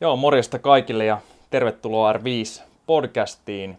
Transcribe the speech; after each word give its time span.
Joo, 0.00 0.16
morjesta 0.16 0.58
kaikille 0.58 1.04
ja 1.04 1.18
tervetuloa 1.50 2.12
R5 2.12 2.62
podcastiin. 2.86 3.78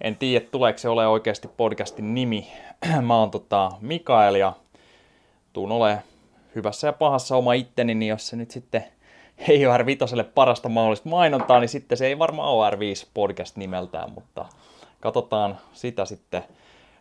En 0.00 0.16
tiedä, 0.16 0.46
tuleeko 0.50 0.78
se 0.78 0.88
ole 0.88 1.06
oikeasti 1.06 1.48
podcastin 1.48 2.14
nimi. 2.14 2.52
Mä 3.06 3.18
oon 3.18 3.30
tota 3.30 3.72
Mikael 3.80 4.34
ja 4.34 4.52
tuun 5.52 5.72
ole 5.72 6.02
hyvässä 6.54 6.86
ja 6.86 6.92
pahassa 6.92 7.36
oma 7.36 7.52
itteni, 7.52 7.94
niin 7.94 8.08
jos 8.08 8.28
se 8.28 8.36
nyt 8.36 8.50
sitten 8.50 8.84
ei 9.48 9.66
ole 9.66 9.78
R5 9.78 10.24
parasta 10.34 10.68
mahdollista 10.68 11.08
mainontaa, 11.08 11.60
niin 11.60 11.68
sitten 11.68 11.98
se 11.98 12.06
ei 12.06 12.18
varmaan 12.18 12.48
ole 12.48 12.70
R5 12.70 13.08
podcast 13.14 13.56
nimeltään, 13.56 14.12
mutta 14.12 14.46
katsotaan 15.00 15.58
sitä 15.72 16.04
sitten 16.04 16.42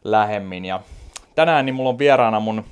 lähemmin. 0.03 0.65
Ja 0.65 0.81
tänään 1.35 1.65
niin 1.65 1.75
mulla 1.75 1.89
on 1.89 1.99
vieraana 1.99 2.39
mun 2.39 2.63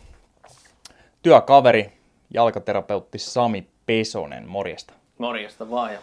työkaveri, 1.21 1.93
jalkaterapeutti 2.33 3.19
Sami 3.19 3.67
Pesonen. 3.85 4.47
Morjesta. 4.47 5.00
Morjesta 5.21 5.69
vaan 5.69 5.93
ja 5.93 5.99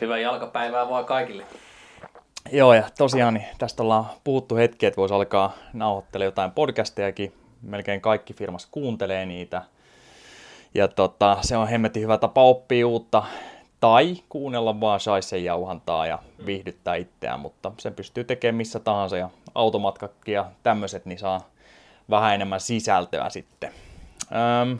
hyvää 0.00 0.18
jalkapäivää 0.18 0.88
vaan 0.88 1.04
kaikille. 1.04 1.44
Joo, 2.52 2.74
ja 2.74 2.82
tosiaan 2.98 3.34
niin 3.34 3.46
tästä 3.58 3.82
ollaan 3.82 4.06
puhuttu 4.24 4.56
hetki, 4.56 4.86
että 4.86 4.96
voisi 4.96 5.14
alkaa 5.14 5.52
nauhoittelemaan 5.72 6.26
jotain 6.26 6.50
podcastejakin. 6.50 7.32
Melkein 7.62 8.00
kaikki 8.00 8.34
firmas 8.34 8.68
kuuntelee 8.70 9.26
niitä. 9.26 9.62
Ja 10.74 10.88
tota, 10.88 11.38
se 11.40 11.56
on 11.56 11.68
hemmetin 11.68 12.02
hyvä 12.02 12.18
tapa 12.18 12.42
oppia 12.42 12.86
uutta 12.86 13.22
tai 13.80 14.16
kuunnella 14.28 14.80
vaan 14.80 15.00
shaisen 15.00 15.44
jauhantaa 15.44 16.06
ja 16.06 16.18
viihdyttää 16.46 16.94
itseään, 16.94 17.40
mutta 17.40 17.72
sen 17.78 17.94
pystyy 17.94 18.24
tekemään 18.24 18.56
missä 18.56 18.80
tahansa 18.80 19.16
ja 19.16 19.30
automatkakki 19.54 20.32
ja 20.32 20.44
tämmöiset, 20.62 21.06
niin 21.06 21.18
saa 21.18 21.40
vähän 22.10 22.34
enemmän 22.34 22.60
sisältöä 22.60 23.28
sitten. 23.28 23.72
Öm, 24.62 24.78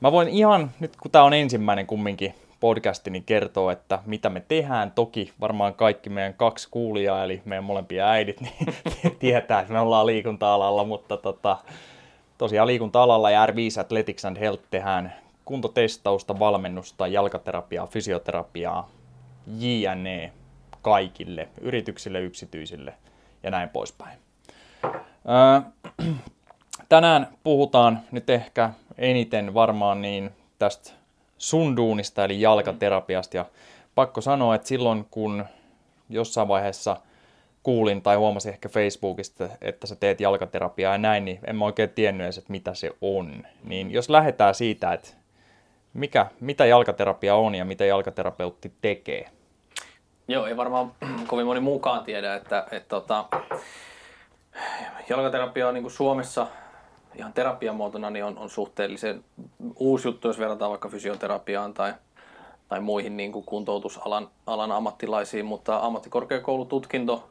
mä 0.00 0.12
voin 0.12 0.28
ihan, 0.28 0.70
nyt 0.80 0.96
kun 0.96 1.10
tämä 1.10 1.24
on 1.24 1.34
ensimmäinen 1.34 1.86
kumminkin 1.86 2.34
podcasti, 2.60 3.10
niin 3.10 3.24
kertoo, 3.24 3.70
että 3.70 3.98
mitä 4.06 4.28
me 4.28 4.42
tehdään. 4.48 4.92
Toki 4.92 5.32
varmaan 5.40 5.74
kaikki 5.74 6.10
meidän 6.10 6.34
kaksi 6.34 6.68
kuulijaa, 6.70 7.24
eli 7.24 7.42
meidän 7.44 7.64
molempia 7.64 8.08
äidit, 8.08 8.40
niin 8.40 8.56
tietää, 9.18 9.60
että 9.60 9.72
me 9.72 9.80
ollaan 9.80 10.06
liikunta-alalla, 10.06 10.84
mutta 10.84 11.16
tota, 11.16 11.56
tosiaan 12.38 12.66
liikunta-alalla 12.66 13.30
ja 13.30 13.46
R5 13.46 13.80
Athletics 13.80 14.24
and 14.24 14.36
Health 14.36 14.62
tehdään 14.70 15.12
kuntotestausta, 15.44 16.38
valmennusta, 16.38 17.06
jalkaterapiaa, 17.06 17.86
fysioterapiaa, 17.86 18.90
JNE 19.58 20.32
kaikille, 20.82 21.48
yrityksille, 21.60 22.20
yksityisille 22.20 22.94
ja 23.42 23.50
näin 23.50 23.68
poispäin. 23.68 24.18
tänään 26.88 27.28
puhutaan 27.44 28.00
nyt 28.12 28.30
ehkä 28.30 28.70
eniten 28.98 29.54
varmaan 29.54 30.02
niin 30.02 30.30
tästä 30.58 30.92
sun 31.38 31.76
duunista 31.76 32.24
eli 32.24 32.40
jalkaterapiasta 32.40 33.36
ja 33.36 33.44
pakko 33.94 34.20
sanoa, 34.20 34.54
että 34.54 34.68
silloin 34.68 35.06
kun 35.10 35.44
jossain 36.08 36.48
vaiheessa 36.48 36.96
kuulin 37.62 38.02
tai 38.02 38.16
huomasin 38.16 38.52
ehkä 38.52 38.68
Facebookista, 38.68 39.48
että 39.60 39.86
sä 39.86 39.96
teet 39.96 40.20
jalkaterapiaa 40.20 40.94
ja 40.94 40.98
näin, 40.98 41.24
niin 41.24 41.38
en 41.46 41.56
mä 41.56 41.64
oikein 41.64 41.90
tiennyt 41.90 42.24
edes, 42.24 42.38
että 42.38 42.52
mitä 42.52 42.74
se 42.74 42.90
on. 43.00 43.46
Niin 43.64 43.90
jos 43.90 44.10
lähdetään 44.10 44.54
siitä, 44.54 44.92
että 44.92 45.08
mikä, 45.94 46.26
mitä 46.40 46.66
jalkaterapia 46.66 47.34
on 47.34 47.54
ja 47.54 47.64
mitä 47.64 47.84
jalkaterapeutti 47.84 48.72
tekee? 48.80 49.30
Joo, 50.28 50.46
ei 50.46 50.56
varmaan 50.56 50.92
kovin 51.26 51.46
moni 51.46 51.60
muukaan 51.60 52.04
tiedä, 52.04 52.34
että, 52.34 52.58
että, 52.58 52.76
että 52.76 52.88
tota, 52.88 53.24
jalkaterapia 55.08 55.68
on 55.68 55.74
niin 55.74 55.90
Suomessa 55.90 56.46
ihan 57.16 57.32
terapiamuotona 57.32 58.10
niin 58.10 58.24
on, 58.24 58.38
on 58.38 58.50
suhteellisen 58.50 59.24
uusi 59.78 60.08
juttu, 60.08 60.28
jos 60.28 60.38
verrataan 60.38 60.70
vaikka 60.70 60.88
fysioterapiaan 60.88 61.74
tai, 61.74 61.94
tai 62.68 62.80
muihin 62.80 63.16
niin 63.16 63.32
kuin 63.32 63.44
kuntoutusalan 63.44 64.28
alan 64.46 64.72
ammattilaisiin, 64.72 65.46
mutta 65.46 65.78
ammattikorkeakoulututkinto 65.78 67.28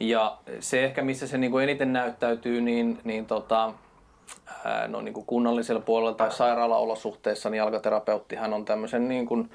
ja 0.00 0.38
se 0.60 0.84
ehkä, 0.84 1.02
missä 1.02 1.26
se 1.26 1.38
niin 1.38 1.50
kuin 1.50 1.64
eniten 1.64 1.92
näyttäytyy, 1.92 2.60
niin, 2.60 2.98
niin 3.04 3.26
tota, 3.26 3.72
no, 4.88 5.00
niin 5.00 5.14
kuin 5.14 5.26
kunnallisella 5.26 5.80
puolella 5.80 6.14
tai 6.14 6.32
sairaalaolosuhteissa, 6.32 7.50
niin 7.50 7.58
jalkaterapeuttihan 7.58 8.52
on 8.52 8.64
tämmöisen 8.64 9.08
niin 9.08 9.26
kuin 9.26 9.50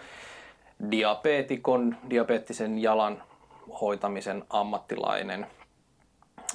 diabeetikon, 0.92 1.98
diabeettisen 2.10 2.80
jalan 2.80 3.24
hoitamisen 3.82 4.44
ammattilainen. 4.50 5.48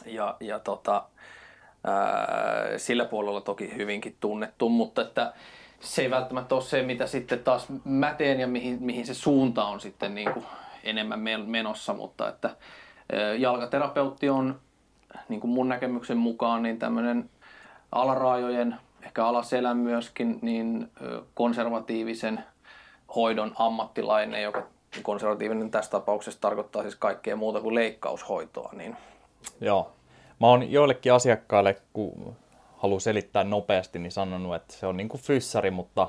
Ja, 0.06 0.36
ja 0.40 0.58
tota, 0.58 1.04
sillä 2.76 3.04
puolella 3.04 3.40
toki 3.40 3.76
hyvinkin 3.76 4.16
tunnettu, 4.20 4.68
mutta 4.68 5.02
että 5.02 5.32
se 5.80 6.02
ei 6.02 6.10
välttämättä 6.10 6.54
ole 6.54 6.62
se, 6.62 6.82
mitä 6.82 7.06
sitten 7.06 7.38
taas 7.38 7.66
mä 7.84 8.14
teen 8.14 8.40
ja 8.40 8.46
mihin, 8.46 8.78
mihin 8.80 9.06
se 9.06 9.14
suunta 9.14 9.64
on 9.64 9.80
sitten 9.80 10.14
niin 10.14 10.32
kuin 10.32 10.46
enemmän 10.84 11.20
menossa, 11.46 11.94
mutta 11.94 12.28
että 12.28 12.56
jalkaterapeutti 13.38 14.30
on 14.30 14.60
niin 15.28 15.40
kuin 15.40 15.50
mun 15.50 15.68
näkemyksen 15.68 16.16
mukaan 16.16 16.62
niin 16.62 16.78
tämmöinen 16.78 17.30
alaraajojen, 17.92 18.76
ehkä 19.02 19.26
alaselän 19.26 19.76
myöskin, 19.76 20.38
niin 20.42 20.90
konservatiivisen 21.34 22.44
hoidon 23.14 23.52
ammattilainen, 23.58 24.42
joka 24.42 24.62
konservatiivinen 25.02 25.70
tässä 25.70 25.90
tapauksessa 25.90 26.40
tarkoittaa 26.40 26.82
siis 26.82 26.96
kaikkea 26.96 27.36
muuta 27.36 27.60
kuin 27.60 27.74
leikkaushoitoa. 27.74 28.70
Niin... 28.72 28.96
Joo. 29.60 29.92
Mä 30.42 30.48
oon 30.48 30.72
joillekin 30.72 31.12
asiakkaille, 31.12 31.76
kun 31.92 32.36
haluan 32.76 33.00
selittää 33.00 33.44
nopeasti, 33.44 33.98
niin 33.98 34.12
sanonut, 34.12 34.54
että 34.54 34.74
se 34.74 34.86
on 34.86 34.96
niin 34.96 35.08
kuin 35.08 35.20
fyssari, 35.20 35.70
mutta 35.70 36.08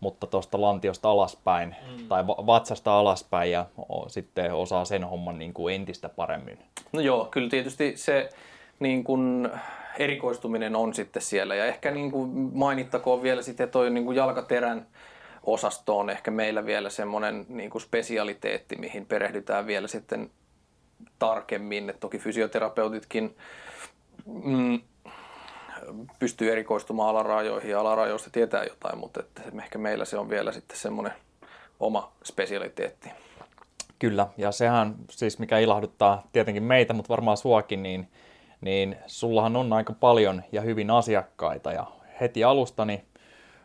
mutta 0.00 0.26
tuosta 0.26 0.60
lantiosta 0.60 1.10
alaspäin 1.10 1.76
mm. 1.90 2.08
tai 2.08 2.26
vatsasta 2.26 2.98
alaspäin 2.98 3.52
ja 3.52 3.66
sitten 4.08 4.54
osaa 4.54 4.84
sen 4.84 5.04
homman 5.04 5.38
niin 5.38 5.54
kuin 5.54 5.74
entistä 5.74 6.08
paremmin. 6.08 6.58
No 6.92 7.00
joo, 7.00 7.24
kyllä 7.30 7.48
tietysti 7.48 7.96
se 7.96 8.28
niin 8.80 9.04
kuin 9.04 9.48
erikoistuminen 9.98 10.76
on 10.76 10.94
sitten 10.94 11.22
siellä 11.22 11.54
ja 11.54 11.66
ehkä 11.66 11.90
niin 11.90 12.10
kuin 12.10 12.30
mainittakoon 12.52 13.22
vielä 13.22 13.42
sitten 13.42 13.68
toi 13.68 13.90
niin 13.90 14.04
kuin 14.04 14.16
jalkaterän 14.16 14.86
osasto 15.42 15.98
on 15.98 16.10
ehkä 16.10 16.30
meillä 16.30 16.66
vielä 16.66 16.90
semmoinen 16.90 17.46
niin 17.48 17.70
kuin 17.70 17.82
spesialiteetti, 17.82 18.76
mihin 18.76 19.06
perehdytään 19.06 19.66
vielä 19.66 19.88
sitten 19.88 20.30
tarkemmin. 21.18 21.90
Et 21.90 22.00
toki 22.00 22.18
fysioterapeutitkin 22.18 23.36
mm, 24.26 24.80
pystyy 26.18 26.52
erikoistumaan 26.52 27.10
alarajoihin 27.10 27.70
ja 27.70 27.80
alarajoista 27.80 28.30
tietää 28.30 28.64
jotain, 28.64 28.98
mutta 28.98 29.20
että 29.20 29.42
ehkä 29.62 29.78
meillä 29.78 30.04
se 30.04 30.18
on 30.18 30.30
vielä 30.30 30.52
sitten 30.52 30.78
semmoinen 30.78 31.12
oma 31.80 32.12
spesialiteetti. 32.24 33.10
Kyllä, 33.98 34.26
ja 34.36 34.52
sehän 34.52 34.94
siis 35.10 35.38
mikä 35.38 35.58
ilahduttaa 35.58 36.26
tietenkin 36.32 36.62
meitä, 36.62 36.92
mutta 36.92 37.08
varmaan 37.08 37.36
suakin, 37.36 37.82
niin, 37.82 38.08
niin 38.60 38.96
sullahan 39.06 39.56
on 39.56 39.72
aika 39.72 39.92
paljon 39.92 40.42
ja 40.52 40.60
hyvin 40.60 40.90
asiakkaita 40.90 41.72
ja 41.72 41.86
heti 42.20 42.44
alusta 42.44 42.84
niin 42.84 43.04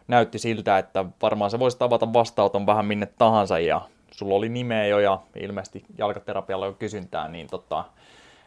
näytti 0.08 0.40
siltä, 0.40 0.78
että 0.78 1.06
varmaan 1.22 1.52
sä 1.52 1.60
voisit 1.60 1.82
avata 1.82 2.14
vastauton 2.14 2.66
vähän 2.66 2.86
minne 2.86 3.06
tahansa 3.18 3.60
ja 3.60 3.82
sulla 4.12 4.36
oli 4.36 4.50
nimeä 4.50 4.86
jo 4.86 5.00
ja 5.00 5.20
ilmeisesti 5.36 5.86
jalkaterapialla 5.98 6.66
on 6.66 6.76
kysyntää, 6.76 7.28
niin, 7.28 7.48
tota, 7.48 7.84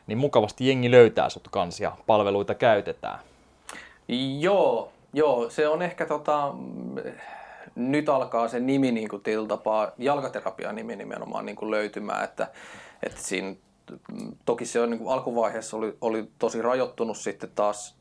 niin 0.07 0.19
mukavasti 0.19 0.69
jengi 0.69 0.91
löytää 0.91 1.29
sut 1.29 1.49
kanssa 1.51 1.83
ja 1.83 1.97
palveluita 2.07 2.55
käytetään. 2.55 3.19
Joo, 4.39 4.93
joo, 5.13 5.51
se 5.51 5.69
on 5.69 5.83
ehkä 5.83 6.07
tota, 6.07 6.55
nyt 7.75 8.09
alkaa 8.09 8.49
se 8.49 8.61
nimi 8.61 8.93
niin 8.93 9.09
kuin 9.09 9.23
tapaa, 9.49 9.93
jalkaterapia 9.99 10.73
nimi 10.73 10.97
nimenomaan 10.97 11.47
niin 11.47 11.57
kuin 11.57 11.71
löytymään, 11.71 12.25
että, 12.25 12.49
että 13.03 13.21
siinä, 13.21 13.55
toki 14.45 14.67
se 14.67 14.81
on 14.81 14.91
niin 14.91 14.99
kuin 14.99 15.13
alkuvaiheessa 15.13 15.77
oli, 15.77 15.97
oli 16.01 16.29
tosi 16.39 16.63
rajoittunut 16.63 17.17
sitten 17.17 17.51
taas 17.55 17.97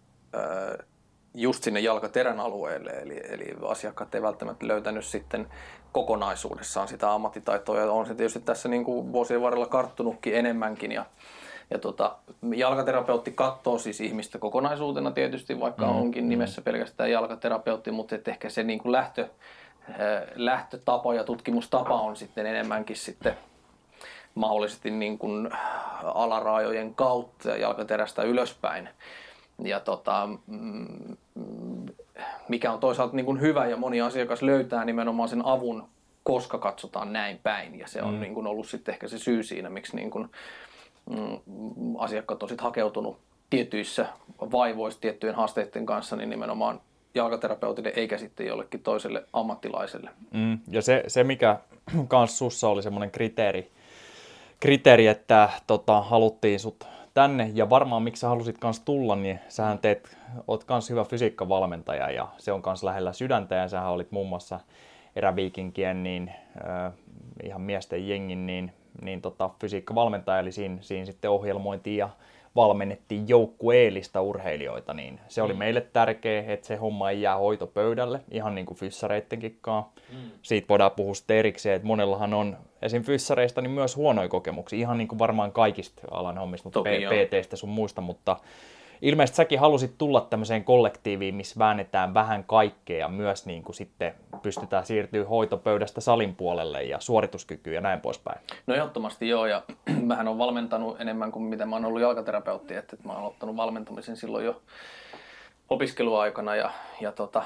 just 1.34 1.64
sinne 1.64 1.80
jalkaterän 1.80 2.40
alueelle, 2.40 2.92
eli, 2.92 3.22
eli 3.30 3.56
asiakkaat 3.68 4.16
ei 4.16 4.22
välttämättä 4.22 4.68
löytänyt 4.68 5.06
sitten 5.06 5.48
kokonaisuudessaan 5.94 6.88
sitä 6.88 7.14
ammattitaitoa, 7.14 7.80
ja 7.80 7.92
on 7.92 8.06
se 8.06 8.16
tietysti 8.16 8.40
tässä 8.40 8.70
niin 8.70 8.84
kuin 8.84 9.14
vuosien 9.14 9.42
varrella 9.42 9.66
karttunutkin 9.66 10.36
enemmänkin, 10.36 10.92
ja 10.92 11.06
ja 11.70 11.80
tota, 11.80 12.16
jalkaterapeutti 12.56 13.32
katsoo 13.32 13.78
siis 13.78 14.02
ihmistä 14.02 14.38
kokonaisuutena 14.38 15.12
tietysti, 15.12 15.60
vaikka 15.60 15.86
mm. 15.86 15.96
onkin 15.96 16.30
nimessä 16.30 16.62
pelkästään 16.62 17.12
jalkaterapeutti, 17.12 17.92
mutta 17.92 18.16
et 18.16 18.28
ehkä 18.28 18.50
se 18.50 18.64
niin 18.64 18.80
kuin 18.80 18.92
lähtö, 18.92 19.22
äh, 19.90 19.98
lähtötapa 20.36 21.14
ja 21.14 21.24
tutkimustapa 21.24 22.02
on 22.02 22.16
sitten 22.16 22.46
enemmänkin 22.46 22.96
sitten 22.96 23.38
mahdollisesti 24.36 24.92
niin 24.92 25.18
kuin 25.18 25.50
alaraajojen 26.04 26.96
kautta 26.96 27.50
ja 27.50 27.58
jalkaterästä 27.58 28.24
ylöspäin. 28.24 28.90
Ja 29.64 29.80
tota, 29.80 30.30
mm, 30.48 31.18
mikä 32.48 32.72
on 32.72 32.80
toisaalta 32.80 33.16
niin 33.16 33.26
kuin 33.26 33.42
hyvä 33.42 33.68
ja 33.68 33.78
moni 33.78 34.02
asiakas 34.02 34.42
löytää 34.42 34.86
nimenomaan 34.86 35.30
sen 35.30 35.46
avun, 35.46 35.88
koska 36.24 36.58
katsotaan 36.58 37.14
näin 37.14 37.40
päin. 37.44 37.80
Ja 37.80 37.88
se 37.88 38.02
on 38.02 38.14
mm. 38.14 38.20
niin 38.20 38.34
kuin 38.34 38.48
ollut 38.48 38.68
sitten 38.68 38.94
ehkä 38.94 39.08
se 39.08 39.18
syy 39.18 39.44
siinä, 39.44 39.70
miksi 39.70 39.96
niin 39.96 40.12
kuin 40.12 40.30
Mm, 41.10 41.96
asiakkaat 41.98 42.44
on 42.44 42.50
sitten 42.50 42.64
hakeutunut 42.64 43.20
tietyissä 43.50 44.06
vaivoissa 44.40 45.02
tiettyjen 45.02 45.36
haasteiden 45.36 45.86
kanssa 45.86 46.16
niin 46.16 46.30
nimenomaan 46.30 46.82
jalkaterapeutille 47.16 47.94
eikä 47.96 48.18
sitten 48.18 48.48
jollekin 48.48 48.84
toiselle 48.84 49.26
ammattilaiselle. 49.34 50.10
Mm, 50.32 50.60
ja 50.68 50.82
se, 50.82 51.04
se, 51.08 51.24
mikä 51.24 51.60
kans 52.08 52.38
sussa 52.38 52.70
oli 52.70 52.84
semmoinen 52.84 53.12
kriteeri, 53.12 53.72
kriteeri, 54.60 55.08
että 55.08 55.50
tota, 55.68 56.02
haluttiin 56.02 56.60
sut 56.60 56.88
tänne, 57.14 57.52
ja 57.54 57.70
varmaan 57.70 58.04
miksi 58.04 58.20
sä 58.20 58.28
halusit 58.28 58.58
kans 58.58 58.80
tulla, 58.80 59.16
niin 59.16 59.40
sähän 59.48 59.80
teet, 59.80 60.18
oot 60.48 60.64
kans 60.64 60.90
hyvä 60.90 61.04
fysiikkavalmentaja, 61.04 62.12
ja 62.12 62.28
se 62.38 62.52
on 62.52 62.62
kans 62.62 62.84
lähellä 62.84 63.14
sydäntä, 63.14 63.56
ja 63.56 63.68
sähän 63.68 63.92
olit 63.92 64.12
muun 64.12 64.30
muassa 64.30 64.60
eräviikinkien, 65.16 66.04
niin 66.04 66.32
äh, 66.58 66.94
ihan 67.44 67.62
miesten 67.62 68.08
jengin, 68.08 68.46
niin, 68.46 68.72
niin 69.02 69.22
tota, 69.22 69.50
fysiikkavalmentaja, 69.62 70.40
eli 70.40 70.52
siinä, 70.52 70.78
siinä 70.82 71.06
sitten 71.06 71.32
ohjelmointiin 71.32 71.98
ja 71.98 72.10
valmennettiin 72.56 73.28
joukkueellista 73.28 74.22
urheilijoita, 74.22 74.94
niin 74.94 75.20
se 75.28 75.42
oli 75.42 75.54
mm. 75.54 75.60
meille 75.60 75.82
tärkeä, 75.82 76.44
että 76.48 76.68
se 76.68 76.76
homma 76.76 77.10
ei 77.10 77.22
jää 77.22 77.38
hoitopöydälle, 77.38 78.22
ihan 78.32 78.56
niin 78.56 78.66
kuin 78.66 78.78
fyssareittenkin 78.78 79.60
Mm. 80.12 80.32
Siitä 80.42 80.68
voidaan 80.68 80.92
puhua 80.92 81.14
sitten 81.14 81.38
erikseen, 81.38 81.76
että 81.76 81.88
monellahan 81.88 82.34
on 82.34 82.58
esim. 82.86 83.04
fyssareista 83.04 83.62
niin 83.62 83.72
myös 83.72 83.96
huonoja 83.96 84.30
kokemuksia, 84.30 84.80
ihan 84.80 84.98
niin 84.98 85.08
kuin 85.08 85.20
varmaan 85.20 85.52
kaikista 85.52 86.02
alan 86.12 86.38
hommista, 86.38 86.68
mutta 86.68 86.84
PTstä 86.84 87.56
sun 87.56 87.70
muista, 87.70 88.02
mutta 88.02 88.38
ilmeisesti 89.04 89.36
säkin 89.36 89.60
halusit 89.60 89.98
tulla 89.98 90.22
tämmöiseen 90.22 90.64
kollektiiviin, 90.64 91.36
missä 91.36 91.60
väännetään 91.60 92.14
vähän 92.14 92.44
kaikkea 92.44 92.98
ja 92.98 93.08
myös 93.08 93.46
niin 93.46 93.64
kuin 93.64 93.76
sitten 93.76 94.14
pystytään 94.42 94.86
siirtyä 94.86 95.26
hoitopöydästä 95.26 96.02
salin 96.02 96.36
puolelle 96.36 96.84
ja 96.84 97.00
suorituskykyyn 97.00 97.76
ja 97.76 97.82
näin 97.82 98.02
poispäin. 98.02 98.40
No 98.68 98.76
ehdottomasti 98.76 99.30
joo, 99.30 99.46
ja 99.46 99.62
mähän 100.02 100.28
on 100.28 100.38
valmentanut 100.38 101.02
enemmän 101.02 101.32
kuin 101.32 101.44
mitä 101.44 101.66
mä 101.66 101.76
oon 101.76 101.86
ollut 101.86 102.02
jalkaterapeutti, 102.02 102.76
että 102.76 102.98
mä 103.06 103.12
oon 103.12 103.22
aloittanut 103.22 103.58
valmentamisen 103.58 104.18
silloin 104.18 104.46
jo 104.46 104.62
opiskeluaikana 105.70 106.56
ja, 106.56 106.72
ja 107.02 107.12
tota, 107.12 107.44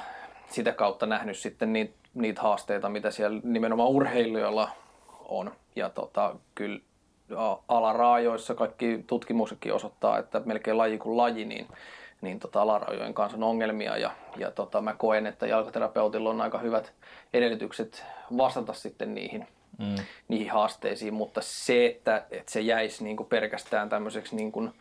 sitä 0.50 0.72
kautta 0.72 1.06
nähnyt 1.06 1.38
sitten 1.38 1.74
niitä, 1.74 1.94
niitä 2.14 2.42
haasteita, 2.42 2.90
mitä 2.90 3.12
siellä 3.12 3.42
nimenomaan 3.44 3.90
urheilijoilla 3.90 4.70
on. 5.28 5.52
Ja 5.76 5.90
tota, 5.90 6.36
kyllä 6.56 6.80
alaraajoissa 7.68 8.56
kaikki 8.56 9.04
tutkimuksetkin 9.08 9.74
osoittaa, 9.74 10.18
että 10.18 10.42
melkein 10.46 10.78
laji 10.78 10.98
kuin 10.98 11.18
laji, 11.18 11.46
niin, 11.46 11.68
niin 12.22 12.40
tota 12.40 12.62
alaraajojen 12.62 13.14
kanssa 13.14 13.38
on 13.38 13.44
ongelmia 13.44 13.98
ja, 13.98 14.12
ja 14.38 14.52
tota, 14.52 14.82
mä 14.82 14.94
koen, 14.94 15.28
että 15.28 15.48
jalkaterapeutilla 15.48 16.30
on 16.30 16.42
aika 16.42 16.58
hyvät 16.58 16.94
edellytykset 17.34 18.04
vastata 18.38 18.74
sitten 18.74 19.16
niihin, 19.16 19.48
mm. 19.80 19.96
niihin 20.28 20.52
haasteisiin, 20.52 21.14
mutta 21.14 21.42
se, 21.44 21.86
että, 21.86 22.26
että 22.32 22.52
se 22.52 22.62
jäisi 22.62 23.04
niin 23.04 23.18
kuin 23.18 23.30
pelkästään 23.30 23.90
tämmöiseksi 23.90 24.36
niin 24.36 24.52
kuin 24.52 24.74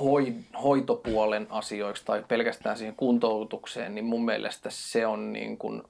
hoi, 0.00 0.34
hoitopuolen 0.62 1.46
asioiksi 1.50 2.04
tai 2.04 2.24
pelkästään 2.28 2.76
siihen 2.76 2.96
kuntoutukseen, 2.96 3.94
niin 3.94 4.04
mun 4.04 4.24
mielestä 4.24 4.70
se 4.70 5.06
on 5.06 5.32
niin 5.32 5.58
kuin 5.58 5.82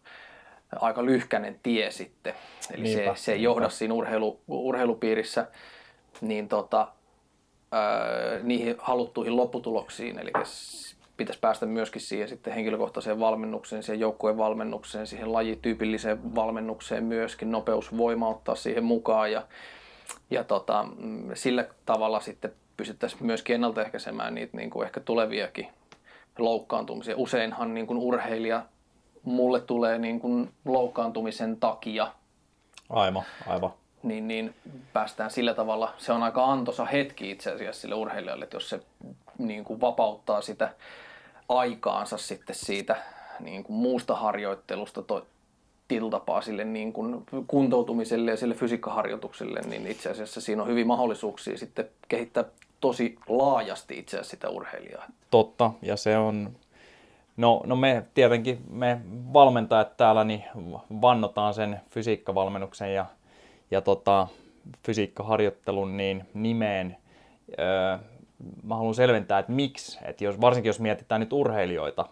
aika 0.80 1.04
lyhkäinen 1.04 1.60
tie 1.62 1.90
sitten. 1.90 2.34
Eli 2.74 2.82
niinpä, 2.82 3.14
se, 3.14 3.24
se 3.24 3.32
ei 3.32 3.42
johda 3.42 3.68
siinä 3.68 3.94
urheilu, 3.94 4.40
urheilupiirissä 4.48 5.46
niin 6.20 6.48
tota, 6.48 6.88
ää, 7.72 8.38
niihin 8.42 8.74
haluttuihin 8.78 9.36
lopputuloksiin, 9.36 10.18
eli 10.18 10.30
pitäisi 11.16 11.40
päästä 11.40 11.66
myöskin 11.66 12.00
siihen 12.00 12.28
sitten 12.28 12.52
henkilökohtaiseen 12.52 13.20
valmennukseen, 13.20 13.82
siihen 13.82 14.00
joukkueen 14.00 14.36
valmennukseen, 14.36 15.06
siihen 15.06 15.32
lajityypilliseen 15.32 16.34
valmennukseen 16.34 17.04
myöskin, 17.04 17.50
nopeusvoima 17.50 18.28
ottaa 18.28 18.54
siihen 18.54 18.84
mukaan 18.84 19.32
ja, 19.32 19.46
ja 20.30 20.44
tota, 20.44 20.86
mm, 20.96 21.30
sillä 21.34 21.66
tavalla 21.86 22.20
sitten 22.20 22.52
pystyttäisiin 22.76 23.26
myöskin 23.26 23.54
ennaltaehkäisemään 23.54 24.34
niitä 24.34 24.56
niin 24.56 24.70
kuin 24.70 24.86
ehkä 24.86 25.00
tuleviakin 25.00 25.68
loukkaantumisia. 26.38 27.16
Useinhan 27.16 27.74
niin 27.74 27.86
kuin 27.86 27.98
urheilija 27.98 28.62
mulle 29.24 29.60
tulee 29.60 29.98
niin 29.98 30.20
kuin 30.20 30.50
loukkaantumisen 30.64 31.56
takia. 31.56 32.12
Aivan, 32.90 33.22
aivan 33.46 33.70
niin, 34.04 34.28
niin 34.28 34.54
päästään 34.92 35.30
sillä 35.30 35.54
tavalla, 35.54 35.94
se 35.98 36.12
on 36.12 36.22
aika 36.22 36.52
antoisa 36.52 36.84
hetki 36.84 37.30
itse 37.30 37.52
asiassa 37.52 37.80
sille 37.80 37.94
urheilijalle, 37.94 38.44
että 38.44 38.56
jos 38.56 38.68
se 38.68 38.80
niin 39.38 39.64
kuin 39.64 39.80
vapauttaa 39.80 40.40
sitä 40.40 40.74
aikaansa 41.48 42.18
sitten 42.18 42.56
siitä 42.56 42.96
niin 43.40 43.64
kuin 43.64 43.76
muusta 43.76 44.14
harjoittelusta 44.14 45.02
to, 45.02 45.26
tiltapaa 45.88 46.40
sille 46.40 46.64
niin 46.64 46.92
kuin 46.92 47.26
kuntoutumiselle 47.46 48.30
ja 48.30 48.36
sille 48.36 48.54
fysiikkaharjoitukselle, 48.54 49.60
niin 49.60 49.86
itse 49.86 50.10
asiassa 50.10 50.40
siinä 50.40 50.62
on 50.62 50.68
hyvin 50.68 50.86
mahdollisuuksia 50.86 51.58
sitten 51.58 51.88
kehittää 52.08 52.44
tosi 52.80 53.18
laajasti 53.28 53.98
itse 53.98 54.16
asiassa 54.16 54.30
sitä 54.30 54.48
urheilijaa. 54.48 55.06
Totta, 55.30 55.70
ja 55.82 55.96
se 55.96 56.18
on, 56.18 56.56
no, 57.36 57.60
no 57.66 57.76
me 57.76 58.02
tietenkin, 58.14 58.60
me 58.70 59.00
valmentajat 59.32 59.96
täällä 59.96 60.24
niin 60.24 60.44
vannotaan 61.02 61.54
sen 61.54 61.80
fysiikkavalmennuksen 61.90 62.94
ja 62.94 63.06
ja 63.70 63.80
tota, 63.80 64.26
fysiikkaharjoittelun 64.86 65.96
niin 65.96 66.24
nimeen. 66.34 66.96
Öö, 67.58 67.98
mä 68.62 68.76
haluan 68.76 68.94
selventää, 68.94 69.38
että 69.38 69.52
miksi, 69.52 69.98
että 70.04 70.24
jos, 70.24 70.40
varsinkin 70.40 70.68
jos 70.68 70.80
mietitään 70.80 71.20
nyt 71.20 71.32
urheilijoita, 71.32 72.06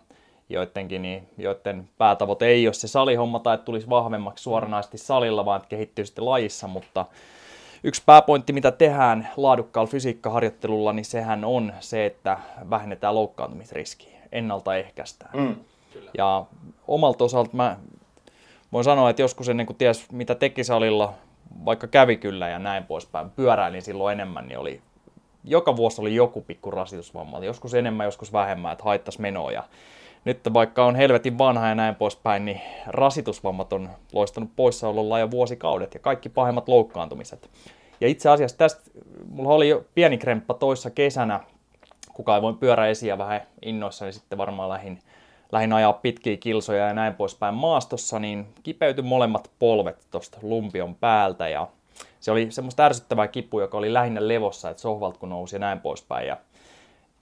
joidenkin, 0.48 1.02
niin, 1.02 1.28
joiden 1.38 1.88
päätavoite 1.98 2.46
ei 2.46 2.66
ole 2.66 2.74
se 2.74 2.88
salihomma 2.88 3.38
tai 3.38 3.54
että 3.54 3.64
tulisi 3.64 3.88
vahvemmaksi 3.88 4.42
suoranaisesti 4.42 4.98
salilla, 4.98 5.44
vaan 5.44 5.56
että 5.56 5.68
kehittyy 5.68 6.06
sitten 6.06 6.24
lajissa, 6.24 6.68
mutta 6.68 7.06
yksi 7.84 8.02
pääpointti, 8.06 8.52
mitä 8.52 8.70
tehdään 8.70 9.28
laadukkaalla 9.36 9.90
fysiikkaharjoittelulla, 9.90 10.92
niin 10.92 11.04
sehän 11.04 11.44
on 11.44 11.72
se, 11.80 12.06
että 12.06 12.38
vähennetään 12.70 13.14
loukkaantumisriskiä, 13.14 14.11
ennaltaehkäistään. 14.32 15.30
Mm, 15.34 15.56
ja 16.18 16.44
omalta 16.88 17.24
osalta 17.24 17.50
mä 17.52 17.76
voin 18.72 18.84
sanoa, 18.84 19.10
että 19.10 19.22
joskus 19.22 19.48
ennen 19.48 19.66
kuin 19.66 19.76
ties 19.76 20.12
mitä 20.12 20.34
teki 20.34 20.64
salilla, 20.64 21.14
vaikka 21.64 21.86
kävi 21.86 22.16
kyllä 22.16 22.48
ja 22.48 22.58
näin 22.58 22.84
poispäin, 22.84 23.30
pyöräilin 23.30 23.82
silloin 23.82 24.12
enemmän, 24.12 24.46
niin 24.46 24.58
oli, 24.58 24.80
joka 25.44 25.76
vuosi 25.76 26.00
oli 26.00 26.14
joku 26.14 26.40
pikku 26.40 26.70
rasitusvamma. 26.70 27.38
Joskus 27.38 27.74
enemmän, 27.74 28.04
joskus 28.04 28.32
vähemmän, 28.32 28.72
että 28.72 28.84
haittas 28.84 29.18
menoa. 29.18 29.52
Ja 29.52 29.64
nyt 30.24 30.40
vaikka 30.54 30.84
on 30.84 30.96
helvetin 30.96 31.38
vanha 31.38 31.68
ja 31.68 31.74
näin 31.74 31.94
poispäin, 31.94 32.44
niin 32.44 32.60
rasitusvammat 32.86 33.72
on 33.72 33.90
loistanut 34.12 34.50
poissaololla 34.56 35.18
jo 35.18 35.30
vuosikaudet 35.30 35.94
ja 35.94 36.00
kaikki 36.00 36.28
pahimmat 36.28 36.68
loukkaantumiset. 36.68 37.50
Ja 38.00 38.08
itse 38.08 38.28
asiassa 38.28 38.58
tästä, 38.58 38.90
mulla 39.30 39.54
oli 39.54 39.68
jo 39.68 39.84
pieni 39.94 40.18
kremppa 40.18 40.54
toissa 40.54 40.90
kesänä, 40.90 41.40
kuka 42.14 42.36
ei 42.36 42.42
voi 42.42 42.54
pyörä 42.54 42.86
esiin 42.86 43.08
ja 43.08 43.18
vähän 43.18 43.40
innoissa, 43.62 44.04
niin 44.04 44.12
sitten 44.12 44.38
varmaan 44.38 44.68
lähin 44.68 44.98
lähin 45.52 45.72
ajaa 45.72 45.92
pitkiä 45.92 46.36
kilsoja 46.36 46.86
ja 46.86 46.94
näin 46.94 47.14
poispäin 47.14 47.54
maastossa, 47.54 48.18
niin 48.18 48.46
kipeytyi 48.62 49.04
molemmat 49.04 49.50
polvet 49.58 50.06
tuosta 50.10 50.38
lumpion 50.42 50.94
päältä 50.94 51.48
ja 51.48 51.68
se 52.20 52.30
oli 52.30 52.46
semmoista 52.50 52.84
ärsyttävää 52.84 53.28
kipua, 53.28 53.62
joka 53.62 53.78
oli 53.78 53.92
lähinnä 53.92 54.28
levossa, 54.28 54.70
että 54.70 54.82
sohvalta 54.82 55.18
kun 55.18 55.28
nousi 55.28 55.56
ja 55.56 55.60
näin 55.60 55.80
poispäin. 55.80 56.26
Ja 56.26 56.36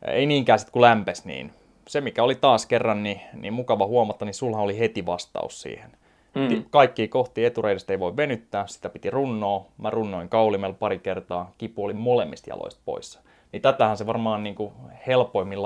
ei 0.06 0.26
niinkään 0.26 0.58
sitten 0.58 0.72
kun 0.72 0.82
lämpes, 0.82 1.24
niin 1.24 1.52
se 1.88 2.00
mikä 2.00 2.22
oli 2.22 2.34
taas 2.34 2.66
kerran 2.66 3.02
niin, 3.02 3.20
niin 3.32 3.52
mukava 3.52 3.86
huomata, 3.86 4.24
niin 4.24 4.34
sulla 4.34 4.58
oli 4.58 4.78
heti 4.78 5.06
vastaus 5.06 5.62
siihen. 5.62 5.90
Mm. 6.34 6.64
Kaikki 6.70 7.08
kohti 7.08 7.44
etureidestä 7.44 7.92
ei 7.92 8.00
voi 8.00 8.16
venyttää, 8.16 8.66
sitä 8.66 8.88
piti 8.88 9.10
runnoa. 9.10 9.66
Mä 9.78 9.90
runnoin 9.90 10.28
kaulimella 10.28 10.76
pari 10.78 10.98
kertaa, 10.98 11.52
kipu 11.58 11.84
oli 11.84 11.94
molemmista 11.94 12.50
jaloista 12.50 12.80
poissa. 12.84 13.20
Niin 13.52 13.62
tätähän 13.62 13.96
se 13.96 14.06
varmaan 14.06 14.42
niin 14.42 14.54
kuin 14.54 14.72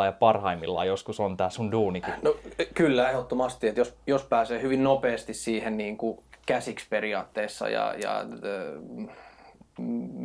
ja 0.05 0.13
parhaimmillaan 0.13 0.87
joskus 0.87 1.21
on 1.21 1.37
tämä 1.37 1.51
sun 1.51 1.73
duunikin. 1.73 2.15
No 2.23 2.37
kyllä, 2.75 3.11
ehdottomasti. 3.11 3.69
Että 3.69 3.81
jos, 3.81 3.95
jos 4.07 4.25
pääsee 4.25 4.63
hyvin 4.63 4.85
nopeasti 4.85 5.35
siihen 5.35 5.77
niin 5.77 5.97
kuin 5.97 6.19
käsiksi 6.47 6.87
periaatteessa 6.91 7.69
ja, 7.69 7.95
ja 8.03 8.25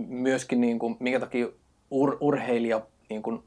myöskin 0.08 0.62
niin 0.62 0.80
kuin, 0.80 0.98
minkä 1.00 1.20
takia 1.20 1.48
ur, 1.92 2.18
urheilija 2.20 2.82
niin 3.10 3.24
kuin, 3.24 3.44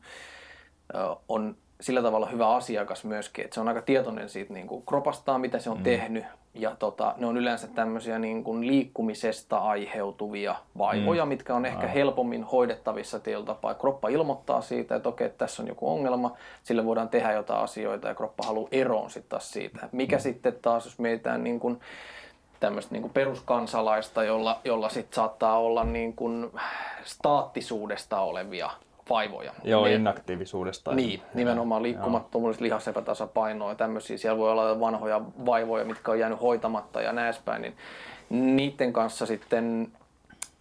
on 1.28 1.56
sillä 1.82 2.02
tavalla 2.02 2.26
hyvä 2.26 2.54
asiakas 2.54 3.04
myöskin, 3.04 3.44
että 3.44 3.54
se 3.54 3.60
on 3.60 3.68
aika 3.68 3.82
tietoinen 3.82 4.28
siitä 4.28 4.54
niin 4.54 4.66
kuin 4.66 4.82
kropastaan, 4.86 5.40
mitä 5.40 5.58
se 5.58 5.70
on 5.70 5.76
mm. 5.76 5.82
tehnyt, 5.82 6.24
ja 6.54 6.76
tota, 6.78 7.14
ne 7.16 7.26
on 7.26 7.36
yleensä 7.36 7.66
tämmöisiä 7.66 8.18
niin 8.18 8.44
kuin 8.44 8.66
liikkumisesta 8.66 9.58
aiheutuvia 9.58 10.54
vaivoja, 10.78 11.24
mm. 11.24 11.28
mitkä 11.28 11.54
on 11.54 11.66
ehkä 11.66 11.86
helpommin 11.86 12.44
hoidettavissa 12.44 13.20
tietyllä 13.20 13.46
tapaa. 13.46 13.74
Kroppa 13.74 14.08
ilmoittaa 14.08 14.60
siitä, 14.60 14.96
että 14.96 15.08
okei, 15.08 15.30
tässä 15.30 15.62
on 15.62 15.68
joku 15.68 15.90
ongelma, 15.90 16.36
sille 16.62 16.84
voidaan 16.84 17.08
tehdä 17.08 17.32
jotain 17.32 17.64
asioita 17.64 18.08
ja 18.08 18.14
kroppa 18.14 18.46
haluaa 18.46 18.68
eroon 18.72 19.10
sitten 19.10 19.30
taas 19.30 19.52
siitä. 19.52 19.88
Mikä 19.92 20.16
mm. 20.16 20.20
sitten 20.20 20.54
taas, 20.62 20.84
jos 20.84 20.98
mietitään 20.98 21.44
niin 21.44 21.60
kuin 21.60 21.80
tämmöistä 22.60 22.94
niin 22.94 23.02
kuin 23.02 23.12
peruskansalaista, 23.12 24.24
jolla, 24.24 24.60
jolla 24.64 24.88
sitten 24.88 25.14
saattaa 25.14 25.58
olla 25.58 25.84
niin 25.84 26.16
kuin 26.16 26.50
staattisuudesta 27.04 28.20
olevia 28.20 28.70
vaivoja. 29.12 29.52
Joo, 29.64 29.84
niin, 29.84 30.00
inaktiivisuudesta. 30.00 30.94
Niin, 30.94 31.22
nimenomaan 31.34 31.82
liikkumattomuus, 31.82 32.60
lihasepätasapainoa 32.60 33.70
ja 33.70 33.74
tämmöisiä. 33.74 34.18
Siellä 34.18 34.38
voi 34.38 34.50
olla 34.50 34.80
vanhoja 34.80 35.20
vaivoja, 35.46 35.84
mitkä 35.84 36.10
on 36.10 36.18
jäänyt 36.18 36.40
hoitamatta 36.40 37.00
ja 37.00 37.12
näespäin. 37.12 37.62
Niin 37.62 37.76
niiden 38.30 38.92
kanssa 38.92 39.26
sitten, 39.26 39.92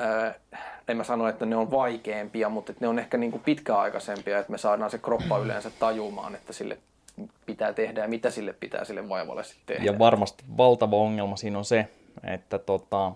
äh, 0.01 0.35
en 0.87 0.97
mä 0.97 1.03
sano, 1.03 1.27
että 1.27 1.45
ne 1.45 1.55
on 1.55 1.71
vaikeampia, 1.71 2.49
mutta 2.49 2.73
ne 2.79 2.87
on 2.87 2.99
ehkä 2.99 3.17
niin 3.17 3.31
kuin 3.31 3.43
pitkäaikaisempia, 3.43 4.39
että 4.39 4.51
me 4.51 4.57
saadaan 4.57 4.91
se 4.91 4.97
kroppa 4.97 5.37
yleensä 5.37 5.71
tajumaan, 5.79 6.35
että 6.35 6.53
sille 6.53 6.77
pitää 7.45 7.73
tehdä 7.73 8.01
ja 8.01 8.07
mitä 8.07 8.29
sille 8.29 8.53
pitää 8.53 8.85
sille 8.85 9.09
vaivalle 9.09 9.43
sitten 9.43 9.75
tehdä. 9.75 9.91
Ja 9.91 9.99
varmasti 9.99 10.43
valtava 10.57 10.95
ongelma 10.95 11.35
siinä 11.35 11.57
on 11.57 11.65
se, 11.65 11.87
että 12.23 12.57
tota, 12.57 13.11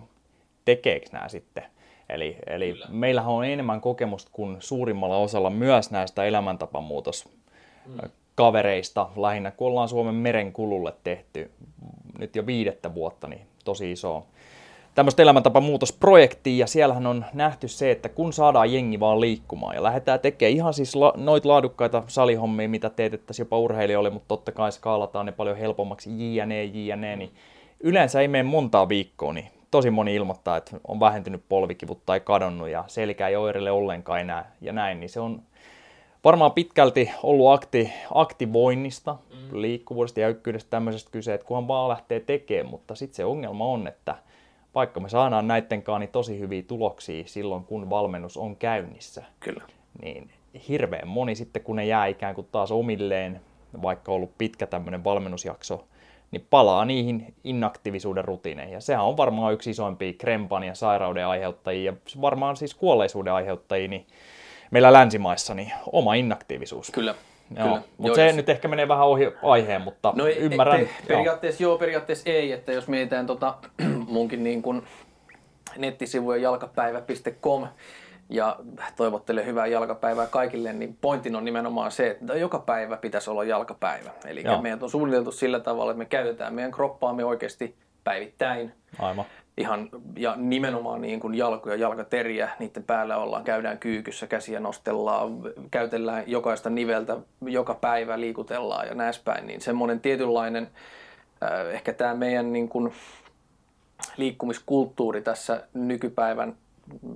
tekeekö 0.64 1.06
nämä 1.12 1.28
sitten. 1.28 1.64
Eli, 2.08 2.36
eli 2.46 2.74
meillähän 2.88 3.32
on 3.32 3.44
enemmän 3.44 3.80
kokemusta 3.80 4.30
kuin 4.32 4.56
suurimmalla 4.60 5.16
osalla 5.16 5.50
myös 5.50 5.90
näistä 5.90 6.24
elämäntapamuutos 6.24 7.28
kavereista, 8.34 9.08
lähinnä 9.16 9.50
kun 9.50 9.68
ollaan 9.68 9.88
Suomen 9.88 10.14
merenkululle 10.14 10.94
tehty 11.04 11.50
nyt 12.18 12.36
jo 12.36 12.46
viidettä 12.46 12.94
vuotta, 12.94 13.28
niin 13.28 13.46
tosi 13.64 13.92
iso 13.92 14.26
tämmöistä 14.94 15.22
elämäntapamuutosprojektia, 15.22 16.58
ja 16.58 16.66
siellähän 16.66 17.06
on 17.06 17.24
nähty 17.34 17.68
se, 17.68 17.90
että 17.90 18.08
kun 18.08 18.32
saadaan 18.32 18.72
jengi 18.72 19.00
vaan 19.00 19.20
liikkumaan 19.20 19.74
ja 19.74 19.82
lähdetään 19.82 20.20
tekemään 20.20 20.56
ihan 20.56 20.74
siis 20.74 20.96
la- 20.96 21.14
noit 21.16 21.44
laadukkaita 21.44 22.02
salihommia, 22.06 22.68
mitä 22.68 22.90
teetettäisiin 22.90 23.44
jopa 23.44 23.58
urheilijoille, 23.58 24.10
mutta 24.10 24.28
totta 24.28 24.52
kai 24.52 24.72
skaalataan 24.72 25.26
ne 25.26 25.32
paljon 25.32 25.56
helpommaksi, 25.56 26.36
jne, 26.36 26.64
jne, 26.64 27.16
niin 27.16 27.30
yleensä 27.80 28.20
ei 28.20 28.28
mene 28.28 28.42
montaa 28.42 28.88
viikkoa, 28.88 29.32
niin 29.32 29.48
tosi 29.76 29.90
moni 29.90 30.14
ilmoittaa, 30.14 30.56
että 30.56 30.76
on 30.88 31.00
vähentynyt 31.00 31.42
polvikivut 31.48 32.06
tai 32.06 32.20
kadonnut 32.20 32.68
ja 32.68 32.84
selkä 32.86 33.28
ei 33.28 33.36
oireile 33.36 33.70
ollenkaan 33.70 34.20
enää 34.20 34.52
ja 34.60 34.72
näin, 34.72 35.00
niin 35.00 35.10
se 35.10 35.20
on 35.20 35.42
varmaan 36.24 36.52
pitkälti 36.52 37.10
ollut 37.22 37.52
akti, 37.52 37.92
aktivoinnista, 38.14 39.12
mm. 39.12 39.60
liikkuvuudesta, 39.60 40.20
jäykkyydestä, 40.20 40.70
tämmöisestä 40.70 41.10
kyse, 41.10 41.34
että 41.34 41.46
kunhan 41.46 41.68
vaan 41.68 41.88
lähtee 41.88 42.20
tekemään, 42.20 42.70
mutta 42.70 42.94
sitten 42.94 43.16
se 43.16 43.24
ongelma 43.24 43.64
on, 43.64 43.86
että 43.86 44.14
vaikka 44.74 45.00
me 45.00 45.08
saadaan 45.08 45.48
näittenkaan 45.48 46.00
niin 46.00 46.10
tosi 46.12 46.38
hyviä 46.38 46.62
tuloksia 46.62 47.24
silloin, 47.26 47.64
kun 47.64 47.90
valmennus 47.90 48.36
on 48.36 48.56
käynnissä, 48.56 49.22
Kyllä. 49.40 49.62
niin 50.02 50.30
hirveän 50.68 51.08
moni 51.08 51.34
sitten, 51.34 51.62
kun 51.62 51.76
ne 51.76 51.86
jää 51.86 52.06
ikään 52.06 52.34
kuin 52.34 52.48
taas 52.52 52.72
omilleen, 52.72 53.40
vaikka 53.82 54.12
on 54.12 54.16
ollut 54.16 54.38
pitkä 54.38 54.66
tämmöinen 54.66 55.04
valmennusjakso, 55.04 55.84
niin 56.30 56.46
palaa 56.50 56.84
niihin 56.84 57.34
inaktiivisuuden 57.44 58.24
rutiineihin. 58.24 58.74
Ja 58.74 58.80
sehän 58.80 59.04
on 59.04 59.16
varmaan 59.16 59.52
yksi 59.52 59.70
isoimpia 59.70 60.12
krempan 60.12 60.64
ja 60.64 60.74
sairauden 60.74 61.26
aiheuttajia, 61.26 61.92
ja 61.92 62.20
varmaan 62.20 62.56
siis 62.56 62.74
kuolleisuuden 62.74 63.32
aiheuttajia, 63.32 63.88
niin 63.88 64.06
meillä 64.70 64.92
länsimaissa, 64.92 65.54
niin 65.54 65.72
oma 65.92 66.14
inaktiivisuus. 66.14 66.90
Kyllä. 66.90 67.14
Joo, 67.56 67.78
mutta 67.98 68.16
se 68.16 68.32
nyt 68.32 68.48
ehkä 68.48 68.68
menee 68.68 68.88
vähän 68.88 69.06
ohi 69.06 69.32
aiheen, 69.42 69.82
mutta 69.82 70.12
no 70.16 70.26
ei, 70.26 70.36
ymmärrän. 70.36 70.80
Pe- 70.80 70.88
periaatteessa 71.08 71.62
joo. 71.62 71.72
joo, 71.72 71.78
periaatteessa 71.78 72.30
ei, 72.30 72.52
että 72.52 72.72
jos 72.72 72.88
mietitään 72.88 73.26
tota, 73.26 73.54
munkin 74.08 74.44
niin 74.44 74.62
kuin 74.62 74.82
nettisivuja 75.76 76.42
jalkapäivä.com 76.42 77.66
ja 78.30 78.56
toivottelen 78.96 79.46
hyvää 79.46 79.66
jalkapäivää 79.66 80.26
kaikille, 80.26 80.72
niin 80.72 80.98
pointin 81.00 81.36
on 81.36 81.44
nimenomaan 81.44 81.90
se, 81.90 82.10
että 82.10 82.34
joka 82.34 82.58
päivä 82.58 82.96
pitäisi 82.96 83.30
olla 83.30 83.44
jalkapäivä. 83.44 84.10
Eli 84.24 84.44
meidät 84.62 84.82
on 84.82 84.90
suunniteltu 84.90 85.32
sillä 85.32 85.60
tavalla, 85.60 85.92
että 85.92 85.98
me 85.98 86.04
käytetään 86.04 86.54
meidän 86.54 86.72
kroppaamme 86.72 87.24
oikeasti 87.24 87.76
päivittäin. 88.04 88.72
Aivan 88.98 89.26
ihan, 89.56 89.88
ja 90.16 90.34
nimenomaan 90.36 91.00
niin 91.00 91.20
kuin 91.20 91.34
jalkoja, 91.34 91.76
jalkateriä, 91.76 92.50
niiden 92.58 92.82
päällä 92.82 93.16
ollaan, 93.16 93.44
käydään 93.44 93.78
kyykyssä, 93.78 94.26
käsiä 94.26 94.60
nostellaan, 94.60 95.32
käytellään 95.70 96.24
jokaista 96.26 96.70
niveltä, 96.70 97.16
joka 97.42 97.74
päivä 97.74 98.20
liikutellaan 98.20 98.86
ja 98.86 98.94
näispäin, 98.94 99.46
niin 99.46 99.60
semmoinen 99.60 100.00
tietynlainen, 100.00 100.68
äh, 101.42 101.66
ehkä 101.66 101.92
tämä 101.92 102.14
meidän 102.14 102.52
niin 102.52 102.68
kuin 102.68 102.92
liikkumiskulttuuri 104.16 105.22
tässä 105.22 105.66
nykypäivän 105.74 106.56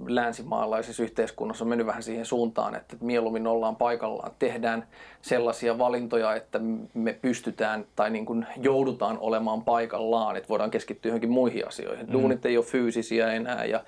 länsimaalaisessa 0.06 1.02
yhteiskunnassa 1.02 1.64
on 1.64 1.68
mennyt 1.68 1.86
vähän 1.86 2.02
siihen 2.02 2.26
suuntaan, 2.26 2.74
että 2.74 2.96
mieluummin 3.00 3.46
ollaan 3.46 3.76
paikallaan, 3.76 4.32
tehdään 4.38 4.86
sellaisia 5.22 5.78
valintoja, 5.78 6.34
että 6.34 6.60
me 6.94 7.12
pystytään 7.12 7.84
tai 7.96 8.10
niin 8.10 8.26
kuin 8.26 8.46
joudutaan 8.56 9.18
olemaan 9.20 9.62
paikallaan, 9.62 10.36
että 10.36 10.48
voidaan 10.48 10.70
keskittyä 10.70 11.10
johonkin 11.10 11.30
muihin 11.30 11.68
asioihin. 11.68 12.06
Mm. 12.06 12.12
Duunit 12.12 12.46
ei 12.46 12.56
ole 12.56 12.64
fyysisiä 12.64 13.32
enää 13.32 13.64
ja 13.64 13.84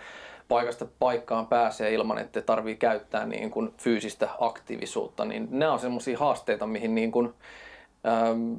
paikasta 0.49 0.87
paikkaan 0.99 1.47
pääsee 1.47 1.95
ilman, 1.95 2.19
että 2.19 2.43
tarvii 2.43 2.77
käyttää 2.77 3.27
niin 3.27 3.51
kuin 3.51 3.75
fyysistä 3.79 4.29
aktiivisuutta, 4.41 5.25
niin 5.25 5.49
nämä 5.51 5.73
on 5.73 5.79
sellaisia 5.79 6.19
haasteita, 6.19 6.67
mihin 6.67 6.95
niin 6.95 7.13
kuin, 7.13 7.33
ähm, 8.07 8.53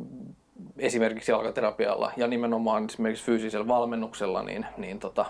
esimerkiksi 0.78 1.32
jalkaterapialla 1.32 2.12
ja 2.18 2.28
nimenomaan 2.28 2.86
esimerkiksi 2.86 3.26
fyysisellä 3.26 3.68
valmennuksella, 3.68 4.44
niin, 4.44 4.66
niin 4.78 5.00
tota, 5.00 5.26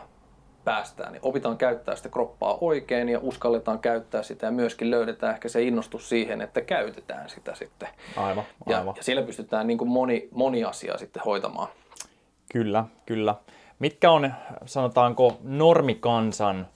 päästään, 0.65 1.11
niin 1.13 1.19
opitaan 1.23 1.57
käyttää 1.57 1.95
sitä 1.95 2.09
kroppaa 2.09 2.57
oikein 2.61 3.09
ja 3.09 3.19
uskalletaan 3.21 3.79
käyttää 3.79 4.23
sitä 4.23 4.45
ja 4.45 4.51
myöskin 4.51 4.91
löydetään 4.91 5.33
ehkä 5.33 5.49
se 5.49 5.63
innostus 5.63 6.09
siihen, 6.09 6.41
että 6.41 6.61
käytetään 6.61 7.29
sitä 7.29 7.55
sitten. 7.55 7.89
Aivan, 8.17 8.43
aivan. 8.65 8.87
Ja, 8.87 8.93
ja 8.97 9.03
sillä 9.03 9.21
pystytään 9.21 9.67
niin 9.67 9.77
kuin 9.77 9.89
moni, 9.89 10.27
moni 10.31 10.63
asia 10.63 10.97
sitten 10.97 11.23
hoitamaan. 11.25 11.67
Kyllä, 12.51 12.85
kyllä. 13.05 13.35
Mitkä 13.79 14.11
on, 14.11 14.33
sanotaanko, 14.65 15.37
normikansan 15.43 16.67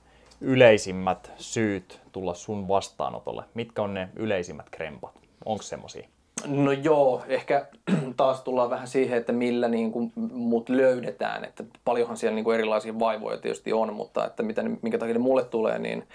yleisimmät 0.42 1.32
syyt 1.38 2.02
tulla 2.12 2.34
sun 2.34 2.68
vastaanotolle? 2.68 3.44
Mitkä 3.54 3.82
on 3.82 3.94
ne 3.94 4.10
yleisimmät 4.16 4.70
krempat? 4.72 5.12
Onko 5.46 5.64
semmoisia? 5.64 6.08
No 6.46 6.72
joo, 6.72 7.24
ehkä 7.28 7.68
taas 8.18 8.42
tullaan 8.42 8.70
vähän 8.70 8.88
siihen, 8.88 9.18
että 9.18 9.32
millä 9.32 9.68
niin 9.68 9.92
kuin 9.92 10.12
mut 10.32 10.70
löydetään. 10.70 11.46
Että 11.46 11.64
paljonhan 11.86 12.18
siellä 12.18 12.36
niin 12.36 12.46
kuin 12.46 12.56
erilaisia 12.56 13.00
vaivoja 13.00 13.38
tietysti 13.38 13.74
on, 13.74 13.94
mutta 13.94 14.26
että 14.26 14.44
mitä, 14.44 14.64
minkä 14.64 14.98
takia 14.98 15.14
ne 15.14 15.20
mulle 15.20 15.44
tulee, 15.44 15.80
niin, 15.80 16.08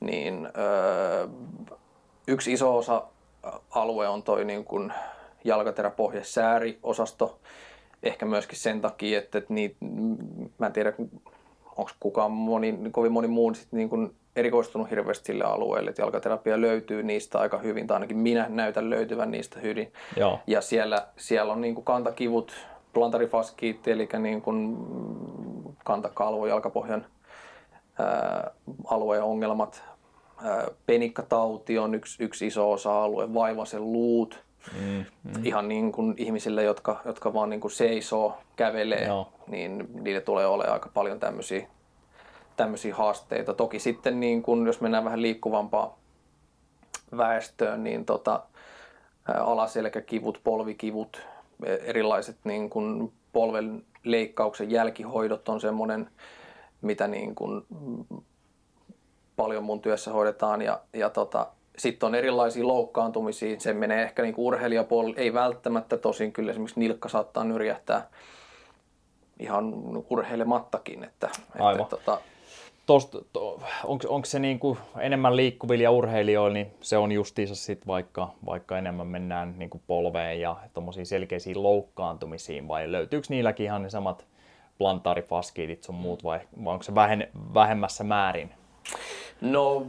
niin 0.00 0.48
öö, 0.58 1.28
yksi 2.26 2.52
iso 2.52 2.76
osa 2.76 3.02
alue 3.70 4.08
on 4.08 4.22
toi 4.22 4.44
niin 4.44 4.64
kuin 4.64 4.92
jalkateräpohjesääri-osasto. 5.44 7.38
Ehkä 8.02 8.26
myöskin 8.26 8.58
sen 8.58 8.80
takia, 8.80 9.18
että, 9.18 9.38
että 9.38 9.54
niitä, 9.54 9.76
mä 10.58 10.66
en 10.66 10.72
tiedä, 10.72 10.92
onko 11.78 11.90
kukaan 12.00 12.30
moni, 12.30 12.78
kovin 12.90 13.12
moni 13.12 13.28
muu 13.28 13.54
sit 13.54 13.72
niin 13.72 13.88
kuin 13.88 14.14
erikoistunut 14.36 14.90
hirveästi 14.90 15.26
sille 15.26 15.44
alueelle, 15.44 15.90
että 15.90 16.02
jalkaterapia 16.02 16.60
löytyy 16.60 17.02
niistä 17.02 17.38
aika 17.38 17.58
hyvin, 17.58 17.86
tai 17.86 17.94
ainakin 17.94 18.16
minä 18.16 18.46
näytän 18.48 18.90
löytyvän 18.90 19.30
niistä 19.30 19.60
hyvin. 19.60 19.92
Joo. 20.16 20.40
Ja 20.46 20.60
siellä, 20.60 21.06
siellä 21.16 21.52
on 21.52 21.60
niin 21.60 21.74
kuin 21.74 21.84
kantakivut, 21.84 22.52
plantarifaskiitti, 22.92 23.90
eli 23.90 24.08
niin 24.18 24.42
kuin 24.42 24.76
kantakalvo, 25.84 26.46
jalkapohjan 26.46 27.06
ää, 27.98 28.50
alueen 28.84 29.22
ongelmat. 29.22 29.82
Ää, 30.44 30.66
penikkatauti 30.86 31.78
on 31.78 31.94
yksi, 31.94 32.24
yksi 32.24 32.46
iso 32.46 32.72
osa-alue, 32.72 33.34
vaivaisen 33.34 33.92
luut, 33.92 34.44
Mm, 34.80 35.04
mm. 35.22 35.44
Ihan 35.44 35.68
niin 35.68 35.92
kuin 35.92 36.14
ihmisille, 36.16 36.62
jotka, 36.62 37.00
jotka 37.04 37.34
vaan 37.34 37.50
niin 37.50 37.60
kuin 37.60 37.70
seisoo, 37.70 38.38
kävelee, 38.56 39.06
Joo. 39.06 39.32
niin 39.46 39.88
niille 39.92 40.20
tulee 40.20 40.46
olemaan 40.46 40.74
aika 40.74 40.90
paljon 40.94 41.20
tämmöisiä 41.20 41.68
tämmöisiä 42.58 42.94
haasteita. 42.94 43.54
Toki 43.54 43.78
sitten, 43.78 44.20
niin 44.20 44.42
kun, 44.42 44.66
jos 44.66 44.80
mennään 44.80 45.04
vähän 45.04 45.22
liikkuvampaa 45.22 45.98
väestöön, 47.16 47.84
niin 47.84 48.04
tota, 48.04 48.42
alaselkäkivut, 49.28 50.40
polvikivut, 50.44 51.22
e, 51.64 51.74
erilaiset 51.74 52.36
niin 52.44 52.70
kun 52.70 53.12
polven 53.32 53.84
leikkauksen 54.04 54.70
jälkihoidot 54.70 55.48
on 55.48 55.60
semmoinen, 55.60 56.10
mitä 56.80 57.08
niin 57.08 57.34
kun 57.34 57.66
paljon 59.36 59.64
mun 59.64 59.80
työssä 59.80 60.12
hoidetaan. 60.12 60.62
Ja, 60.62 60.80
ja 60.92 61.10
tota, 61.10 61.46
sitten 61.78 62.06
on 62.06 62.14
erilaisia 62.14 62.66
loukkaantumisia. 62.66 63.60
Se 63.60 63.72
menee 63.72 64.02
ehkä 64.02 64.22
niin 64.22 64.34
urheilijapuolella, 64.36 65.16
ei 65.16 65.34
välttämättä 65.34 65.96
tosin. 65.96 66.32
Kyllä 66.32 66.50
esimerkiksi 66.50 66.80
nilkka 66.80 67.08
saattaa 67.08 67.44
nyrjähtää 67.44 68.08
ihan 69.38 69.72
urheilemattakin. 70.10 71.04
Että, 71.04 71.28
Aivan. 71.58 71.80
Että, 71.82 71.96
tota, 71.96 72.20
tosta, 72.86 73.18
to, 73.32 73.60
onko 73.84 74.24
se 74.24 74.38
niin 74.38 74.58
kuin 74.58 74.78
enemmän 75.00 75.36
liikkuvilla 75.36 75.90
urheilijoilla, 75.90 76.54
niin 76.54 76.74
se 76.80 76.96
on 76.96 77.12
justiinsa 77.12 77.54
sit 77.54 77.86
vaikka, 77.86 78.28
vaikka 78.46 78.78
enemmän 78.78 79.06
mennään 79.06 79.54
niin 79.58 79.70
kuin 79.70 79.82
polveen 79.86 80.40
ja 80.40 80.56
tuommoisiin 80.74 81.06
selkeisiin 81.06 81.62
loukkaantumisiin, 81.62 82.68
vai 82.68 82.92
löytyykö 82.92 83.26
niilläkin 83.30 83.64
ihan 83.66 83.82
ne 83.82 83.90
samat 83.90 84.26
plantaarifaskiitit 84.78 85.82
sun 85.82 85.94
muut, 85.94 86.24
vai, 86.24 86.40
vai 86.64 86.72
onko 86.72 86.82
se 86.82 86.94
vähen, 86.94 87.28
vähemmässä 87.54 88.04
määrin? 88.04 88.50
No 89.40 89.86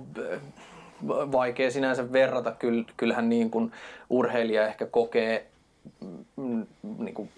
vaikea 1.07 1.71
sinänsä 1.71 2.11
verrata. 2.11 2.55
Kyllähän 2.97 3.29
niin 3.29 3.51
kuin 3.51 3.71
urheilija 4.09 4.67
ehkä 4.67 4.85
kokee 4.85 5.47
mm, 6.35 6.65
niin 6.97 7.13
kuin 7.13 7.29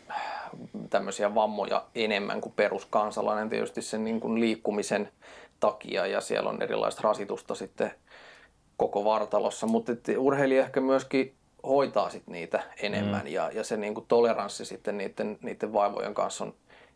tämmöisiä 0.90 1.36
vammoja 1.36 1.86
enemmän 1.96 2.42
kuin 2.42 2.54
peruskansalainen 2.56 3.50
tietysti 3.50 3.82
sen 3.82 4.04
niin 4.04 4.20
kuin 4.20 4.40
liikkumisen 4.40 5.10
takia 5.60 6.08
ja 6.08 6.22
siellä 6.22 6.50
on 6.50 6.62
erilaista 6.62 7.02
rasitusta 7.04 7.56
sitten 7.56 7.92
koko 8.78 9.06
vartalossa, 9.06 9.68
mutta 9.68 9.92
urheilija 10.18 10.64
ehkä 10.64 10.82
myöskin 10.82 11.34
hoitaa 11.64 12.10
sit 12.10 12.28
niitä 12.28 12.64
enemmän 12.82 13.22
mm. 13.22 13.32
ja, 13.32 13.52
ja 13.54 13.64
se 13.64 13.78
niinku 13.78 14.06
toleranssi 14.08 14.66
sitten 14.66 14.98
niiden, 14.98 15.38
niiden 15.42 15.74
vaivojen 15.74 16.14
kanssa 16.14 16.44
on 16.44 16.54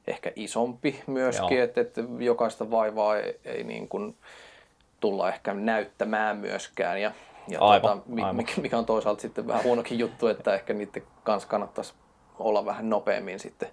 ehkä 0.07 0.31
isompi 0.35 1.01
myöskin, 1.07 1.61
että, 1.61 1.81
että 1.81 2.01
jokaista 2.19 2.71
vaivaa 2.71 3.17
ei, 3.17 3.39
ei 3.45 3.63
niin 3.63 3.87
kuin 3.87 4.15
tulla 4.99 5.29
ehkä 5.29 5.53
näyttämään 5.53 6.37
myöskään 6.37 7.01
ja, 7.01 7.11
Ja 7.47 7.59
Aivan, 7.59 7.97
tota, 7.97 8.09
mi- 8.09 8.21
aivan. 8.21 8.35
mikä, 8.35 8.61
mikä 8.61 8.77
on 8.77 8.85
toisaalta 8.85 9.21
sitten 9.21 9.47
vähän 9.47 9.63
huonokin 9.63 9.99
juttu, 9.99 10.27
että 10.27 10.53
ehkä 10.53 10.73
niiden 10.73 11.03
kanssa 11.23 11.49
kannattaisi 11.49 11.93
olla 12.39 12.65
vähän 12.65 12.89
nopeammin 12.89 13.39
sitten. 13.39 13.69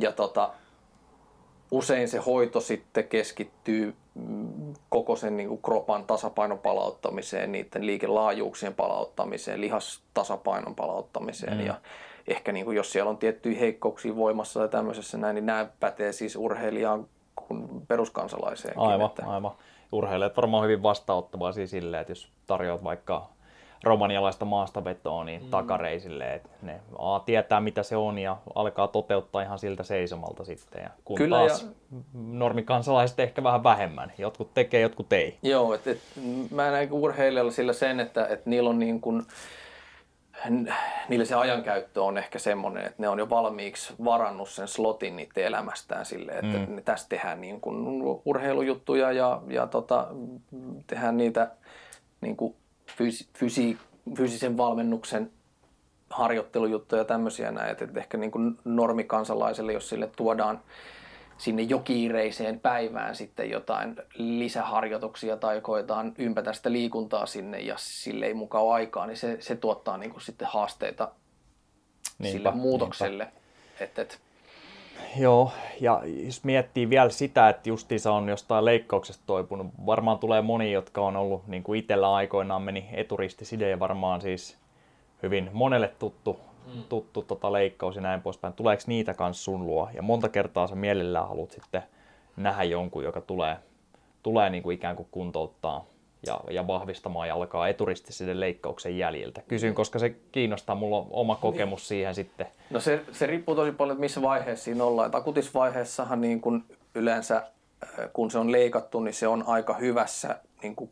Ja 0.00 0.12
tota, 0.12 0.50
usein 1.70 2.08
se 2.08 2.18
hoito 2.18 2.60
sitten 2.60 3.08
keskittyy 3.08 3.94
mm, 4.14 4.74
koko 4.88 5.16
sen 5.16 5.36
niin 5.36 5.48
kuin 5.48 5.62
kropan 5.62 6.04
tasapainon 6.04 6.58
palauttamiseen, 6.58 7.52
niiden 7.52 7.86
liikelaajuuksien 7.86 8.74
palauttamiseen, 8.74 9.60
lihastasapainon 9.60 10.74
palauttamiseen 10.74 11.58
mm. 11.58 11.66
ja 11.66 11.74
ehkä 12.28 12.52
niin 12.52 12.64
kuin 12.64 12.76
jos 12.76 12.92
siellä 12.92 13.10
on 13.10 13.18
tiettyjä 13.18 13.58
heikkouksia 13.58 14.16
voimassa 14.16 14.60
tai 14.60 14.68
tämmöisessä 14.68 15.18
näin, 15.18 15.34
niin 15.34 15.46
nämä 15.46 15.66
pätee 15.80 16.12
siis 16.12 16.36
urheilijaan 16.36 17.08
kuin 17.36 17.86
peruskansalaiseenkin. 17.88 18.82
Aivan, 18.82 19.06
että, 19.06 19.26
aivan. 19.26 19.52
Urheilijat 19.92 20.36
varmaan 20.36 20.64
hyvin 20.64 20.82
vastaanottavaisia 20.82 21.66
silleen, 21.66 22.00
että 22.00 22.10
jos 22.10 22.28
tarjoat 22.46 22.84
vaikka 22.84 23.28
romanialaista 23.84 24.44
maastavetoa 24.44 25.24
niin 25.24 25.42
mm. 25.42 25.50
takareisille, 25.50 26.34
että 26.34 26.48
ne 26.62 26.80
A, 26.98 27.20
tietää 27.20 27.60
mitä 27.60 27.82
se 27.82 27.96
on 27.96 28.18
ja 28.18 28.36
alkaa 28.54 28.88
toteuttaa 28.88 29.42
ihan 29.42 29.58
siltä 29.58 29.82
seisomalta 29.82 30.44
sitten. 30.44 30.82
Ja 30.82 30.90
kun 31.04 31.16
Kyllä, 31.16 31.36
taas 31.36 31.62
ja- 31.62 31.98
normikansalaiset 32.14 33.20
ehkä 33.20 33.42
vähän 33.42 33.62
vähemmän. 33.62 34.12
Jotkut 34.18 34.54
tekee, 34.54 34.80
jotkut 34.80 35.12
ei. 35.12 35.38
Joo, 35.42 35.74
et, 35.74 35.86
et, 35.86 35.98
mä 36.50 36.70
näen 36.70 36.92
urheilijalla 36.92 37.52
sillä 37.52 37.72
sen, 37.72 38.00
että 38.00 38.26
et 38.26 38.46
niillä 38.46 38.70
on 38.70 38.78
niin 38.78 39.00
kuin, 39.00 39.26
niillä 41.08 41.24
se 41.24 41.34
ajankäyttö 41.34 42.02
on 42.02 42.18
ehkä 42.18 42.38
semmoinen, 42.38 42.86
että 42.86 43.02
ne 43.02 43.08
on 43.08 43.18
jo 43.18 43.30
valmiiksi 43.30 43.94
varannut 44.04 44.48
sen 44.48 44.68
slotin 44.68 45.16
niiden 45.16 45.44
elämästään 45.44 46.06
silleen, 46.06 46.44
että 46.44 46.70
mm. 46.70 46.82
tässä 46.84 47.08
tehdään 47.08 47.40
niin 47.40 47.60
kuin 47.60 48.02
urheilujuttuja 48.24 49.12
ja, 49.12 49.42
ja 49.48 49.66
tota, 49.66 50.08
tehdään 50.86 51.16
niitä 51.16 51.50
niin 52.20 52.36
kuin 52.36 52.54
fysi, 52.96 53.28
fysi, 53.38 53.78
fyysisen 54.16 54.56
valmennuksen 54.56 55.30
harjoittelujuttuja 56.10 57.00
ja 57.00 57.04
tämmöisiä 57.04 57.50
näin, 57.50 57.70
että 57.70 57.84
et 57.84 57.96
ehkä 57.96 58.18
niin 58.18 58.30
kuin 58.30 58.58
normikansalaiselle, 58.64 59.72
jos 59.72 59.88
sille 59.88 60.10
tuodaan 60.16 60.60
sinne 61.38 61.62
jo 61.62 61.78
kiireiseen 61.78 62.60
päivään 62.60 63.16
sitten 63.16 63.50
jotain 63.50 63.96
lisäharjoituksia 64.14 65.36
tai 65.36 65.60
koetaan 65.60 66.14
ympätä 66.18 66.52
sitä 66.52 66.72
liikuntaa 66.72 67.26
sinne 67.26 67.60
ja 67.60 67.74
sille 67.78 68.26
ei 68.26 68.34
mukaan 68.34 68.64
ole 68.64 68.74
aikaa, 68.74 69.06
niin 69.06 69.16
se, 69.16 69.36
se 69.40 69.56
tuottaa 69.56 69.98
niin 69.98 70.10
kuin 70.10 70.22
sitten 70.22 70.48
haasteita 70.48 71.12
Niinpä, 72.18 72.38
sille 72.38 72.50
muutokselle. 72.50 73.28
Et, 73.80 73.98
et, 73.98 74.20
Joo, 75.18 75.52
ja 75.80 76.02
jos 76.26 76.44
miettii 76.44 76.90
vielä 76.90 77.10
sitä, 77.10 77.48
että 77.48 77.68
justiinsa 77.68 78.12
on 78.12 78.28
jostain 78.28 78.64
leikkauksesta 78.64 79.22
toipunut, 79.26 79.66
varmaan 79.86 80.18
tulee 80.18 80.42
moni, 80.42 80.72
jotka 80.72 81.00
on 81.00 81.16
ollut, 81.16 81.46
niin 81.46 81.62
kuin 81.62 81.78
itsellä 81.78 82.14
aikoinaan 82.14 82.62
meni 82.62 82.88
eturistiside 82.92 83.70
ja 83.70 83.78
varmaan 83.78 84.20
siis 84.20 84.56
hyvin 85.22 85.50
monelle 85.52 85.92
tuttu, 85.98 86.40
mm. 86.66 86.82
tuttu 86.88 87.22
tota 87.22 87.52
leikkaus 87.52 87.96
ja 87.96 88.02
näin 88.02 88.22
poispäin. 88.22 88.54
Tuleeko 88.54 88.82
niitä 88.86 89.14
kanssa 89.14 89.44
sun 89.44 89.66
luo? 89.66 89.90
Ja 89.94 90.02
monta 90.02 90.28
kertaa 90.28 90.66
sä 90.66 90.74
mielellään 90.74 91.28
haluat 91.28 91.50
sitten 91.50 91.82
nähdä 92.36 92.64
jonkun, 92.64 93.04
joka 93.04 93.20
tulee, 93.20 93.56
tulee 94.22 94.50
niin 94.50 94.62
kuin 94.62 94.74
ikään 94.74 94.96
kuin 94.96 95.08
kuntouttaa 95.10 95.84
ja, 96.26 96.40
ja 96.50 96.66
vahvistamaan 96.66 97.28
ja 97.28 97.34
alkaa 97.34 97.68
eturistisiden 97.68 98.40
leikkauksen 98.40 98.98
jäljiltä. 98.98 99.42
Kysyn, 99.48 99.74
koska 99.74 99.98
se 99.98 100.10
kiinnostaa, 100.32 100.74
mulla 100.74 100.98
on 100.98 101.06
oma 101.10 101.36
kokemus 101.36 101.88
siihen 101.88 102.14
sitten. 102.14 102.46
no 102.70 102.80
se, 102.80 103.00
se 103.12 103.26
riippuu 103.26 103.54
tosi 103.54 103.72
paljon, 103.72 103.94
että 103.94 104.00
missä 104.00 104.22
vaiheessa 104.22 104.64
siinä 104.64 104.84
ollaan. 104.84 105.06
Et 105.06 105.14
akutisvaiheessahan 105.14 106.20
niin 106.20 106.40
kun 106.40 106.64
yleensä, 106.94 107.36
äh, 107.36 108.08
kun 108.12 108.30
se 108.30 108.38
on 108.38 108.52
leikattu, 108.52 109.00
niin 109.00 109.14
se 109.14 109.28
on 109.28 109.44
aika 109.46 109.74
hyvässä 109.74 110.38
niin 110.62 110.76
kuin 110.76 110.90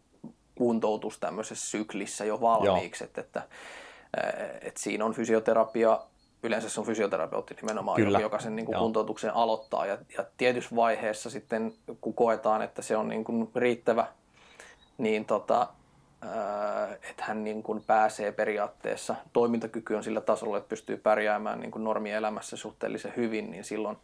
kuntoutus 0.55 1.19
tämmöisessä 1.19 1.71
syklissä 1.71 2.25
jo 2.25 2.41
valmiiksi. 2.41 3.05
Että, 3.05 3.21
että, 3.21 3.43
äh, 4.19 4.51
että 4.63 4.81
siinä 4.81 5.05
on 5.05 5.15
fysioterapia, 5.15 6.01
yleensä 6.43 6.69
se 6.69 6.81
on 6.81 6.87
fysioterapeutti 6.87 7.55
nimenomaan, 7.55 7.97
Kyllä. 7.97 8.21
joka 8.21 8.39
sen 8.39 8.57
niin 8.57 8.67
kuin 8.67 8.79
kuntoutuksen 8.79 9.35
aloittaa. 9.35 9.87
Ja, 9.87 9.99
ja 10.19 10.25
tietyssä 10.37 10.77
vaiheessa 10.77 11.31
sitten, 11.31 11.75
kun 12.01 12.15
koetaan, 12.15 12.63
että 12.63 12.83
se 12.83 12.97
on 12.97 13.09
niin 13.09 13.25
kuin 13.25 13.51
riittävä, 13.55 14.07
niin 14.99 15.25
tota, 15.25 15.69
ää, 16.23 16.93
että 17.11 17.25
hän 17.25 17.45
niin 17.45 17.63
kuin 17.63 17.85
pääsee 17.87 18.33
periaatteessa, 18.33 19.15
toimintakyky 19.33 19.95
on 19.95 20.05
sillä 20.05 20.21
tasolla, 20.21 20.57
että 20.57 20.69
pystyy 20.69 20.97
pärjäämään 20.97 21.61
niin 21.61 21.71
kuin 21.71 21.85
normielämässä 21.85 22.57
suhteellisen 22.57 23.13
hyvin, 23.17 23.51
niin 23.51 23.65
silloin 23.65 23.97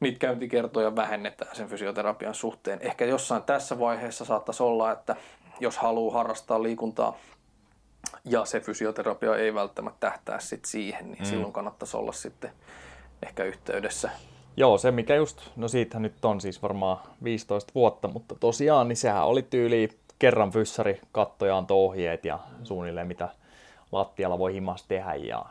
niitä 0.00 0.18
käyntikertoja 0.18 0.96
vähennetään 0.96 1.56
sen 1.56 1.68
fysioterapian 1.68 2.34
suhteen. 2.34 2.78
Ehkä 2.82 3.04
jossain 3.04 3.42
tässä 3.42 3.78
vaiheessa 3.78 4.24
saattaisi 4.24 4.62
olla, 4.62 4.92
että 4.92 5.16
jos 5.60 5.78
haluaa 5.78 6.14
harrastaa 6.14 6.62
liikuntaa 6.62 7.16
ja 8.24 8.44
se 8.44 8.60
fysioterapia 8.60 9.36
ei 9.36 9.54
välttämättä 9.54 10.00
tähtää 10.00 10.40
sit 10.40 10.64
siihen, 10.64 11.10
niin 11.10 11.18
mm. 11.18 11.24
silloin 11.24 11.52
kannattaisi 11.52 11.96
olla 11.96 12.12
sitten 12.12 12.50
ehkä 13.26 13.44
yhteydessä. 13.44 14.10
Joo, 14.56 14.78
se 14.78 14.90
mikä 14.90 15.14
just, 15.14 15.40
no 15.56 15.68
siitähän 15.68 16.02
nyt 16.02 16.24
on 16.24 16.40
siis 16.40 16.62
varmaan 16.62 16.98
15 17.24 17.72
vuotta, 17.74 18.08
mutta 18.08 18.34
tosiaan 18.34 18.88
niin 18.88 18.96
sehän 18.96 19.26
oli 19.26 19.42
tyyli 19.42 19.88
kerran 20.18 20.50
fyssari 20.50 21.00
kattoja 21.12 21.56
antoi 21.56 21.76
ohjeet 21.76 22.24
ja 22.24 22.38
suunnilleen 22.64 23.06
mitä 23.06 23.28
lattialla 23.92 24.38
voi 24.38 24.54
himas 24.54 24.82
tehdä. 24.82 25.14
Ja, 25.14 25.46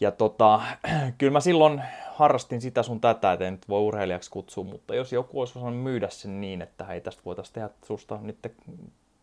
ja 0.00 0.10
tota, 0.10 0.60
kyllä 1.18 1.32
mä 1.32 1.40
silloin 1.40 1.82
harrastin 2.12 2.60
sitä 2.60 2.82
sun 2.82 3.00
tätä, 3.00 3.32
että 3.32 3.46
en 3.46 3.52
nyt 3.52 3.68
voi 3.68 3.80
urheilijaksi 3.80 4.30
kutsua, 4.30 4.64
mutta 4.64 4.94
jos 4.94 5.12
joku 5.12 5.40
olisi 5.40 5.58
osannut 5.58 5.82
myydä 5.82 6.08
sen 6.08 6.40
niin, 6.40 6.62
että 6.62 6.84
hei 6.84 7.00
tästä 7.00 7.22
voitaisiin 7.24 7.54
tehdä 7.54 7.70
susta 7.84 8.18
nyt 8.22 8.38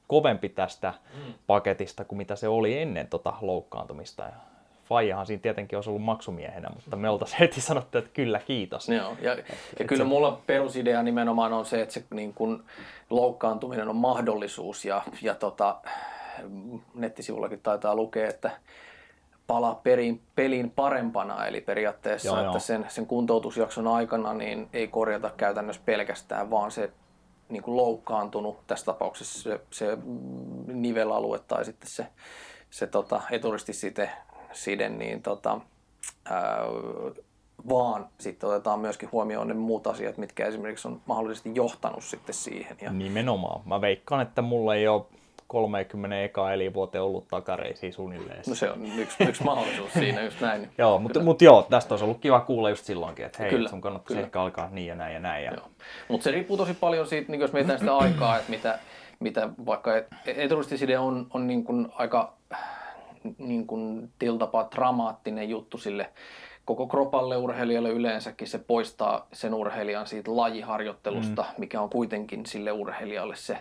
kovempi 0.08 0.50
tästä 0.50 0.94
paketista 1.48 2.06
kuin 2.06 2.18
mitä 2.18 2.36
se 2.36 2.48
oli 2.48 2.80
ennen 2.80 3.08
tota 3.08 3.34
loukkaantumista. 3.42 4.24
Ja 4.24 4.32
Faijahan 4.90 5.26
siinä 5.26 5.42
tietenkin 5.42 5.78
olisi 5.78 5.90
ollut 5.90 6.04
maksumiehenä, 6.04 6.70
mutta 6.76 6.96
me 6.96 7.10
oltaisiin 7.10 7.40
heti 7.40 7.62
sanottu, 7.62 7.98
että 7.98 8.10
kyllä 8.14 8.40
kiitos. 8.40 8.90
Joo, 8.90 9.18
ja, 9.22 9.38
ja 9.80 9.86
kyllä 9.86 10.04
mulla 10.04 10.42
perusidea 10.48 11.04
nimenomaan 11.04 11.54
on 11.54 11.66
se, 11.66 11.82
että 11.82 11.94
se 11.94 12.04
niin 12.14 12.34
kun 12.34 12.64
loukkaantuminen 13.10 13.90
on 13.90 13.96
mahdollisuus 13.96 14.86
ja, 14.86 15.02
ja 15.22 15.36
tota, 15.36 15.76
nettisivullakin 16.94 17.60
taitaa 17.64 17.96
lukea, 17.96 18.30
että 18.30 18.52
palaa 19.48 19.76
perin, 19.84 20.22
peliin 20.36 20.72
parempana, 20.72 21.46
eli 21.46 21.62
periaatteessa, 21.62 22.28
Joo, 22.28 22.36
joo, 22.36 22.44
joo. 22.44 22.52
että 22.52 22.66
sen, 22.66 22.86
sen 22.88 23.08
kuntoutusjakson 23.08 23.88
aikana 23.88 24.34
niin 24.34 24.70
ei 24.74 24.88
korjata 24.88 25.32
käytännössä 25.38 25.82
pelkästään, 25.86 26.50
vaan 26.50 26.72
se 26.72 26.92
niin 27.50 27.64
kuin 27.64 27.78
loukkaantunut, 27.78 28.68
tässä 28.68 28.86
tapauksessa 28.86 29.42
se, 29.44 29.60
se 29.72 29.98
nivelalue 30.66 31.40
tai 31.40 31.66
sitten 31.66 31.90
se, 31.90 32.08
se 32.70 32.88
tota, 32.88 33.22
eturistiside, 33.32 34.12
side, 34.52 34.90
niin 34.90 35.22
tota, 35.22 35.60
ää, 36.26 36.58
vaan 37.70 38.08
sitten 38.20 38.50
otetaan 38.50 38.80
myöskin 38.80 39.12
huomioon 39.12 39.48
ne 39.48 39.54
muut 39.54 39.88
asiat, 39.88 40.18
mitkä 40.18 40.46
esimerkiksi 40.46 40.88
on 40.88 41.02
mahdollisesti 41.06 41.52
johtanut 41.54 42.04
sitten 42.04 42.36
siihen. 42.36 42.78
Ja, 42.82 42.92
Nimenomaan. 42.92 43.62
Mä 43.66 43.82
veikkaan, 43.82 44.22
että 44.22 44.42
mulla 44.42 44.76
ei 44.76 44.88
ole 44.88 45.06
30 45.48 46.24
eka 46.24 46.54
elinvuoteen 46.54 47.04
ollut 47.04 47.28
takareisiä 47.28 47.92
suunnilleen. 47.92 48.44
no 48.48 48.56
se 48.56 48.72
on 48.72 48.86
yksi, 48.98 49.24
yksi 49.24 49.44
mahdollisuus 49.44 49.94
siinä 49.94 50.24
just 50.24 50.42
näin. 50.42 50.70
Joo, 50.78 51.00
mutta 51.00 51.20
mut 51.20 51.42
joo, 51.42 51.68
tästä 51.70 51.94
olisi 51.94 52.06
ollut 52.06 52.20
kiva 52.20 52.40
kuulla 52.40 52.70
just 52.70 52.86
silloinkin, 52.86 53.26
että 53.26 53.44
hei, 53.44 53.50
Kyllä, 53.50 53.70
sun 53.70 53.82
kannattaisi 53.82 54.14
kyllä. 54.14 54.26
ehkä 54.26 54.42
alkaa 54.42 54.70
niin 54.72 54.88
ja 54.88 54.96
näin 54.96 55.14
ja 55.14 55.20
näin. 55.20 55.46
Ja... 55.46 55.52
Mutta 56.08 56.24
se 56.24 56.32
riippuu 56.32 56.58
tosi 56.58 56.74
paljon 56.74 57.08
siitä, 57.08 57.32
niin 57.32 57.42
jos 57.42 57.54
mietitään 57.54 57.80
sitä 57.80 57.98
aikaa, 57.98 58.38
että 58.38 58.52
mitä, 58.52 58.80
mitä 59.20 59.50
vaikka 59.66 59.92
eturistiside 60.26 61.00
on, 61.00 61.28
on 61.34 61.48
niin 61.48 61.64
kuin 61.64 61.88
aika 61.96 62.34
niin 63.38 63.68
kuin 63.68 64.12
tiltapa 64.20 64.68
dramaattinen 64.76 65.50
juttu 65.50 65.78
sille 65.78 66.10
koko 66.66 66.88
kropalle 66.88 67.38
urheilijalle 67.38 67.90
yleensäkin. 67.90 68.48
Se 68.48 68.58
poistaa 68.58 69.28
sen 69.34 69.54
urheilijan 69.54 70.08
siitä 70.08 70.38
lajiharjoittelusta, 70.38 71.42
mm. 71.42 71.48
mikä 71.58 71.82
on 71.82 71.90
kuitenkin 71.90 72.46
sille 72.46 72.72
urheilijalle 72.72 73.36
se, 73.36 73.58